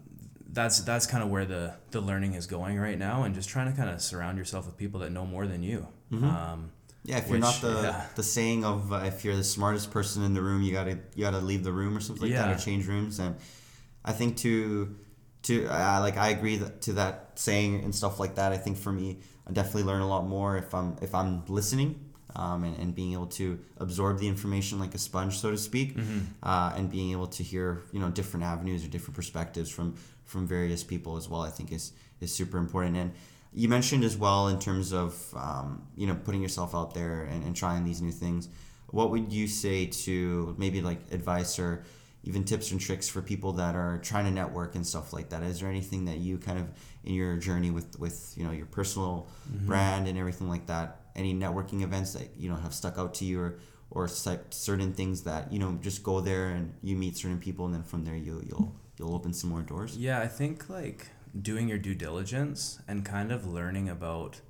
that's 0.51 0.81
that's 0.81 1.05
kind 1.07 1.23
of 1.23 1.29
where 1.29 1.45
the 1.45 1.73
the 1.91 2.01
learning 2.01 2.33
is 2.33 2.47
going 2.47 2.77
right 2.79 2.97
now, 2.97 3.23
and 3.23 3.33
just 3.33 3.47
trying 3.47 3.71
to 3.71 3.77
kind 3.77 3.89
of 3.89 4.01
surround 4.01 4.37
yourself 4.37 4.65
with 4.65 4.75
people 4.75 4.99
that 5.01 5.11
know 5.11 5.25
more 5.25 5.47
than 5.47 5.63
you. 5.63 5.87
Um, 6.11 6.71
Yeah, 7.03 7.19
if 7.19 7.29
you're 7.29 7.37
not 7.37 7.61
the 7.61 7.81
yeah. 7.83 8.05
the 8.15 8.23
saying 8.23 8.65
of 8.65 8.91
uh, 8.91 9.03
if 9.05 9.23
you're 9.23 9.37
the 9.37 9.43
smartest 9.43 9.91
person 9.91 10.23
in 10.23 10.33
the 10.33 10.41
room, 10.41 10.63
you 10.63 10.73
gotta 10.73 10.97
you 11.15 11.23
gotta 11.23 11.39
leave 11.39 11.63
the 11.63 11.71
room 11.71 11.95
or 11.95 12.01
something 12.01 12.23
like 12.27 12.33
that, 12.37 12.49
Yeah. 12.49 12.55
or 12.55 12.57
change 12.59 12.87
rooms. 12.87 13.19
And 13.19 13.35
I 14.03 14.11
think 14.11 14.37
to 14.37 14.97
to 15.43 15.65
uh, 15.67 15.99
like 16.01 16.17
I 16.17 16.30
agree 16.30 16.58
that, 16.58 16.82
to 16.84 16.93
that 16.93 17.32
saying 17.36 17.84
and 17.84 17.93
stuff 17.93 18.19
like 18.19 18.36
that. 18.36 18.51
I 18.51 18.58
think 18.58 18.77
for 18.77 18.91
me, 18.91 19.19
I 19.47 19.51
definitely 19.51 19.84
learn 19.84 20.01
a 20.01 20.08
lot 20.08 20.25
more 20.25 20.58
if 20.58 20.73
I'm 20.73 20.97
if 21.01 21.13
I'm 21.15 21.43
listening. 21.47 22.08
Um, 22.34 22.63
and, 22.63 22.77
and 22.77 22.95
being 22.95 23.12
able 23.12 23.27
to 23.27 23.60
absorb 23.77 24.19
the 24.19 24.27
information 24.30 24.80
like 24.80 24.95
a 24.95 24.97
sponge, 24.97 25.38
so 25.38 25.51
to 25.51 25.58
speak, 25.58 25.97
uh, 26.43 26.71
and 26.77 26.89
being 26.89 27.12
able 27.12 27.27
to 27.27 27.43
hear 27.43 27.84
you 27.91 27.99
know 27.99 28.10
different 28.10 28.45
avenues 28.45 28.86
or 28.86 28.88
different 28.88 29.17
perspectives 29.17 29.69
from 29.69 29.95
from 30.23 30.47
various 30.47 30.82
people 30.82 31.17
as 31.17 31.27
well, 31.27 31.41
I 31.41 31.49
think 31.49 31.73
is 31.73 31.91
is 32.21 32.34
super 32.34 32.58
important. 32.58 32.95
And 32.95 33.12
you 33.54 33.67
mentioned 33.67 34.06
as 34.06 34.15
well 34.15 34.47
in 34.47 34.60
terms 34.60 34.93
of 34.93 35.21
um, 35.36 35.86
you 35.97 36.08
know 36.08 36.15
putting 36.15 36.41
yourself 36.41 36.73
out 36.73 36.93
there 36.93 37.23
and, 37.23 37.43
and 37.43 37.54
trying 37.54 37.84
these 37.84 38.01
new 38.01 38.13
things 38.13 38.47
what 38.91 39.10
would 39.10 39.32
you 39.34 39.47
say 39.47 39.86
to 39.86 40.56
maybe 40.58 40.82
like 40.82 40.99
advice 41.12 41.58
or 41.58 41.84
even 42.23 42.43
tips 42.43 42.71
and 42.71 42.79
tricks 42.79 43.10
for 43.10 43.21
people 43.21 43.53
that 43.53 43.75
are 43.75 43.99
trying 43.99 44.25
to 44.25 44.31
network 44.31 44.75
and 44.75 44.86
stuff 44.86 45.12
like 45.12 45.29
that. 45.29 45.41
Is 45.43 45.60
there 45.60 45.69
anything 45.69 46.05
that 46.05 46.17
you 46.17 46.38
kind 46.38 46.60
of 46.60 46.69
in 47.03 47.13
your 47.13 47.38
journey 47.38 47.71
with 47.71 47.99
with 47.99 48.34
you 48.38 48.43
know 48.43 48.51
your 48.51 48.67
personal 48.67 49.27
mm-hmm. 49.51 49.67
brand 49.67 50.07
and 50.07 50.17
everything 50.17 50.49
like 50.49 50.67
that 50.67 51.01
any 51.15 51.34
networking 51.34 51.81
events 51.81 52.13
that 52.13 52.29
you 52.38 52.49
know 52.49 52.55
have 52.55 52.73
stuck 52.73 52.97
out 52.97 53.13
to 53.15 53.25
you 53.25 53.39
or 53.39 53.60
or 53.89 54.07
certain 54.07 54.93
things 54.93 55.23
that 55.23 55.51
you 55.51 55.60
know 55.60 55.77
just 55.81 56.03
go 56.03 56.21
there 56.21 56.49
and 56.49 56.73
you 56.81 56.95
meet 56.95 57.17
certain 57.17 57.39
people 57.39 57.65
and 57.65 57.73
then 57.73 57.84
from 57.84 58.05
there 58.05 58.15
you 58.15 58.43
you'll 58.47 58.75
you'll 58.97 59.15
open 59.15 59.34
some 59.34 59.49
more 59.49 59.62
doors? 59.62 59.97
Yeah, 59.97 60.19
I 60.19 60.27
think 60.27 60.69
like 60.69 61.07
doing 61.39 61.67
your 61.67 61.77
due 61.77 61.95
diligence 61.95 62.79
and 62.88 63.03
kind 63.03 63.31
of 63.31 63.47
learning 63.47 63.89
about 63.89 64.41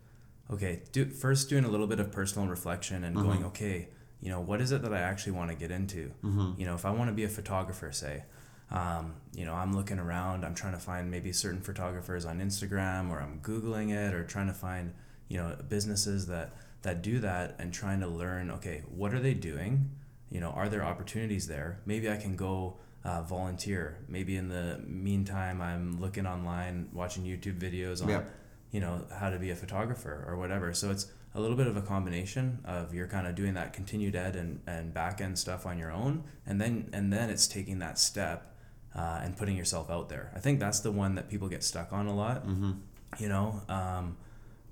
okay, 0.51 0.81
do 0.91 1.05
first 1.05 1.49
doing 1.49 1.63
a 1.63 1.69
little 1.69 1.88
bit 1.88 1.99
of 1.99 2.12
personal 2.12 2.47
reflection 2.47 3.03
and 3.03 3.15
mm-hmm. 3.15 3.25
going, 3.25 3.45
okay, 3.45 3.88
you 4.21 4.29
know, 4.29 4.39
what 4.39 4.62
is 4.62 4.71
it 4.71 4.81
that 4.84 4.93
I 4.93 4.99
actually 4.99 5.34
want 5.34 5.49
to 5.49 5.55
get 5.55 5.71
into? 5.71 6.12
You 6.57 6.65
know, 6.65 6.75
if 6.75 6.86
I 6.86 6.91
want 6.91 7.10
to 7.10 7.13
be 7.13 7.23
a 7.23 7.29
photographer, 7.29 7.91
say, 7.91 8.23
um, 8.71 9.15
you 9.34 9.45
know, 9.45 9.53
I'm 9.53 9.73
looking 9.75 9.99
around, 9.99 10.45
I'm 10.45 10.55
trying 10.55 10.73
to 10.73 10.79
find 10.79 11.10
maybe 11.12 11.34
certain 11.34 11.62
photographers 11.62 12.23
on 12.25 12.39
Instagram 12.39 13.10
or 13.10 13.19
I'm 13.19 13.39
Googling 13.41 13.91
it 13.91 14.13
or 14.13 14.23
trying 14.23 14.47
to 14.47 14.53
find, 14.53 14.93
you 15.27 15.38
know, 15.38 15.57
businesses 15.67 16.27
that 16.27 16.53
that 16.84 17.01
do 17.03 17.19
that 17.19 17.55
and 17.60 17.71
trying 17.73 17.99
to 17.99 18.07
learn, 18.07 18.49
okay, 18.51 18.84
what 18.89 19.13
are 19.13 19.19
they 19.19 19.34
doing? 19.36 19.89
You 20.29 20.39
know, 20.39 20.49
are 20.49 20.67
there 20.69 20.84
opportunities 20.84 21.47
there? 21.47 21.79
Maybe 21.86 22.10
I 22.10 22.17
can 22.17 22.36
go 22.36 22.77
uh, 23.03 23.21
volunteer. 23.23 23.99
Maybe 24.07 24.36
in 24.36 24.47
the 24.49 24.79
meantime, 24.88 25.62
I'm 25.62 25.99
looking 25.99 26.25
online, 26.25 26.89
watching 26.93 27.23
YouTube 27.23 27.60
videos 27.60 28.01
on, 28.01 28.10
Yeah. 28.10 28.23
you 28.71 28.79
know, 28.79 29.05
how 29.19 29.29
to 29.29 29.38
be 29.38 29.51
a 29.51 29.55
photographer 29.55 30.23
or 30.27 30.38
whatever. 30.38 30.73
So 30.73 30.89
it's 30.91 31.05
a 31.33 31.39
little 31.39 31.55
bit 31.55 31.67
of 31.67 31.77
a 31.77 31.81
combination 31.81 32.59
of 32.65 32.93
you're 32.93 33.07
kind 33.07 33.25
of 33.25 33.35
doing 33.35 33.53
that 33.53 33.73
continued 33.73 34.15
ed 34.15 34.35
and, 34.35 34.59
and 34.67 34.93
back 34.93 35.21
end 35.21 35.37
stuff 35.39 35.65
on 35.65 35.77
your 35.77 35.91
own, 35.91 36.23
and 36.45 36.59
then 36.59 36.89
and 36.93 37.11
then 37.11 37.29
it's 37.29 37.47
taking 37.47 37.79
that 37.79 37.97
step 37.97 38.55
uh, 38.95 39.21
and 39.23 39.37
putting 39.37 39.55
yourself 39.55 39.89
out 39.89 40.09
there. 40.09 40.31
I 40.35 40.39
think 40.39 40.59
that's 40.59 40.81
the 40.81 40.91
one 40.91 41.15
that 41.15 41.29
people 41.29 41.47
get 41.47 41.63
stuck 41.63 41.93
on 41.93 42.07
a 42.07 42.15
lot. 42.15 42.45
mm-hmm. 42.45 42.71
You 43.17 43.27
know, 43.27 43.61
um, 43.67 44.17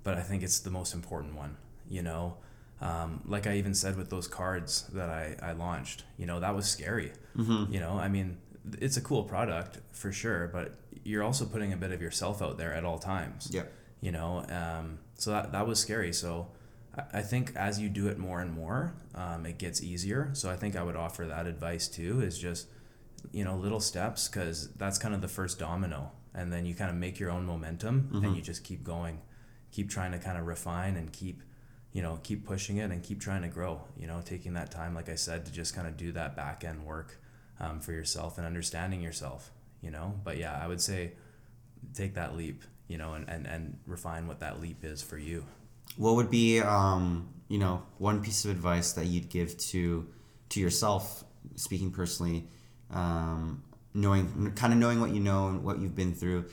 but 0.03 0.17
I 0.17 0.21
think 0.21 0.43
it's 0.43 0.59
the 0.59 0.69
most 0.69 0.93
important 0.93 1.35
one. 1.35 1.57
You 1.89 2.03
know, 2.03 2.37
um, 2.81 3.21
like 3.25 3.47
I 3.47 3.57
even 3.57 3.73
said 3.73 3.97
with 3.97 4.09
those 4.09 4.27
cards 4.27 4.83
that 4.93 5.09
I, 5.09 5.35
I 5.41 5.51
launched, 5.51 6.03
you 6.17 6.25
know, 6.25 6.39
that 6.39 6.55
was 6.55 6.65
scary. 6.65 7.11
Mm-hmm. 7.37 7.73
You 7.73 7.79
know, 7.81 7.97
I 7.97 8.07
mean, 8.07 8.37
it's 8.79 8.95
a 8.95 9.01
cool 9.01 9.23
product 9.23 9.79
for 9.91 10.11
sure, 10.11 10.49
but 10.53 10.75
you're 11.03 11.23
also 11.23 11.45
putting 11.45 11.73
a 11.73 11.77
bit 11.77 11.91
of 11.91 12.01
yourself 12.01 12.41
out 12.41 12.57
there 12.57 12.73
at 12.73 12.85
all 12.85 12.99
times. 12.99 13.49
yeah 13.51 13.63
You 14.01 14.11
know, 14.11 14.45
um, 14.49 14.99
so 15.15 15.31
that, 15.31 15.51
that 15.51 15.67
was 15.67 15.79
scary. 15.79 16.13
So 16.13 16.47
I, 16.97 17.19
I 17.19 17.21
think 17.21 17.53
as 17.55 17.79
you 17.79 17.89
do 17.89 18.07
it 18.07 18.17
more 18.17 18.39
and 18.41 18.51
more, 18.53 18.93
um, 19.15 19.45
it 19.45 19.57
gets 19.57 19.83
easier. 19.83 20.29
So 20.33 20.49
I 20.49 20.55
think 20.55 20.75
I 20.75 20.83
would 20.83 20.95
offer 20.95 21.25
that 21.25 21.45
advice 21.47 21.87
too 21.87 22.21
is 22.21 22.37
just, 22.39 22.67
you 23.33 23.43
know, 23.43 23.57
little 23.57 23.81
steps 23.81 24.27
because 24.29 24.69
that's 24.75 24.97
kind 24.97 25.13
of 25.13 25.21
the 25.21 25.27
first 25.27 25.59
domino. 25.59 26.11
And 26.33 26.53
then 26.53 26.65
you 26.65 26.75
kind 26.75 26.89
of 26.89 26.95
make 26.95 27.19
your 27.19 27.29
own 27.31 27.45
momentum 27.45 28.09
Mhm. 28.13 28.23
and 28.27 28.35
you 28.35 28.41
just 28.41 28.63
keep 28.63 28.83
going, 28.83 29.19
keep 29.71 29.89
trying 29.89 30.11
to 30.13 30.19
kind 30.19 30.37
of 30.37 30.45
refine 30.47 30.95
and 30.95 31.11
keep, 31.11 31.43
you 31.91 32.01
know, 32.01 32.19
keep 32.23 32.45
pushing 32.45 32.77
it 32.77 32.91
and 32.91 33.03
keep 33.03 33.19
trying 33.19 33.41
to 33.41 33.47
grow, 33.49 33.81
you 33.97 34.07
know, 34.07 34.21
taking 34.23 34.53
that 34.53 34.71
time, 34.71 34.93
like 34.95 35.09
I 35.09 35.15
said, 35.15 35.45
to 35.47 35.51
just 35.51 35.75
kind 35.75 35.87
of 35.87 35.97
do 35.97 36.11
that 36.13 36.35
back 36.37 36.63
end 36.63 36.85
work 36.85 37.19
um, 37.59 37.81
for 37.81 37.91
yourself 37.91 38.37
and 38.37 38.47
understanding 38.47 39.01
yourself, 39.01 39.51
you 39.81 39.91
know. 39.91 40.13
But 40.23 40.37
yeah, 40.37 40.57
I 40.57 40.67
would 40.67 40.79
say 40.79 41.13
take 41.93 42.13
that 42.13 42.37
leap, 42.37 42.63
you 42.89 42.97
know, 42.97 43.13
and, 43.13 43.29
and, 43.29 43.47
and 43.47 43.77
refine 43.87 44.27
what 44.27 44.39
that 44.41 44.59
leap 44.59 44.83
is 44.83 45.01
for 45.01 45.17
you. 45.17 45.45
what 45.95 46.15
would 46.17 46.29
be 46.29 46.59
um, 46.59 47.29
you 47.47 47.57
know 47.63 47.83
one 47.97 48.21
piece 48.21 48.43
of 48.45 48.51
advice 48.51 48.91
that 48.97 49.05
you'd 49.05 49.29
give 49.29 49.55
to 49.71 50.05
to 50.49 50.59
yourself 50.59 51.23
speaking 51.55 51.89
personally 51.91 52.39
um, 52.91 53.63
knowing 53.93 54.51
kind 54.55 54.73
of 54.73 54.79
knowing 54.79 54.99
what 54.99 55.11
you 55.11 55.21
know 55.21 55.47
and 55.49 55.63
what 55.63 55.79
you've 55.79 55.95
been 55.95 56.13
through? 56.13 56.45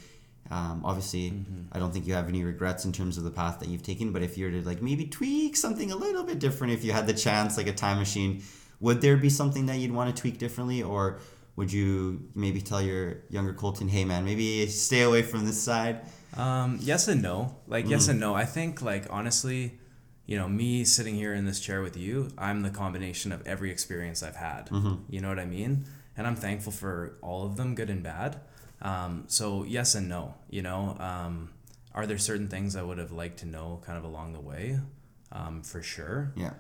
Um, 0.49 0.82
obviously 0.84 1.26
i 1.72 1.80
don't 1.80 1.93
think 1.93 2.07
you 2.07 2.14
have 2.14 2.28
any 2.28 2.45
regrets 2.45 2.84
in 2.84 2.93
terms 2.93 3.18
of 3.18 3.24
the 3.24 3.32
path 3.32 3.59
that 3.59 3.68
you've 3.68 3.82
taken 3.82 4.12
but 4.12 4.22
if 4.22 4.39
you 4.39 4.45
were 4.47 4.53
to 4.53 4.62
like 4.62 4.80
maybe 4.80 5.05
tweak 5.18 5.57
something 5.57 5.91
a 5.91 5.97
little 5.97 6.22
bit 6.22 6.39
different 6.39 6.72
if 6.72 6.84
you 6.84 6.93
had 6.93 7.09
the 7.09 7.12
chance 7.26 7.57
like 7.57 7.66
a 7.66 7.72
time 7.72 7.99
machine 7.99 8.41
would 8.78 9.01
there 9.01 9.16
be 9.16 9.28
something 9.28 9.66
that 9.66 9.78
you'd 9.78 9.91
want 9.93 10.14
to 10.14 10.20
tweak 10.20 10.39
differently? 10.39 10.82
Or 10.82 11.18
would 11.57 11.72
you 11.72 12.28
maybe 12.34 12.61
tell 12.61 12.82
your 12.82 13.22
younger 13.30 13.55
colton 13.55 13.89
hey 13.89 14.05
man 14.05 14.24
maybe 14.24 14.66
stay 14.66 15.03
away 15.03 15.22
from 15.22 15.47
this 15.47 15.61
side 15.61 16.03
Um, 16.37 16.78
yes 16.80 17.09
and 17.09 17.22
no. 17.22 17.57
Like 17.66 17.89
yes 17.89 18.09
and 18.09 18.20
no. 18.20 18.34
I 18.34 18.45
think 18.45 18.82
like 18.82 19.07
honestly, 19.11 19.78
you 20.26 20.37
know, 20.39 20.49
me 20.49 20.84
sitting 20.84 21.14
here 21.14 21.34
in 21.34 21.47
this 21.47 21.61
chair 21.61 21.82
with 21.82 21.97
you, 21.97 22.30
I'm 22.37 22.62
the 22.62 22.70
combination 22.70 23.32
of 23.32 23.47
every 23.47 23.70
experience 23.70 24.22
I've 24.22 24.37
had. 24.37 24.68
You 25.09 25.20
know 25.20 25.28
what 25.28 25.39
I 25.39 25.45
mean? 25.47 25.87
And 26.16 26.26
I'm 26.26 26.37
thankful 26.37 26.72
for 26.72 27.16
all 27.22 27.45
of 27.47 27.57
them, 27.57 27.74
good 27.74 27.91
and 27.91 28.03
bad. 28.03 28.41
Um, 28.82 29.24
so 29.28 29.64
yes 29.64 29.95
and 29.95 30.09
no. 30.09 30.34
You 30.51 30.62
know, 30.62 30.97
um, 30.99 31.51
are 31.95 32.07
there 32.07 32.18
certain 32.18 32.49
things 32.49 32.76
I 32.76 32.82
would 32.82 32.99
have 32.99 33.12
liked 33.12 33.39
to 33.41 33.47
know 33.47 33.80
kind 33.84 33.97
of 33.99 34.05
along 34.05 34.32
the 34.32 34.41
way? 34.41 34.78
Um, 35.32 35.62
for 35.62 35.82
sure 35.82 36.32
Yeah. 36.37 36.53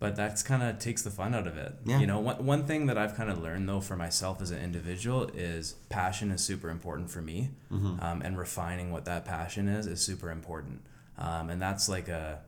But 0.00 0.16
that's 0.16 0.42
kind 0.42 0.62
of 0.62 0.78
takes 0.80 1.02
the 1.02 1.10
fun 1.10 1.34
out 1.34 1.46
of 1.46 1.56
it. 1.56 1.74
Yeah. 1.84 2.00
You 2.00 2.06
know, 2.08 2.18
one, 2.18 2.44
one 2.44 2.64
thing 2.64 2.86
that 2.86 2.98
I've 2.98 3.14
kind 3.14 3.30
of 3.30 3.40
learned 3.40 3.68
though 3.68 3.80
for 3.80 3.94
myself 3.96 4.42
as 4.42 4.50
an 4.50 4.60
individual 4.60 5.24
is 5.34 5.74
passion 5.90 6.30
is 6.32 6.42
super 6.42 6.68
important 6.70 7.10
for 7.10 7.20
me, 7.22 7.50
Mm-hmm. 7.70 8.00
um, 8.02 8.22
and 8.22 8.36
refining 8.38 8.90
what 8.90 9.04
that 9.04 9.24
passion 9.24 9.68
is 9.68 9.86
is 9.86 10.00
super 10.00 10.30
important. 10.32 10.80
Um, 11.18 11.50
and 11.50 11.60
that's 11.62 11.88
like 11.88 12.08
a 12.08 12.40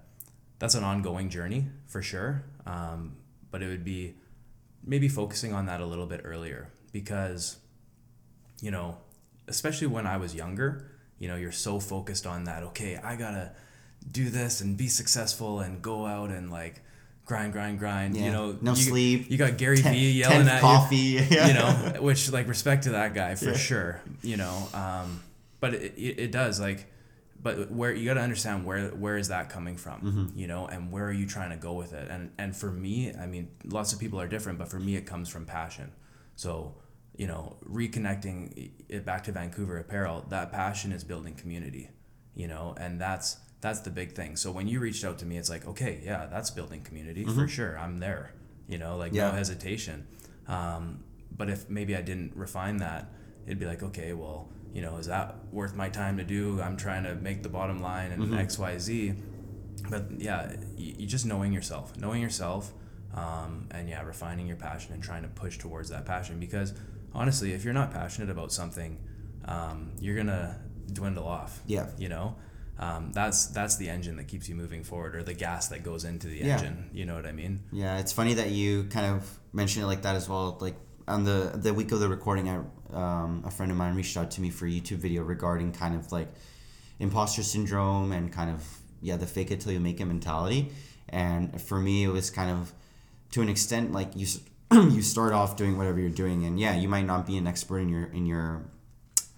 that's 0.59 0.75
an 0.75 0.83
ongoing 0.85 1.29
journey 1.29 1.67
for 1.87 2.03
sure. 2.03 2.43
Um, 2.67 3.17
but 3.51 3.63
it 3.63 3.69
would 3.69 3.85
be 3.85 4.15
maybe 4.85 5.09
focusing 5.09 5.53
on 5.53 5.67
that 5.67 5.81
a 5.81 5.87
little 5.87 6.07
bit 6.07 6.23
earlier 6.25 6.69
because, 6.93 7.59
you 8.61 8.71
know, 8.71 8.97
especially 9.47 9.89
when 9.89 10.07
I 10.07 10.17
was 10.17 10.35
younger, 10.35 10.89
you 11.19 11.29
know, 11.29 11.37
you're 11.37 11.53
so 11.53 11.79
focused 11.81 12.27
on 12.27 12.45
that. 12.45 12.63
Okay, 12.63 12.97
I 12.97 13.17
gotta 13.17 13.53
do 14.11 14.31
this 14.31 14.61
and 14.61 14.77
be 14.77 14.89
successful 14.89 15.61
and 15.61 15.83
go 15.83 16.07
out 16.07 16.31
and 16.31 16.51
like 16.51 16.81
grind, 17.25 17.53
grind, 17.53 17.79
grind. 17.79 18.17
Yeah. 18.17 18.27
You 18.27 18.33
know, 18.33 18.59
No 18.61 18.73
you, 18.73 18.77
sleep. 18.77 19.31
You 19.31 19.39
got 19.39 19.57
Gary 19.57 19.79
Ten- 19.79 19.95
Vee 19.95 20.13
yelling 20.13 20.49
at 20.49 20.61
coffee. 20.61 20.97
you. 20.97 21.27
Yeah. 21.31 21.47
You 21.49 21.55
know, 21.55 22.03
which 22.03 22.31
like 22.33 22.49
respect 22.49 22.85
to 22.85 22.91
that 22.91 23.15
guy 23.15 23.35
for 23.35 23.47
Yeah. 23.51 23.57
sure. 23.57 24.01
You 24.23 24.37
know, 24.37 24.69
um, 24.75 25.23
but 25.61 25.75
it, 25.75 25.95
it, 25.97 26.19
it 26.19 26.33
does 26.33 26.61
like. 26.61 26.87
But 27.45 27.73
where 27.73 27.93
you 27.93 28.05
got 28.07 28.15
to 28.15 28.21
understand 28.21 28.65
where 28.65 28.91
where 28.91 29.17
is 29.17 29.27
that 29.29 29.49
coming 29.51 29.77
from, 29.77 30.01
Mm-hmm. 30.01 30.39
you 30.39 30.47
know, 30.47 30.67
and 30.69 30.93
where 30.93 31.05
are 31.07 31.13
you 31.13 31.27
trying 31.27 31.51
to 31.51 31.57
go 31.57 31.73
with 31.73 31.93
it? 31.93 32.09
And 32.09 32.31
and 32.39 32.55
for 32.55 32.71
me, 32.71 33.13
I 33.13 33.27
mean, 33.27 33.49
lots 33.65 33.93
of 33.93 33.99
people 33.99 34.21
are 34.21 34.29
different, 34.29 34.61
but 34.61 34.69
for 34.69 34.79
me, 34.79 34.95
it 34.95 35.07
comes 35.07 35.29
from 35.29 35.45
passion. 35.45 35.91
So, 36.37 36.77
you 37.17 37.27
know, 37.27 37.57
reconnecting 37.69 38.71
it 38.89 39.05
back 39.05 39.25
to 39.25 39.33
Vancouver 39.33 39.79
Apparel, 39.79 40.25
that 40.29 40.53
passion 40.53 40.93
is 40.93 41.03
building 41.05 41.35
community, 41.35 41.91
you 42.37 42.47
know, 42.47 42.75
and 42.79 43.01
that's 43.01 43.39
that's 43.63 43.81
the 43.81 43.91
big 43.91 44.13
thing. 44.13 44.37
So 44.37 44.51
when 44.53 44.69
you 44.69 44.79
reached 44.81 45.05
out 45.05 45.19
to 45.21 45.25
me, 45.27 45.39
it's 45.39 45.49
like, 45.49 45.67
okay, 45.67 46.01
yeah, 46.05 46.27
that's 46.27 46.51
building 46.51 46.83
community 46.83 47.25
for 47.25 47.49
sure. 47.49 47.79
I'm 47.79 47.99
there, 48.01 48.35
you 48.69 48.77
know, 48.77 48.97
like 48.99 49.13
Mm-hmm. 49.13 49.17
Yeah. 49.17 49.31
no 49.31 49.37
hesitation. 49.37 50.07
Um, 50.49 51.03
but 51.35 51.49
if 51.49 51.71
maybe 51.71 51.97
I 51.97 52.03
didn't 52.03 52.37
refine 52.37 52.77
that, 52.79 53.11
it'd 53.47 53.59
be 53.59 53.67
like, 53.67 53.83
okay, 53.83 54.13
well, 54.13 54.51
you 54.75 54.83
know, 54.83 54.97
is 54.99 55.07
that 55.07 55.37
worth 55.51 55.75
my 55.75 55.89
time 55.89 56.17
to 56.19 56.25
do? 56.25 56.61
I'm 56.61 56.77
trying 56.77 57.05
to 57.05 57.15
make 57.15 57.43
the 57.43 57.49
bottom 57.49 57.81
line 57.81 58.11
and 58.13 58.23
Mm-hmm. 58.25 58.39
X, 58.39 58.59
Y, 58.59 58.79
Z. 58.79 59.15
But 59.89 60.05
yeah, 60.19 60.53
you, 60.77 60.95
you 60.99 61.07
just 61.07 61.25
knowing 61.27 61.53
yourself, 61.53 61.97
knowing 61.97 62.21
yourself, 62.23 62.73
um, 63.15 63.69
and 63.71 63.89
yeah, 63.89 64.03
refining 64.03 64.47
your 64.47 64.57
passion 64.57 64.93
and 64.93 65.03
trying 65.03 65.23
to 65.23 65.29
push 65.29 65.59
towards 65.59 65.89
that 65.91 66.05
passion. 66.07 66.39
Because 66.41 66.75
honestly, 67.15 67.53
if 67.53 67.65
you're 67.65 67.75
not 67.75 67.93
passionate 67.93 68.31
about 68.31 68.53
something, 68.53 68.99
um, 69.45 69.93
you're 70.01 70.17
gonna 70.17 70.59
dwindle 70.93 71.27
off. 71.27 71.61
Yeah. 71.67 71.87
You 71.99 72.09
know, 72.09 72.37
um, 72.79 73.13
that's 73.13 73.47
that's 73.47 73.77
the 73.77 73.89
engine 73.89 74.17
that 74.17 74.29
keeps 74.29 74.49
you 74.49 74.55
moving 74.55 74.83
forward, 74.85 75.15
or 75.15 75.23
the 75.23 75.35
gas 75.35 75.69
that 75.69 75.83
goes 75.83 76.05
into 76.05 76.27
the 76.27 76.39
Yeah. 76.39 76.55
engine. 76.59 76.91
You 76.93 77.05
know 77.05 77.15
what 77.15 77.27
I 77.27 77.33
mean? 77.33 77.61
Yeah, 77.73 77.99
it's 77.99 78.13
funny 78.13 78.35
that 78.35 78.51
you 78.51 78.85
kind 78.85 79.07
of 79.07 79.39
mentioned 79.53 79.85
it 79.85 79.87
like 79.87 80.03
that 80.03 80.17
as 80.17 80.29
well. 80.29 80.59
Like 80.61 80.77
on 81.07 81.25
the 81.25 81.53
the 81.55 81.73
week 81.75 81.93
of 81.93 82.01
the 82.01 82.09
recording, 82.09 82.49
I 82.49 82.61
um, 82.93 83.43
a 83.47 83.51
friend 83.51 83.71
of 83.73 83.79
mine 83.79 83.95
reached 83.95 84.17
out 84.17 84.31
to 84.33 84.41
me 84.41 84.51
for 84.51 84.67
a 84.67 84.71
YouTube 84.71 84.99
video 84.99 85.23
regarding 85.23 85.73
kind 85.73 85.95
of 85.95 86.13
like 86.13 86.29
imposter 86.99 87.43
syndrome 87.43 88.13
and 88.13 88.33
kind 88.33 88.51
of 88.51 88.65
yeah 89.01 89.17
the 89.17 89.27
fake 89.27 89.51
it 89.51 89.61
till 89.61 89.73
you 89.73 89.81
make 89.81 90.01
it 90.01 90.05
mentality. 90.07 90.71
And 91.09 91.61
for 91.61 91.79
me, 91.79 92.05
it 92.05 92.09
was 92.09 92.31
kind 92.31 92.51
of 92.51 92.73
to 93.33 93.43
an 93.43 93.49
extent 93.49 93.93
like 93.93 94.11
you 94.17 94.27
you 94.73 95.03
start 95.03 95.33
off 95.35 95.57
doing 95.57 95.77
whatever 95.77 96.01
you're 96.01 96.09
doing, 96.25 96.47
and 96.47 96.59
yeah, 96.59 96.75
you 96.75 96.89
might 96.89 97.05
not 97.07 97.27
be 97.27 97.37
an 97.37 97.47
expert 97.47 97.79
in 97.81 97.89
your 97.91 98.05
in 98.07 98.25
your 98.27 98.63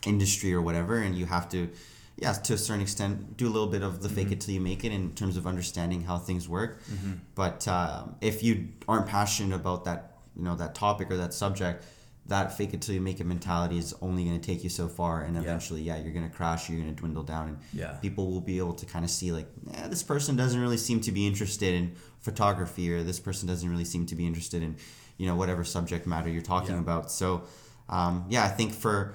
industry 0.07 0.53
or 0.55 0.63
whatever, 0.63 0.99
and 0.99 1.17
you 1.17 1.27
have 1.27 1.49
to, 1.49 1.69
yeah, 2.17 2.33
to 2.33 2.55
a 2.55 2.59
certain 2.59 2.83
extent, 2.83 3.37
do 3.37 3.47
a 3.47 3.53
little 3.57 3.67
bit 3.69 3.83
of 3.83 4.03
the 4.03 4.09
fake 4.09 4.31
it 4.31 4.41
till 4.41 4.55
you 4.55 4.61
make 4.61 4.85
it 4.85 4.93
in 4.93 5.13
terms 5.15 5.37
of 5.37 5.47
understanding 5.47 6.03
how 6.03 6.19
things 6.19 6.49
work. 6.49 6.79
But 7.35 7.67
um, 7.69 8.15
if 8.21 8.43
you 8.43 8.69
aren't 8.89 9.07
passionate 9.07 9.55
about 9.55 9.85
that, 9.87 10.19
you 10.37 10.43
know, 10.45 10.55
that 10.57 10.75
topic 10.75 11.11
or 11.11 11.17
that 11.17 11.35
subject, 11.35 11.85
that 12.27 12.57
fake 12.57 12.73
it 12.73 12.81
till 12.81 12.95
you 12.95 13.01
make 13.03 13.21
it 13.21 13.25
mentality 13.27 13.77
is 13.77 13.95
only 14.01 14.25
going 14.25 14.41
to 14.41 14.47
take 14.47 14.65
you 14.65 14.71
so 14.71 14.89
far, 14.89 15.23
and 15.23 15.37
eventually, 15.37 15.83
yeah, 15.83 15.97
you're 15.99 16.13
going 16.13 16.29
to 16.29 16.35
crash, 16.35 16.71
you're 16.71 16.81
going 16.81 16.95
to 16.95 16.99
dwindle 16.99 17.23
down, 17.23 17.49
and 17.49 17.59
Yeah. 17.75 17.93
people 18.01 18.31
will 18.31 18.41
be 18.41 18.57
able 18.59 18.73
to 18.75 18.87
kind 18.87 19.05
of 19.05 19.11
see 19.11 19.31
like, 19.31 19.47
eh, 19.75 19.89
this 19.89 20.03
person 20.03 20.35
doesn't 20.35 20.59
really 20.59 20.79
seem 20.79 21.01
to 21.03 21.13
be 21.13 21.27
interested 21.27 21.75
in 21.75 21.95
photography, 22.21 22.93
or 22.95 23.03
this 23.03 23.21
person 23.21 23.47
doesn't 23.47 23.69
really 23.69 23.85
seem 23.85 24.07
to 24.07 24.15
be 24.15 24.27
interested 24.27 24.63
in, 24.63 24.77
you 25.19 25.27
know, 25.27 25.37
whatever 25.37 25.65
subject 25.65 26.07
matter 26.07 26.31
you're 26.31 26.41
talking 26.43 26.75
Yeah. 26.77 26.81
about. 26.81 27.11
So, 27.11 27.43
um, 27.91 28.25
yeah, 28.31 28.45
I 28.45 28.49
think 28.49 28.73
for 28.73 29.15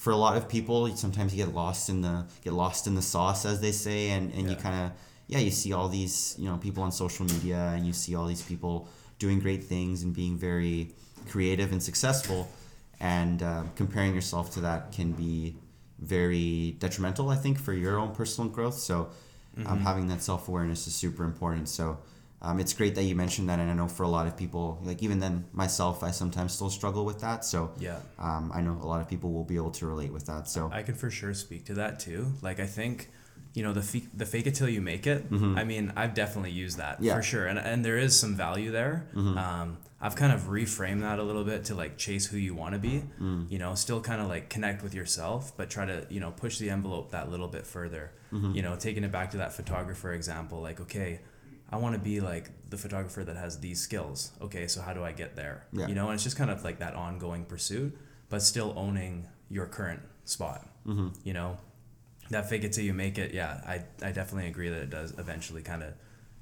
for 0.00 0.12
a 0.12 0.16
lot 0.16 0.34
of 0.38 0.48
people, 0.48 0.96
sometimes 0.96 1.34
you 1.34 1.44
get 1.44 1.54
lost 1.54 1.90
in 1.90 2.00
the 2.00 2.24
get 2.42 2.54
lost 2.54 2.86
in 2.86 2.94
the 2.94 3.02
sauce, 3.02 3.44
as 3.44 3.60
they 3.60 3.70
say, 3.70 4.08
and 4.08 4.32
and 4.32 4.48
you 4.48 4.56
kind 4.56 4.86
of 4.86 4.92
yeah, 5.26 5.40
you 5.40 5.50
see 5.50 5.74
all 5.74 5.90
these 5.90 6.34
you 6.38 6.48
know 6.48 6.56
people 6.56 6.82
on 6.82 6.90
social 6.90 7.26
media, 7.26 7.74
and 7.74 7.86
you 7.86 7.92
see 7.92 8.14
all 8.14 8.24
these 8.24 8.40
people 8.40 8.88
doing 9.18 9.38
great 9.40 9.62
things 9.62 10.02
and 10.02 10.14
being 10.14 10.38
very 10.38 10.94
creative 11.28 11.70
and 11.70 11.82
successful, 11.82 12.50
and 12.98 13.42
uh, 13.42 13.64
comparing 13.76 14.14
yourself 14.14 14.50
to 14.54 14.62
that 14.62 14.90
can 14.90 15.12
be 15.12 15.54
very 15.98 16.76
detrimental, 16.78 17.28
I 17.28 17.36
think, 17.36 17.58
for 17.60 17.74
your 17.74 17.98
own 17.98 18.14
personal 18.14 18.48
growth. 18.48 18.78
So, 18.78 19.10
um, 19.66 19.80
having 19.80 20.06
that 20.08 20.22
self 20.22 20.48
awareness 20.48 20.86
is 20.86 20.94
super 20.94 21.24
important. 21.24 21.68
So. 21.68 21.98
Um, 22.42 22.58
it's 22.58 22.72
great 22.72 22.94
that 22.94 23.02
you 23.04 23.14
mentioned 23.14 23.48
that, 23.50 23.58
and 23.58 23.70
I 23.70 23.74
know 23.74 23.86
for 23.88 24.02
a 24.04 24.08
lot 24.08 24.26
of 24.26 24.34
people, 24.36 24.78
like 24.82 25.02
even 25.02 25.18
then 25.20 25.44
myself, 25.52 26.02
I 26.02 26.10
sometimes 26.10 26.52
still 26.54 26.70
struggle 26.70 27.04
with 27.04 27.20
that. 27.20 27.44
So 27.44 27.70
Yeah. 27.78 27.98
um, 28.18 28.50
I 28.54 28.62
know 28.62 28.78
a 28.82 28.86
lot 28.86 29.00
of 29.02 29.08
people 29.08 29.32
will 29.32 29.44
be 29.44 29.56
able 29.56 29.72
to 29.72 29.86
relate 29.86 30.12
with 30.12 30.26
that. 30.26 30.48
So 30.48 30.70
I 30.72 30.82
can 30.82 30.94
for 30.94 31.10
sure 31.10 31.34
speak 31.34 31.66
to 31.66 31.74
that 31.74 32.00
too. 32.00 32.32
Like 32.40 32.58
I 32.58 32.66
think, 32.66 33.10
you 33.52 33.62
know, 33.62 33.72
the 33.74 33.82
fe- 33.82 34.08
the 34.14 34.24
fake 34.24 34.46
it 34.46 34.54
till 34.54 34.68
you 34.70 34.80
make 34.80 35.06
it. 35.06 35.26
I 35.30 35.64
mean, 35.64 35.92
I've 35.96 36.14
definitely 36.14 36.52
used 36.52 36.78
that 36.78 36.94
Mm-hmm. 36.94 37.04
Yeah. 37.04 37.12
Mm-hmm. 37.12 37.18
for 37.20 37.22
sure, 37.24 37.46
and 37.46 37.58
and 37.58 37.84
there 37.84 37.98
is 37.98 38.18
some 38.18 38.34
value 38.36 38.70
there. 38.70 39.06
Um, 39.14 39.76
I've 40.02 40.16
kind 40.16 40.32
of 40.32 40.44
reframed 40.44 41.02
that 41.02 41.18
a 41.18 41.22
little 41.22 41.44
bit 41.44 41.64
to 41.66 41.74
like 41.74 41.98
chase 41.98 42.24
who 42.26 42.38
you 42.38 42.54
want 42.54 42.72
to 42.72 42.78
be. 42.80 43.02
Mm. 43.20 43.50
You 43.50 43.58
know, 43.58 43.74
still 43.74 44.00
kind 44.00 44.22
of 44.22 44.28
like 44.28 44.48
connect 44.48 44.82
with 44.82 44.94
yourself, 44.94 45.54
but 45.58 45.68
try 45.68 45.84
to 45.84 46.06
you 46.08 46.20
know 46.20 46.30
push 46.30 46.56
the 46.58 46.70
envelope 46.70 47.10
that 47.10 47.30
little 47.30 47.48
bit 47.48 47.66
further. 47.66 48.12
Mm-hmm. 48.32 48.52
You 48.54 48.62
know, 48.62 48.76
taking 48.76 49.04
it 49.04 49.12
back 49.12 49.32
to 49.32 49.36
that 49.38 49.52
photographer 49.52 50.12
example, 50.14 50.62
like 50.62 50.80
okay. 50.80 51.20
I 51.72 51.76
want 51.76 51.94
to 51.94 52.00
be 52.00 52.20
like 52.20 52.50
the 52.68 52.76
photographer 52.76 53.22
that 53.24 53.36
has 53.36 53.60
these 53.60 53.80
skills. 53.80 54.32
Okay, 54.40 54.66
so 54.66 54.80
how 54.80 54.92
do 54.92 55.04
I 55.04 55.12
get 55.12 55.36
there? 55.36 55.66
Yeah. 55.72 55.86
You 55.86 55.94
know, 55.94 56.06
and 56.06 56.14
it's 56.14 56.24
just 56.24 56.36
kind 56.36 56.50
of 56.50 56.64
like 56.64 56.78
that 56.80 56.94
ongoing 56.94 57.44
pursuit, 57.44 57.96
but 58.28 58.42
still 58.42 58.72
owning 58.76 59.28
your 59.48 59.66
current 59.66 60.00
spot. 60.24 60.66
Mm-hmm. 60.86 61.08
You 61.24 61.32
know, 61.32 61.58
that 62.30 62.48
fake 62.48 62.64
it 62.64 62.72
till 62.72 62.84
you 62.84 62.92
make 62.94 63.18
it. 63.18 63.32
Yeah, 63.34 63.60
I, 63.66 63.84
I 64.06 64.12
definitely 64.12 64.48
agree 64.48 64.68
that 64.70 64.82
it 64.82 64.90
does 64.90 65.16
eventually 65.18 65.62
kind 65.62 65.82
of, 65.82 65.94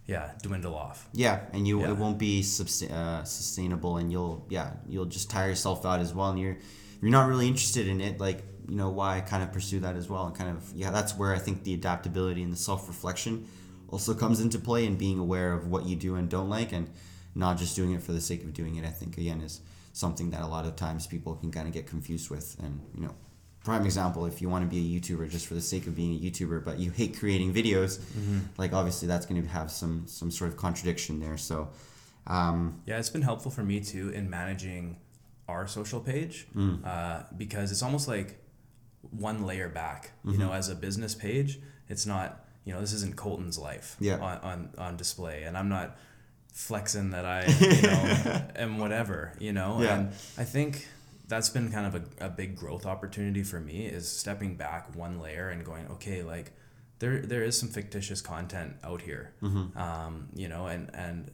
yeah, 0.07 0.31
dwindle 0.43 0.75
off. 0.75 1.07
yeah, 1.13 1.41
and 1.53 1.69
you 1.69 1.81
Yeah. 1.83 1.91
it 1.91 1.97
won't 1.99 2.19
be 2.19 2.41
substa- 2.43 2.91
uh, 2.91 3.25
sustainable, 3.25 3.99
and 3.99 4.11
you'll 4.11 4.47
yeah 4.49 4.73
you'll 4.89 5.05
just 5.07 5.29
tire 5.31 5.49
yourself 5.51 5.85
out 5.85 6.01
as 6.01 6.15
well, 6.15 6.31
and 6.31 6.39
you're 6.41 6.57
you're 7.03 7.11
not 7.11 7.29
really 7.29 7.47
interested 7.49 7.87
in 7.87 8.01
it. 8.01 8.19
Like 8.19 8.43
you 8.67 8.77
know 8.77 8.89
why 8.89 9.21
kind 9.21 9.43
of 9.43 9.53
pursue 9.53 9.81
that 9.81 9.97
as 9.97 10.09
well, 10.09 10.27
and 10.27 10.35
kind 10.35 10.51
of 10.57 10.73
yeah 10.75 10.91
that's 10.91 11.15
where 11.17 11.35
I 11.35 11.39
think 11.39 11.65
the 11.65 11.75
adaptability 11.75 12.43
and 12.43 12.51
the 12.53 12.57
self 12.57 12.89
reflection 12.89 13.47
also 13.91 14.15
comes 14.15 14.41
into 14.41 14.59
play, 14.59 14.87
and 14.87 14.97
being 14.99 15.19
aware 15.19 15.53
of 15.53 15.67
what 15.69 15.87
you 15.87 15.97
do 15.97 16.15
and 16.17 16.29
don't 16.29 16.49
like, 16.49 16.73
and 16.73 16.89
not 17.35 17.59
just 17.59 17.77
doing 17.77 17.93
it 17.93 18.03
for 18.03 18.13
the 18.13 18.21
sake 18.21 18.43
of 18.45 18.53
doing 18.53 18.77
it. 18.77 18.85
I 18.85 18.91
think 18.91 19.17
again 19.19 19.41
is 19.41 19.61
something 19.93 20.31
that 20.31 20.43
a 20.43 20.47
lot 20.47 20.65
of 20.67 20.77
times 20.77 21.07
people 21.07 21.35
can 21.35 21.51
kind 21.51 21.67
of 21.67 21.75
get 21.75 21.87
confused 21.87 22.31
with, 22.31 22.57
and 22.63 22.81
you 22.95 23.03
know. 23.03 23.15
Prime 23.65 23.85
example, 23.85 24.25
if 24.25 24.41
you 24.41 24.49
want 24.49 24.65
to 24.65 24.71
be 24.71 24.79
a 24.79 25.01
YouTuber 25.01 25.29
just 25.29 25.47
for 25.47 25.53
the 25.55 25.61
sake 25.61 25.87
of 25.89 25.95
being 25.95 26.15
a 26.15 26.19
YouTuber, 26.19 26.65
but 26.65 26.79
you 26.79 26.91
hate 26.91 27.19
creating 27.19 27.53
videos, 27.53 27.99
like 28.57 28.73
obviously 28.73 29.09
that's 29.09 29.27
going 29.27 29.43
to 29.43 29.49
have 29.49 29.71
some 29.71 30.05
some 30.07 30.31
sort 30.31 30.49
of 30.51 30.57
contradiction 30.57 31.21
there. 31.21 31.37
So, 31.37 31.69
um, 32.27 32.81
Yeah, 32.87 32.99
it's 32.99 33.11
been 33.11 33.23
helpful 33.23 33.51
for 33.51 33.63
me 33.63 33.81
too 33.81 34.11
in 34.11 34.31
managing 34.31 34.97
our 35.49 35.67
social 35.67 36.01
page 36.01 36.47
Mm. 36.57 36.87
uh, 36.87 37.25
because 37.37 37.71
it's 37.73 37.83
almost 37.83 38.09
like 38.09 38.39
one 39.11 39.45
layer 39.45 39.69
back. 39.69 40.13
You 40.25 40.31
Mm-hmm. 40.33 40.41
know, 40.41 40.53
as 40.53 40.69
a 40.69 40.75
business 40.75 41.15
page, 41.15 41.61
it's 41.89 42.07
not. 42.07 42.45
You 42.69 42.75
know, 42.75 42.81
this 42.83 42.93
isn't 42.93 43.17
Colton's 43.17 43.57
life 43.59 43.97
Yeah. 43.99 44.19
on, 44.19 44.37
on 44.51 44.71
on 44.77 44.97
display, 44.99 45.45
and 45.45 45.57
I'm 45.57 45.71
not 45.71 45.97
flexing 46.53 47.11
that 47.11 47.25
I 47.25 47.47
you 47.61 47.83
know 47.83 48.43
am 48.63 48.79
whatever. 48.79 49.33
You 49.39 49.53
know, 49.55 49.81
Yeah. 49.81 49.97
and 49.99 50.09
I 50.37 50.45
think 50.45 50.87
that's 51.29 51.49
been 51.49 51.73
kind 51.73 51.87
of 51.87 51.95
a, 51.95 52.27
a 52.27 52.29
big 52.29 52.57
growth 52.57 52.85
opportunity 52.85 53.43
for 53.43 53.59
me 53.61 53.87
is 53.87 54.07
stepping 54.07 54.57
back 54.57 54.95
one 54.95 55.19
layer 55.19 55.49
and 55.49 55.65
going 55.65 55.87
okay 55.93 56.23
like 56.23 56.53
there 57.01 57.21
there 57.23 57.43
is 57.45 57.59
some 57.59 57.69
fictitious 57.71 58.21
content 58.23 58.75
out 58.83 59.01
here 59.03 59.33
um, 59.77 60.29
you 60.35 60.49
know 60.49 60.67
and 60.67 60.91
and 60.95 61.31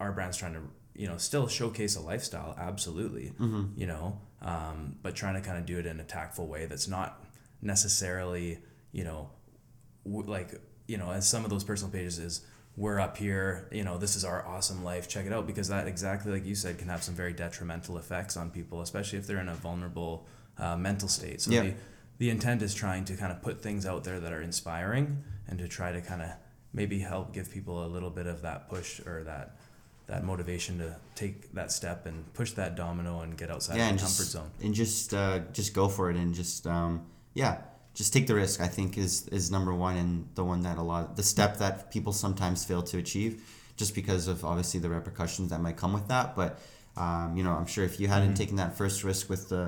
our 0.00 0.12
brand's 0.12 0.36
trying 0.38 0.54
to 0.54 0.62
you 0.94 1.06
know 1.06 1.18
still 1.18 1.46
showcase 1.46 1.94
a 1.96 2.00
lifestyle 2.00 2.54
absolutely 2.58 3.32
you 3.76 3.86
know 3.86 4.18
um, 4.42 4.96
but 5.02 5.14
trying 5.14 5.34
to 5.34 5.42
kind 5.48 5.58
of 5.58 5.66
do 5.66 5.78
it 5.78 5.84
in 5.86 6.00
a 6.00 6.04
tactful 6.04 6.46
way 6.46 6.64
that's 6.66 6.88
not 6.88 7.22
necessarily 7.62 8.58
you 8.92 9.04
know, 9.04 9.28
w- 10.10 10.28
like 10.30 10.60
you 10.86 10.96
know, 10.96 11.10
as 11.10 11.28
some 11.28 11.44
of 11.44 11.50
those 11.50 11.64
personal 11.64 11.92
pages 11.92 12.18
is 12.18 12.40
we're 12.76 12.98
up 13.00 13.16
here, 13.16 13.68
you 13.72 13.82
know, 13.84 13.98
this 13.98 14.14
is 14.16 14.24
our 14.24 14.46
awesome 14.46 14.84
life, 14.84 15.08
check 15.08 15.26
it 15.26 15.32
out 15.32 15.46
because 15.46 15.68
that 15.68 15.86
exactly 15.88 16.32
like 16.32 16.46
you 16.46 16.54
said 16.54 16.78
can 16.78 16.88
have 16.88 17.02
some 17.02 17.14
very 17.14 17.32
detrimental 17.32 17.98
effects 17.98 18.36
on 18.36 18.50
people, 18.50 18.80
especially 18.82 19.18
if 19.18 19.26
they're 19.26 19.40
in 19.40 19.48
a 19.48 19.54
vulnerable 19.54 20.26
uh, 20.58 20.76
mental 20.76 21.08
state. 21.08 21.40
So 21.40 21.50
Yeah. 21.50 21.62
the 21.62 21.74
the 22.18 22.30
intent 22.30 22.62
is 22.62 22.74
trying 22.74 23.04
to 23.06 23.16
kind 23.16 23.30
of 23.30 23.42
put 23.42 23.60
things 23.62 23.86
out 23.86 24.02
there 24.04 24.18
that 24.20 24.32
are 24.32 24.42
inspiring 24.42 25.22
and 25.46 25.58
to 25.60 25.68
try 25.68 25.92
to 25.92 26.00
kind 26.00 26.20
of 26.22 26.30
maybe 26.72 26.98
help 26.98 27.32
give 27.32 27.50
people 27.50 27.84
a 27.84 27.88
little 27.88 28.10
bit 28.10 28.26
of 28.26 28.42
that 28.42 28.68
push 28.68 29.00
or 29.06 29.24
that 29.24 29.56
that 30.06 30.24
motivation 30.24 30.78
to 30.78 30.96
take 31.14 31.52
that 31.52 31.70
step 31.70 32.06
and 32.06 32.32
push 32.34 32.52
that 32.52 32.74
domino 32.76 33.20
and 33.20 33.36
get 33.36 33.50
outside 33.50 33.76
yeah, 33.76 33.84
of 33.84 33.90
and 33.90 33.98
the 33.98 34.02
comfort 34.02 34.16
just 34.22 34.30
zone. 34.32 34.50
and 34.62 34.74
just 34.74 35.14
uh, 35.14 35.38
just 35.52 35.74
go 35.74 35.86
for 35.88 36.10
it 36.10 36.16
and 36.16 36.34
just 36.34 36.66
um, 36.66 37.06
yeah, 37.34 37.58
just 37.98 38.12
take 38.12 38.26
the 38.30 38.34
risk. 38.44 38.60
I 38.60 38.68
think 38.76 38.96
is 38.96 39.26
is 39.38 39.50
number 39.50 39.74
one 39.74 39.96
and 40.02 40.10
the 40.38 40.44
one 40.52 40.60
that 40.62 40.76
a 40.78 40.82
lot 40.92 41.00
of, 41.10 41.16
the 41.20 41.26
step 41.34 41.58
that 41.58 41.90
people 41.94 42.12
sometimes 42.24 42.58
fail 42.64 42.82
to 42.90 42.96
achieve, 43.04 43.32
just 43.80 43.92
because 44.00 44.28
of 44.32 44.44
obviously 44.50 44.78
the 44.84 44.88
repercussions 44.98 45.50
that 45.50 45.60
might 45.60 45.76
come 45.82 45.92
with 45.98 46.06
that. 46.14 46.26
But 46.40 46.50
um, 46.96 47.36
you 47.36 47.42
know, 47.44 47.52
I'm 47.58 47.66
sure 47.74 47.84
if 47.84 47.98
you 48.00 48.06
hadn't 48.14 48.34
taken 48.42 48.56
that 48.62 48.76
first 48.80 49.02
risk 49.02 49.28
with 49.28 49.48
the 49.52 49.64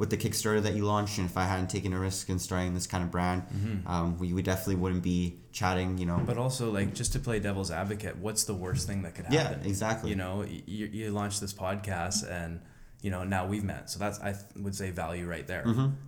with 0.00 0.10
the 0.10 0.16
Kickstarter 0.16 0.62
that 0.62 0.74
you 0.78 0.84
launched, 0.86 1.18
and 1.18 1.26
if 1.30 1.36
I 1.36 1.44
hadn't 1.52 1.68
taken 1.76 1.92
a 1.92 1.98
risk 1.98 2.28
in 2.30 2.38
starting 2.38 2.72
this 2.74 2.86
kind 2.86 3.02
of 3.04 3.10
brand, 3.10 3.42
um, 3.86 4.18
we, 4.18 4.32
we 4.32 4.42
definitely 4.42 4.76
wouldn't 4.82 5.02
be 5.02 5.36
chatting. 5.52 5.98
You 5.98 6.06
know, 6.06 6.22
But 6.24 6.38
also, 6.38 6.70
like, 6.78 6.94
just 6.94 7.12
to 7.12 7.18
play 7.18 7.38
devil's 7.38 7.70
advocate, 7.70 8.16
what's 8.16 8.44
the 8.44 8.54
worst 8.54 8.86
thing 8.88 9.02
that 9.02 9.14
could 9.14 9.26
happen? 9.26 9.38
yeah, 9.38 9.48
happen? 9.48 9.66
exactly. 9.66 10.08
You 10.08 10.16
know, 10.16 10.34
you, 10.66 10.86
you 10.86 11.10
launch 11.10 11.38
this 11.40 11.52
podcast 11.52 12.18
and, 12.30 12.60
you 13.02 13.10
know, 13.10 13.24
now 13.24 13.46
we've 13.46 13.64
met. 13.64 13.88
So 13.90 13.98
that's, 13.98 14.20
I 14.20 14.32
th- 14.32 14.44
would 14.56 14.74
say, 14.74 14.90
value 14.90 15.26
right 15.26 15.46
there. 15.46 15.64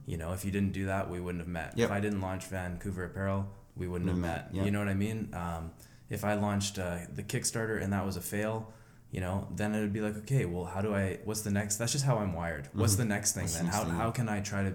You 0.06 0.16
know, 0.16 0.32
if 0.32 0.44
you 0.44 0.50
didn't 0.50 0.72
do 0.72 0.86
that, 0.86 1.10
we 1.10 1.20
wouldn't 1.20 1.42
have 1.42 1.48
met. 1.48 1.70
Mm-hmm. 1.70 1.80
Yep. 1.80 1.88
If 1.88 1.92
I 1.92 2.00
didn't 2.00 2.20
launch 2.20 2.44
Vancouver 2.46 3.04
Apparel, 3.04 3.48
we 3.76 3.88
wouldn't 3.88 4.10
have 4.10 4.18
met. 4.18 4.28
have 4.28 4.44
met, 4.46 4.54
yep. 4.56 4.64
You 4.66 4.70
know 4.70 4.78
what 4.78 4.88
I 4.88 4.94
mean? 4.94 5.30
Um, 5.32 5.72
if 6.10 6.24
I 6.24 6.34
launched 6.34 6.78
uh, 6.78 6.98
the 7.14 7.22
Kickstarter 7.22 7.82
and 7.82 7.92
that 7.92 8.04
was 8.04 8.16
a 8.16 8.20
fail, 8.20 8.72
you 9.10 9.20
know, 9.20 9.48
then 9.54 9.74
it 9.74 9.80
would 9.80 9.92
be 9.92 10.00
like, 10.00 10.16
okay, 10.18 10.44
well, 10.44 10.64
how 10.64 10.82
do 10.82 10.94
I, 10.94 11.18
what's 11.24 11.42
the 11.42 11.50
next, 11.50 11.76
that's 11.76 11.92
just 11.92 12.04
how 12.04 12.18
I'm 12.18 12.34
wired. 12.34 12.68
What's 12.74 12.96
the 12.96 13.04
next 13.04 13.32
thing 13.32 13.46
Mm-hmm. 13.46 13.66
Then? 13.66 13.72
How, 13.72 13.84
how 13.84 14.10
can 14.10 14.28
I 14.28 14.40
try 14.40 14.62
to, 14.64 14.74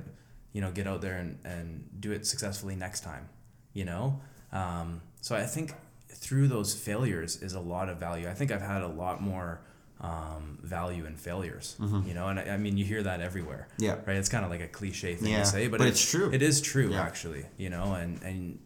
you 0.53 0.61
know, 0.61 0.71
get 0.71 0.87
out 0.87 1.01
there 1.01 1.17
and, 1.17 1.37
and 1.43 1.87
do 1.99 2.11
it 2.11 2.25
successfully 2.25 2.75
next 2.75 3.01
time? 3.01 3.29
You 3.73 3.85
know? 3.85 4.21
Um, 4.51 5.01
so 5.21 5.35
I 5.35 5.45
think 5.45 5.73
through 6.09 6.47
those 6.47 6.73
failures 6.73 7.41
is 7.43 7.53
a 7.53 7.59
lot 7.59 7.89
of 7.89 7.99
value. 7.99 8.27
I 8.27 8.33
think 8.33 8.51
I've 8.51 8.61
had 8.61 8.81
a 8.81 8.87
lot 8.87 9.21
more 9.21 9.61
um, 10.01 10.59
value 10.61 11.05
in 11.05 11.15
failures, 11.15 11.75
you 11.79 12.13
know, 12.13 12.27
and 12.27 12.39
I, 12.39 12.43
I 12.53 12.57
mean, 12.57 12.77
you 12.77 12.85
hear 12.85 13.01
that 13.03 13.19
everywhere, 13.21 13.67
Mm-hmm. 13.73 13.83
Yeah. 13.83 13.95
right? 14.05 14.15
It's 14.17 14.29
kind 14.29 14.45
of 14.45 14.51
like 14.51 14.61
a 14.61 14.67
cliche 14.67 15.15
thing 15.15 15.31
Yeah, 15.31 15.39
to 15.39 15.45
say, 15.45 15.67
but, 15.67 15.79
but 15.79 15.87
it- 15.87 15.91
it's 15.91 16.11
true. 16.11 16.29
It 16.31 16.41
is 16.41 16.61
true, 16.61 16.91
Yeah. 16.91 17.01
actually, 17.01 17.45
you 17.57 17.69
know, 17.69 17.93
and, 17.93 18.21
and 18.21 18.59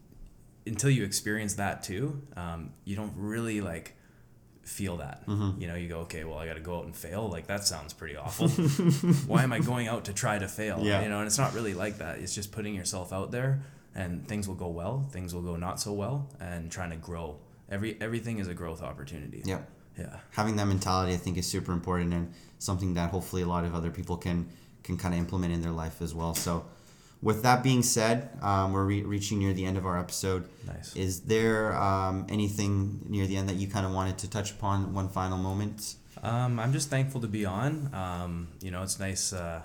until 0.67 0.89
you 0.89 1.03
experience 1.05 1.53
that 1.55 1.83
too, 1.83 2.21
um, 2.35 2.71
you 2.85 2.95
don't 2.95 3.13
really 3.15 3.61
like 3.61 3.95
feel 4.63 4.97
that. 4.97 5.25
Mm-hmm. 5.25 5.61
You 5.61 5.67
know, 5.69 5.75
you 5.75 5.87
go, 5.87 5.99
okay, 6.01 6.23
well, 6.23 6.37
I 6.37 6.45
got 6.47 6.53
to 6.55 6.59
go 6.61 6.77
out 6.79 6.85
and 6.85 6.95
fail. 6.95 7.27
Like 7.29 7.47
that 7.47 7.65
sounds 7.65 7.93
pretty 7.93 8.15
awful. 8.17 8.47
Why 9.27 9.43
am 9.43 9.53
I 9.53 9.59
going 9.59 9.87
out 9.87 10.05
to 10.05 10.13
try 10.13 10.37
to 10.37 10.47
fail? 10.47 10.79
Yeah. 10.81 11.01
You 11.01 11.09
know, 11.09 11.19
and 11.19 11.27
it's 11.27 11.37
not 11.37 11.53
really 11.53 11.73
like 11.73 11.97
that. 11.99 12.19
It's 12.19 12.35
just 12.35 12.51
putting 12.51 12.75
yourself 12.75 13.11
out 13.11 13.31
there, 13.31 13.63
and 13.95 14.27
things 14.27 14.47
will 14.47 14.55
go 14.55 14.67
well, 14.67 15.07
things 15.11 15.33
will 15.33 15.41
go 15.41 15.55
not 15.55 15.79
so 15.79 15.93
well, 15.93 16.29
and 16.39 16.69
trying 16.71 16.91
to 16.91 16.97
grow. 16.97 17.39
Every 17.69 17.97
everything 18.01 18.39
is 18.39 18.47
a 18.47 18.53
growth 18.53 18.81
opportunity. 18.83 19.41
yeah. 19.45 19.61
Yeah. 19.97 20.17
having 20.31 20.55
that 20.55 20.65
mentality 20.65 21.13
I 21.13 21.17
think 21.17 21.37
is 21.37 21.45
super 21.45 21.71
important 21.73 22.13
and 22.13 22.33
something 22.59 22.93
that 22.95 23.11
hopefully 23.11 23.41
a 23.41 23.47
lot 23.47 23.65
of 23.65 23.75
other 23.75 23.91
people 23.91 24.17
can 24.17 24.49
can 24.83 24.97
kind 24.97 25.13
of 25.13 25.19
implement 25.19 25.53
in 25.53 25.61
their 25.61 25.71
life 25.71 26.01
as 26.01 26.13
well. 26.15 26.33
So 26.33 26.65
with 27.21 27.43
that 27.43 27.61
being 27.61 27.83
said, 27.83 28.29
um, 28.41 28.73
we're 28.73 28.85
re- 28.85 29.03
reaching 29.03 29.37
near 29.39 29.53
the 29.53 29.63
end 29.65 29.77
of 29.77 29.85
our 29.85 29.99
episode. 29.99 30.49
Nice. 30.65 30.95
Is 30.95 31.21
there 31.21 31.75
um, 31.75 32.25
anything 32.29 33.05
near 33.07 33.27
the 33.27 33.37
end 33.37 33.47
that 33.49 33.55
you 33.57 33.67
kind 33.67 33.85
of 33.85 33.91
wanted 33.91 34.17
to 34.19 34.29
touch 34.29 34.49
upon? 34.51 34.93
One 34.93 35.07
final 35.07 35.37
moment. 35.37 35.95
Um, 36.23 36.59
I'm 36.59 36.73
just 36.73 36.89
thankful 36.89 37.21
to 37.21 37.27
be 37.27 37.45
on. 37.45 37.93
Um, 37.93 38.47
you 38.59 38.71
know, 38.71 38.81
it's 38.81 38.99
nice 38.99 39.33
uh, 39.33 39.61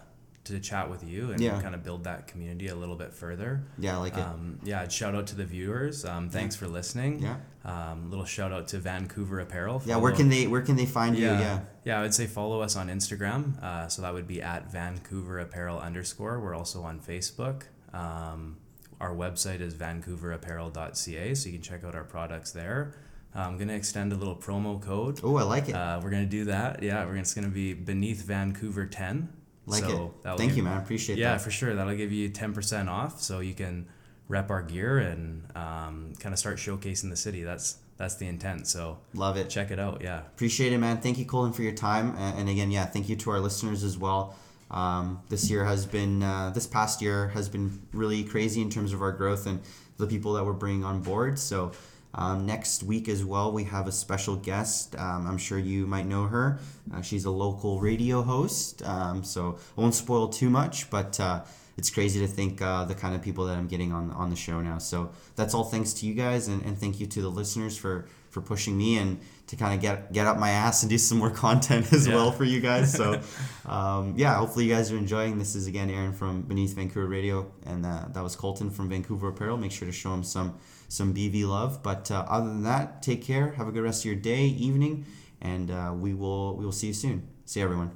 to 0.47 0.61
chat 0.61 0.91
with 0.91 1.05
you 1.05 1.31
and 1.31 1.41
Yeah. 1.41 1.61
kind 1.61 1.75
of 1.75 1.83
build 1.83 2.05
that 2.05 2.27
community 2.27 2.69
a 2.69 2.75
little 2.75 2.97
bit 2.97 3.13
further. 3.13 3.63
Yeah, 3.79 3.97
I 3.97 4.01
like 4.01 4.17
it. 4.17 4.21
Um, 4.21 4.59
yeah, 4.65 4.87
shout 4.89 5.15
out 5.15 5.27
to 5.29 5.37
the 5.37 5.45
viewers. 5.45 6.05
Um, 6.05 6.31
thanks 6.31 6.57
for 6.57 6.67
listening. 6.69 7.21
Yeah. 7.21 7.37
Um, 7.65 8.11
little 8.11 8.25
shout 8.25 8.53
out 8.53 8.69
to 8.69 8.79
Vancouver 8.79 9.41
Apparel. 9.41 9.83
yeah, 9.85 9.97
where 9.97 10.13
can 10.13 10.29
they 10.29 10.47
where 10.47 10.63
can 10.63 10.77
they 10.77 10.87
find 10.87 11.17
you? 11.17 11.27
Yeah. 11.27 11.61
Yeah, 11.85 11.99
I 11.99 12.03
would 12.03 12.15
say 12.15 12.27
follow 12.27 12.61
us 12.63 12.77
on 12.77 12.89
Instagram. 12.89 13.63
Uh, 13.63 13.89
so 13.89 14.03
that 14.03 14.13
would 14.15 14.27
be 14.27 14.41
at 14.43 14.71
Vancouver 14.73 15.39
Apparel 15.41 15.79
underscore. 15.79 16.41
We're 16.41 16.55
also 16.55 16.83
on 16.83 17.01
Facebook. 17.01 17.63
Um, 17.93 18.57
our 19.01 19.15
website 19.15 19.61
is 19.61 19.75
vancouverapparel.ca, 19.75 21.35
so 21.35 21.47
you 21.49 21.53
can 21.55 21.63
check 21.63 21.85
out 21.85 21.95
our 21.95 22.05
products 22.05 22.53
there. 22.53 22.95
Uh, 23.35 23.41
I'm 23.41 23.57
going 23.57 23.69
to 23.69 23.75
extend 23.75 24.13
a 24.13 24.17
little 24.17 24.35
promo 24.37 24.81
code. 24.81 25.21
Oh, 25.23 25.37
I 25.37 25.43
like 25.43 25.69
it. 25.69 25.75
Uh, 25.75 26.01
we're 26.03 26.11
going 26.11 26.23
to 26.25 26.29
do 26.29 26.45
that. 26.47 26.83
Yeah, 26.83 27.01
we're 27.05 27.11
gonna, 27.11 27.21
it's 27.21 27.35
going 27.35 27.45
to 27.47 27.51
be 27.53 27.75
beneath 27.75 28.23
Vancouver 28.23 28.87
10. 28.87 29.29
Like 29.67 29.85
so 29.85 30.14
it. 30.25 30.37
Thank 30.39 30.57
you, 30.57 30.62
man. 30.62 30.79
I 30.79 30.83
appreciate 30.83 31.19
Yeah, 31.19 31.33
that. 31.33 31.41
for 31.41 31.51
sure. 31.51 31.75
That'll 31.75 31.97
give 31.97 32.12
you 32.12 32.31
10% 32.31 32.89
off 32.89 33.21
so 33.21 33.41
you 33.41 33.55
can 33.55 33.87
rep 34.29 34.51
our 34.51 34.62
gear 34.62 34.99
and 34.99 35.43
um, 35.57 36.12
kind 36.19 36.33
of 36.33 36.39
start 36.39 36.57
showcasing 36.57 37.11
the 37.11 37.17
city. 37.17 37.43
That's 37.43 37.79
that's 37.99 38.17
the 38.17 38.27
intent. 38.27 38.67
So 38.67 38.99
Love 39.14 39.37
it. 39.39 39.49
check 39.49 39.71
it 39.71 39.79
out. 39.79 40.03
Yeah. 40.03 40.19
Appreciate 40.19 40.73
it, 40.75 40.79
man. 40.79 40.99
Thank 40.99 41.19
you, 41.19 41.25
Colin, 41.25 41.53
for 41.55 41.62
your 41.62 41.73
time. 41.73 42.14
And, 42.19 42.41
and 42.41 42.49
again, 42.51 42.71
yeah, 42.71 42.85
thank 42.85 43.09
you 43.09 43.17
to 43.17 43.31
our 43.31 43.41
listeners 43.41 43.83
as 43.83 43.97
well. 43.97 44.37
Um, 44.71 45.23
this 45.31 45.49
year 45.49 45.64
has 45.64 45.87
been, 45.87 46.23
uh, 46.23 46.51
this 46.51 46.67
past 46.67 47.01
year 47.01 47.29
has 47.29 47.49
been 47.49 47.81
really 47.93 48.23
crazy 48.23 48.61
in 48.61 48.69
terms 48.69 48.93
of 48.93 49.01
our 49.01 49.12
growth 49.12 49.47
and 49.47 49.61
the 49.97 50.07
people 50.07 50.35
that 50.35 50.45
we're 50.45 50.53
bringing 50.53 50.85
on 50.85 51.01
board. 51.01 51.39
So 51.39 51.73
um, 52.17 52.47
next 52.47 52.83
week 52.83 53.09
as 53.09 53.25
well, 53.25 53.53
we 53.53 53.64
have 53.64 53.87
a 53.87 53.93
special 53.93 54.37
guest. 54.37 54.97
Um, 54.99 55.27
I'm 55.27 55.39
sure 55.39 55.59
you 55.59 55.87
might 55.87 56.07
know 56.07 56.25
her. 56.25 56.59
Uh, 56.93 57.03
she's 57.03 57.25
a 57.27 57.31
local 57.31 57.79
radio 57.79 58.23
host. 58.23 58.83
Um, 58.85 59.23
so 59.23 59.59
I 59.77 59.81
won't 59.81 59.95
spoil 59.95 60.29
too 60.29 60.51
much, 60.51 60.91
but 60.91 61.21
uh, 61.21 61.43
it's 61.77 61.91
crazy 61.91 62.19
to 62.21 62.27
think 62.27 62.62
uh, 62.62 62.85
the 62.87 62.95
kind 62.95 63.14
of 63.14 63.21
people 63.23 63.45
that 63.47 63.57
I'm 63.59 63.69
getting 63.69 63.93
on 63.93 64.11
on 64.12 64.31
the 64.31 64.37
show 64.37 64.61
now. 64.62 64.79
So 64.79 65.11
that's 65.37 65.53
all 65.55 65.64
thanks 65.64 65.93
to 65.95 66.07
you 66.07 66.14
guys, 66.14 66.49
and, 66.49 66.62
and 66.64 66.77
thank 66.79 66.99
you 67.01 67.07
to 67.07 67.21
the 67.23 67.29
listeners 67.29 67.77
for 67.77 68.07
for 68.31 68.41
pushing 68.43 68.77
me 68.77 68.99
and 68.99 69.19
to 69.47 69.57
kind 69.57 69.73
of 69.75 69.81
get 69.81 70.12
get 70.12 70.27
up 70.27 70.39
my 70.39 70.51
ass 70.51 70.83
and 70.83 70.91
do 70.91 70.99
some 70.99 71.19
more 71.19 71.31
content 71.47 71.93
as 71.93 72.07
Yeah. 72.07 72.14
well 72.14 72.33
for 72.33 72.45
you 72.45 72.61
guys. 72.61 72.93
So 72.93 73.21
um, 73.67 74.14
yeah, 74.17 74.35
hopefully 74.37 74.64
you 74.67 74.73
guys 74.75 74.91
are 74.91 74.97
enjoying. 74.97 75.39
This 75.39 75.55
is 75.55 75.67
again 75.67 75.91
Aaron 75.91 76.12
from 76.14 76.43
Beneath 76.43 76.75
Vancouver 76.75 77.07
Radio, 77.07 77.51
and 77.67 77.85
uh, 77.85 78.07
that 78.12 78.23
was 78.23 78.37
Colton 78.37 78.71
from 78.71 78.89
Vancouver 78.89 79.29
Apparel. 79.29 79.59
Make 79.59 79.73
sure 79.73 79.87
to 79.87 79.93
show 79.93 80.14
him 80.14 80.23
some 80.23 80.55
some 80.89 81.14
BV 81.14 81.47
love. 81.47 81.82
But 81.82 82.11
uh, 82.11 82.24
other 82.28 82.49
than 82.49 82.62
that, 82.64 83.03
take 83.03 83.22
care. 83.22 83.53
Have 83.53 83.68
a 83.68 83.72
good 83.72 83.82
rest 83.82 84.03
of 84.03 84.07
your 84.07 84.14
day, 84.14 84.47
evening, 84.47 85.07
and 85.41 85.70
uh, 85.70 85.93
we 85.95 86.14
will 86.14 86.57
we 86.57 86.64
will 86.64 86.72
see 86.72 86.89
you 86.89 86.95
soon. 86.95 87.28
See 87.45 87.61
everyone. 87.61 87.93